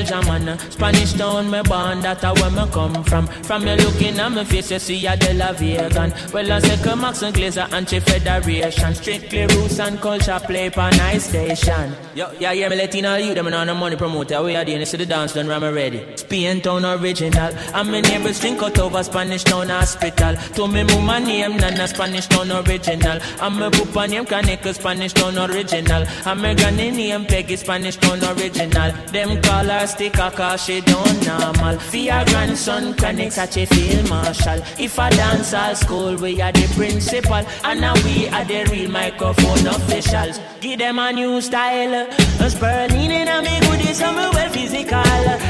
El 0.00 0.06
Jamana. 0.06 0.58
Spanish 0.72 1.12
town, 1.14 1.50
me 1.50 1.62
born, 1.62 2.00
that's 2.00 2.22
where 2.22 2.50
me 2.50 2.70
come 2.72 3.04
from. 3.04 3.26
From 3.26 3.64
me 3.64 3.76
looking 3.76 4.18
at 4.18 4.32
me 4.32 4.44
face, 4.44 4.70
you 4.70 4.78
see 4.78 5.06
a 5.06 5.16
de 5.16 5.34
la 5.34 5.52
vegan. 5.52 6.12
Well, 6.32 6.52
I 6.52 6.76
come 6.82 7.00
Max 7.02 7.22
and 7.22 7.34
Glazer, 7.34 7.70
anti-federation. 7.72 8.94
Strictly 8.94 9.46
roots 9.46 9.78
and 9.78 10.00
culture 10.00 10.40
play 10.42 10.70
for 10.70 10.90
nice 10.92 11.28
station. 11.28 11.94
Yo, 12.14 12.30
yeah, 12.38 12.52
yeah, 12.52 12.68
me 12.68 12.76
Latino 12.76 13.16
you, 13.16 13.34
them 13.34 13.52
on 13.52 13.66
the 13.66 13.74
money 13.74 13.96
promoter. 13.96 14.42
We 14.42 14.56
are 14.56 14.64
doing 14.64 14.78
this 14.80 14.90
to 14.92 14.96
the 14.96 15.06
dance, 15.06 15.34
done 15.34 15.48
ram 15.48 15.62
ready. 15.62 16.16
Spain 16.16 16.60
town 16.60 16.84
original. 16.84 17.52
And 17.74 17.90
my 17.90 18.00
neighbors 18.00 18.40
drink 18.40 18.62
out 18.62 18.78
over 18.78 19.02
Spanish 19.02 19.44
town 19.44 19.68
hospital. 19.68 20.36
To 20.54 20.68
me 20.68 20.84
mama 20.84 21.20
name, 21.20 21.56
Nana 21.56 21.88
Spanish 21.88 22.26
town 22.26 22.50
original. 22.50 23.18
And 23.40 23.56
my 23.56 23.68
papa 23.70 24.08
name, 24.08 24.24
Kaneka 24.24 24.74
Spanish 24.74 25.12
town 25.12 25.38
original. 25.38 26.06
And 26.26 26.42
my 26.42 26.54
granny 26.54 26.90
name, 26.90 27.26
Peggy 27.26 27.56
Spanish 27.56 27.96
town 27.96 28.22
original. 28.24 28.92
Them 29.12 29.40
call 29.42 29.64
her 29.64 29.86
sticker 29.90 30.30
cause 30.30 30.64
she 30.64 30.80
don't 30.80 31.26
normal. 31.26 31.78
For 31.78 31.96
your 31.96 32.24
grandson, 32.26 32.94
Kaneka 32.94 33.32
such 33.32 33.56
a 33.56 33.66
field 33.66 34.08
marshal. 34.08 34.58
If 34.78 34.98
I 34.98 35.10
dance 35.10 35.52
all 35.52 35.74
school, 35.74 36.16
we 36.16 36.40
are 36.40 36.52
the 36.52 36.66
principal. 36.76 37.42
And 37.64 37.80
now 37.80 37.94
we 38.04 38.28
are 38.28 38.44
the 38.44 38.64
real 38.70 38.90
microphone 38.90 39.66
officials. 39.66 40.40
Give 40.60 40.78
them 40.78 40.98
a 40.98 41.12
new 41.12 41.40
style. 41.40 42.08
A 42.40 42.50
Sperling 42.50 43.10
in 43.10 43.28
a 43.28 43.42
me 43.42 43.60
goodies, 43.60 44.02
I'm 44.02 44.14
well 44.16 44.50
physical. 44.50 45.02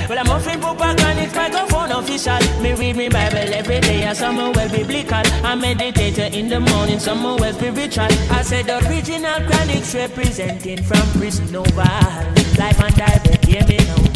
Well, 0.08 0.18
I'm 0.18 0.28
offering 0.28 0.60
propaganda, 0.60 1.26
microphone 1.34 1.92
official. 1.92 2.40
Me 2.62 2.72
read 2.74 2.96
me 2.96 3.08
Bible 3.08 3.52
every 3.54 3.80
day, 3.80 4.02
and 4.02 4.16
some 4.16 4.36
well 4.36 4.68
biblical. 4.70 5.22
I 5.44 5.54
meditate 5.54 6.18
in 6.34 6.48
the 6.48 6.60
morning, 6.60 6.98
some 6.98 7.22
well 7.22 7.52
spiritual. 7.52 8.08
I 8.30 8.42
said 8.42 8.68
original 8.68 9.40
chronics 9.48 9.94
representing 9.94 10.82
from 10.82 11.02
Prison 11.18 11.54
Oval. 11.56 12.40
Life 12.58 12.80
and 12.80 12.94
direct, 12.94 13.44
hear 13.44 13.64
me 13.66 13.78
now. 13.78 14.09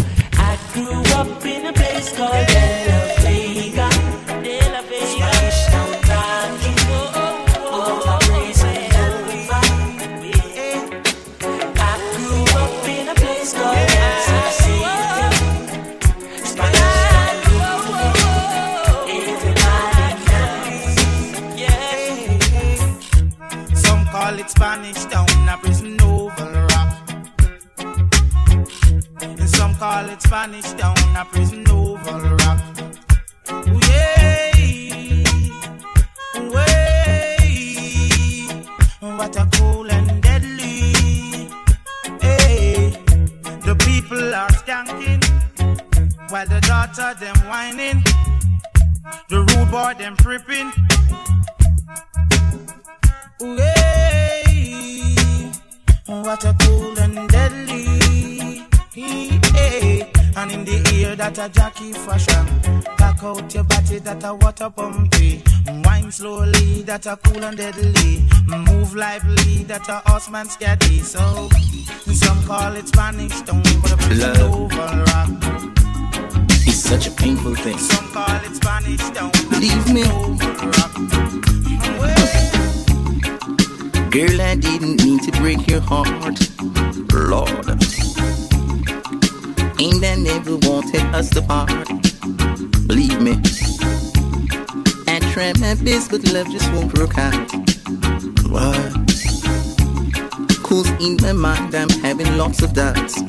Grew 0.74 0.90
up 0.90 1.46
in 1.46 1.66
a 1.66 1.72
place 1.72 2.16
called 2.16 2.48
De 2.48 3.23
call 30.44 30.54
it 30.56 30.83
a 64.34 64.44
water 64.44 64.70
pumpy. 64.70 65.42
Wine 65.84 66.10
slowly 66.10 66.82
that 66.82 67.06
a 67.06 67.16
cool 67.16 67.44
and 67.44 67.56
deadly. 67.56 68.22
Move 68.46 68.94
lively 68.94 69.64
that 69.64 69.88
a 69.88 70.02
horseman 70.10 70.46
steady. 70.48 71.00
So 71.00 71.48
some 72.12 72.42
call 72.44 72.74
it 72.76 72.88
Spanish 72.88 73.40
town, 73.42 73.62
but 73.82 73.92
a 73.92 73.96
prison 73.96 74.34
Love. 74.34 74.52
oval 74.52 74.96
rock. 75.10 75.30
It's 76.66 76.76
such 76.76 77.06
a 77.06 77.10
painful 77.10 77.54
thing. 77.56 77.78
Some 77.78 78.06
call 78.12 78.40
it 78.44 78.54
Spanish 78.56 79.04
town. 79.10 79.30
Believe 79.50 79.86
me. 79.92 80.04
Girl, 84.10 84.40
I 84.40 84.54
didn't 84.54 85.02
mean 85.02 85.18
to 85.20 85.32
break 85.40 85.66
your 85.68 85.80
heart. 85.80 86.38
Lord. 87.12 87.66
Ain't 89.80 90.04
I 90.04 90.14
never 90.16 90.56
wanted 90.68 91.04
us 91.14 91.30
to 91.30 91.42
part. 91.42 91.88
Believe 92.86 93.20
me. 93.20 93.73
Tried 95.34 95.58
my 95.58 95.74
best, 95.74 96.12
but 96.12 96.22
love 96.32 96.48
just 96.48 96.72
won't 96.72 96.96
work 96.96 97.18
out. 97.18 97.34
What? 98.46 98.92
Cause 100.62 100.88
in 101.00 101.16
my 101.22 101.32
mind 101.32 101.74
I'm 101.74 101.88
having 101.88 102.38
lots 102.38 102.62
of 102.62 102.72
doubts. 102.72 103.20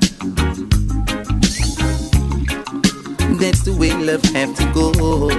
That's 3.39 3.63
the 3.63 3.75
way 3.79 3.91
love 3.91 4.21
have 4.35 4.55
to 4.55 4.71
go, 4.71 4.91
Lord. 5.01 5.33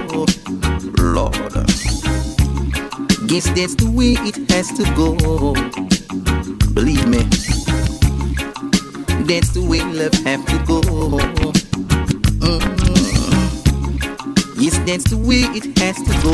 Guess 3.27 3.47
that's 3.51 3.75
the 3.75 3.89
way 3.89 4.17
it 4.27 4.35
has 4.51 4.67
to 4.73 4.83
go. 4.93 5.15
Believe 6.73 7.07
me, 7.07 7.23
that's 9.23 9.51
the 9.51 9.65
way 9.65 9.79
love 9.79 10.13
have 10.25 10.45
to 10.47 10.57
go. 10.65 11.66
That's 14.87 15.09
the 15.09 15.17
way 15.17 15.41
it 15.53 15.77
has 15.79 15.97
to 15.97 16.11
go. 16.23 16.31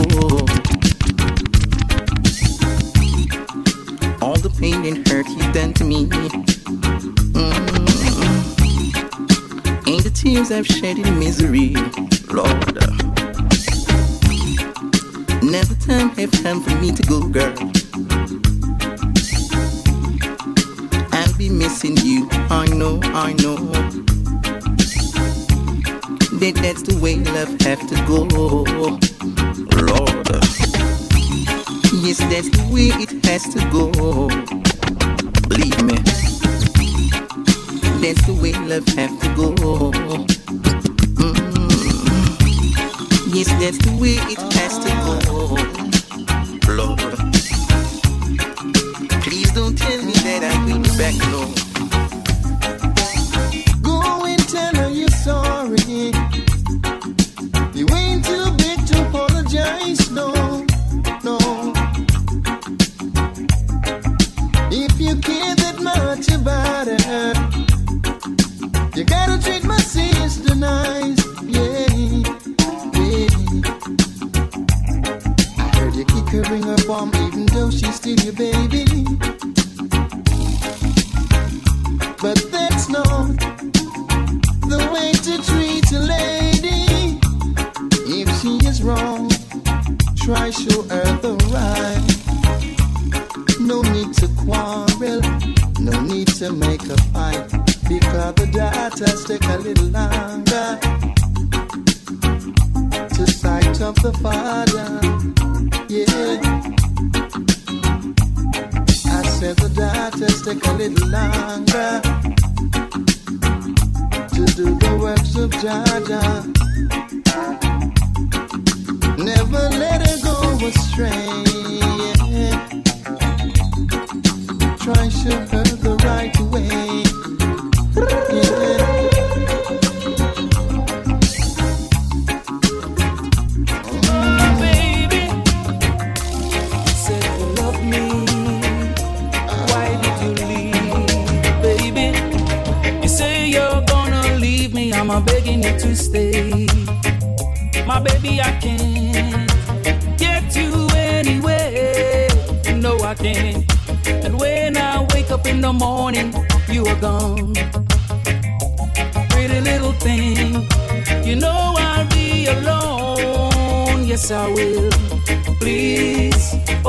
All 4.22 4.36
the 4.36 4.50
pain 4.60 4.86
and 4.86 5.08
hurt 5.08 5.28
you've 5.28 5.54
done 5.54 5.74
to 5.74 5.84
me. 5.84 6.06
Mm. 7.34 7.54
And 9.88 10.00
the 10.02 10.12
tears 10.14 10.52
I've 10.52 10.68
shed 10.68 11.00
in 11.00 11.18
misery, 11.18 11.74
Lord. 12.30 12.76
Now 15.44 15.64
the 15.64 15.76
time 15.86 16.10
have 16.12 16.32
come 16.44 16.62
for 16.62 16.76
me 16.80 16.92
to 16.92 17.04
go, 17.04 17.22
girl. 17.28 17.54
I'll 21.12 21.38
be 21.38 21.50
missing 21.50 21.98
you. 21.98 22.28
I 22.52 22.68
know, 22.68 23.00
I 23.04 23.34
know. 23.34 23.58
That 26.40 26.56
that's 26.56 26.82
the 26.82 27.00
way 27.02 27.16
love 27.16 27.62
have 27.62 27.80
to 27.88 27.96
go, 28.06 28.26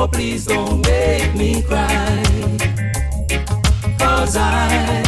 please 0.07 0.45
don't 0.45 0.81
make 0.85 1.33
me 1.35 1.61
cry. 1.61 2.23
Cause 3.97 4.35
I, 4.37 5.03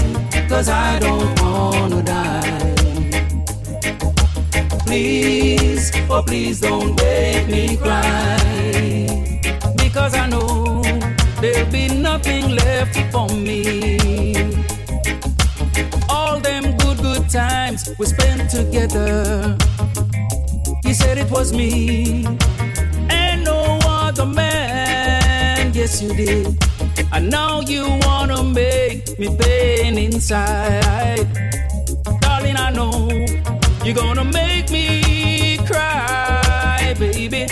cause 0.49 0.69
I 0.69 0.97
don't 0.99 1.39
wanna 1.41 2.01
die. 2.01 2.75
Please, 4.85 5.91
oh 6.09 6.23
please 6.25 6.61
don't 6.61 6.95
make 6.95 7.47
me 7.47 7.77
cry. 7.77 8.37
Because 9.77 10.15
I 10.15 10.27
know 10.27 10.81
there'll 11.41 11.71
be 11.71 11.89
nothing 11.89 12.55
left 12.55 12.97
for 13.11 13.27
me. 13.29 14.35
All 16.09 16.39
them 16.39 16.75
good, 16.77 16.97
good 16.99 17.29
times 17.29 17.89
we 17.99 18.05
spent 18.05 18.49
together. 18.49 19.57
He 20.83 20.93
said 20.93 21.17
it 21.17 21.29
was 21.29 21.51
me 21.53 22.25
Yes, 25.87 26.01
you 26.01 26.13
did. 26.13 26.47
And 27.13 27.29
now 27.29 27.61
you 27.61 27.85
wanna 28.01 28.43
make 28.43 29.17
me 29.17 29.29
pain 29.39 29.97
inside. 29.97 31.25
Darling, 32.19 32.57
I 32.57 32.71
know 32.71 33.07
you're 33.85 33.95
gonna 33.95 34.25
make 34.25 34.69
me 34.69 35.57
cry, 35.65 36.93
baby. 36.99 37.47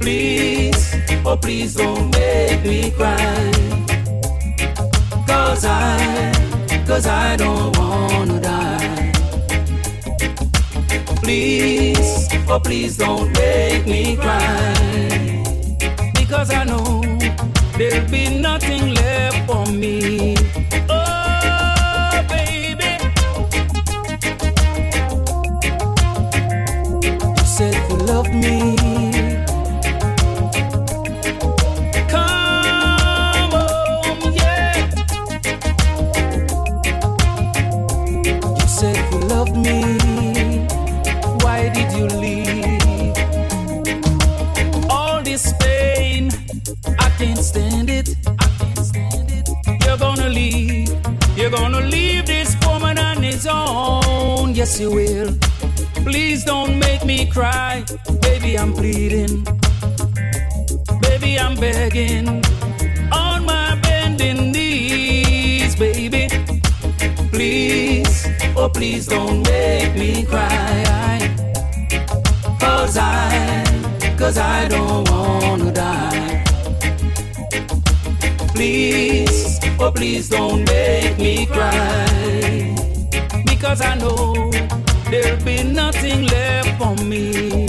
Please, 0.00 0.96
oh 1.26 1.36
please 1.36 1.74
don't 1.74 2.08
make 2.10 2.64
me 2.64 2.90
cry. 2.92 3.52
Cause 5.26 5.66
I, 5.66 6.32
cause 6.86 7.06
I 7.06 7.36
don't 7.36 7.76
wanna 7.76 8.40
die. 8.40 9.12
Please, 11.22 12.28
oh 12.48 12.58
please 12.60 12.96
don't 12.96 13.30
make 13.34 13.86
me 13.86 14.16
cry. 14.16 15.42
Because 16.14 16.50
I 16.50 16.64
know 16.64 17.05
there'll 17.78 18.08
be 18.08 18.38
nothing 18.38 18.94
left 18.94 19.46
for 19.46 19.66
me. 19.72 20.35
yes 54.66 54.80
you 54.80 54.90
will. 54.90 55.32
Please 56.04 56.44
don't 56.44 56.78
make 56.78 57.04
me 57.04 57.26
cry, 57.26 57.84
baby 58.22 58.58
I'm 58.58 58.72
pleading, 58.72 59.44
baby 61.00 61.38
I'm 61.38 61.54
begging 61.56 62.42
on 63.12 63.44
my 63.44 63.78
bending 63.82 64.50
knees, 64.52 65.76
baby. 65.76 66.28
Please, 67.30 68.26
oh 68.56 68.68
please 68.68 69.06
don't 69.06 69.42
make 69.46 69.94
me 69.94 70.24
cry, 70.24 71.18
cause 72.58 72.96
I, 72.98 73.64
cause 74.18 74.36
I 74.38 74.68
don't 74.68 75.08
wanna 75.10 75.72
die. 75.72 76.44
Please, 78.54 79.60
oh 79.78 79.92
please 79.92 80.28
don't 80.28 80.64
make 80.64 81.18
me 81.18 81.46
cry, 81.46 82.74
because 83.46 83.80
I 83.80 83.94
know 83.96 84.50
there'll 85.22 85.44
be 85.44 85.62
nothing 85.62 86.26
left 86.26 86.78
for 86.78 86.94
me, 87.04 87.66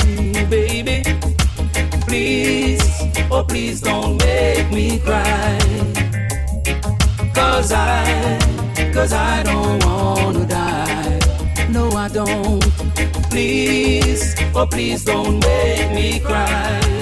baby. 0.50 1.04
Please, 2.08 2.82
oh 3.32 3.44
please 3.44 3.82
don't 3.82 4.18
make 4.18 4.70
me 4.72 5.00
cry. 5.00 5.60
Cause 7.34 7.72
I, 7.72 8.40
cause 8.94 9.14
I 9.14 9.44
don't 9.44 9.84
wanna 9.86 10.46
die. 10.46 11.20
No, 11.70 11.90
I 11.92 12.08
don't. 12.10 12.64
Please, 13.30 14.36
oh 14.56 14.66
please 14.66 15.04
don't 15.04 15.40
make 15.40 15.92
me 15.94 16.20
cry. 16.20 16.97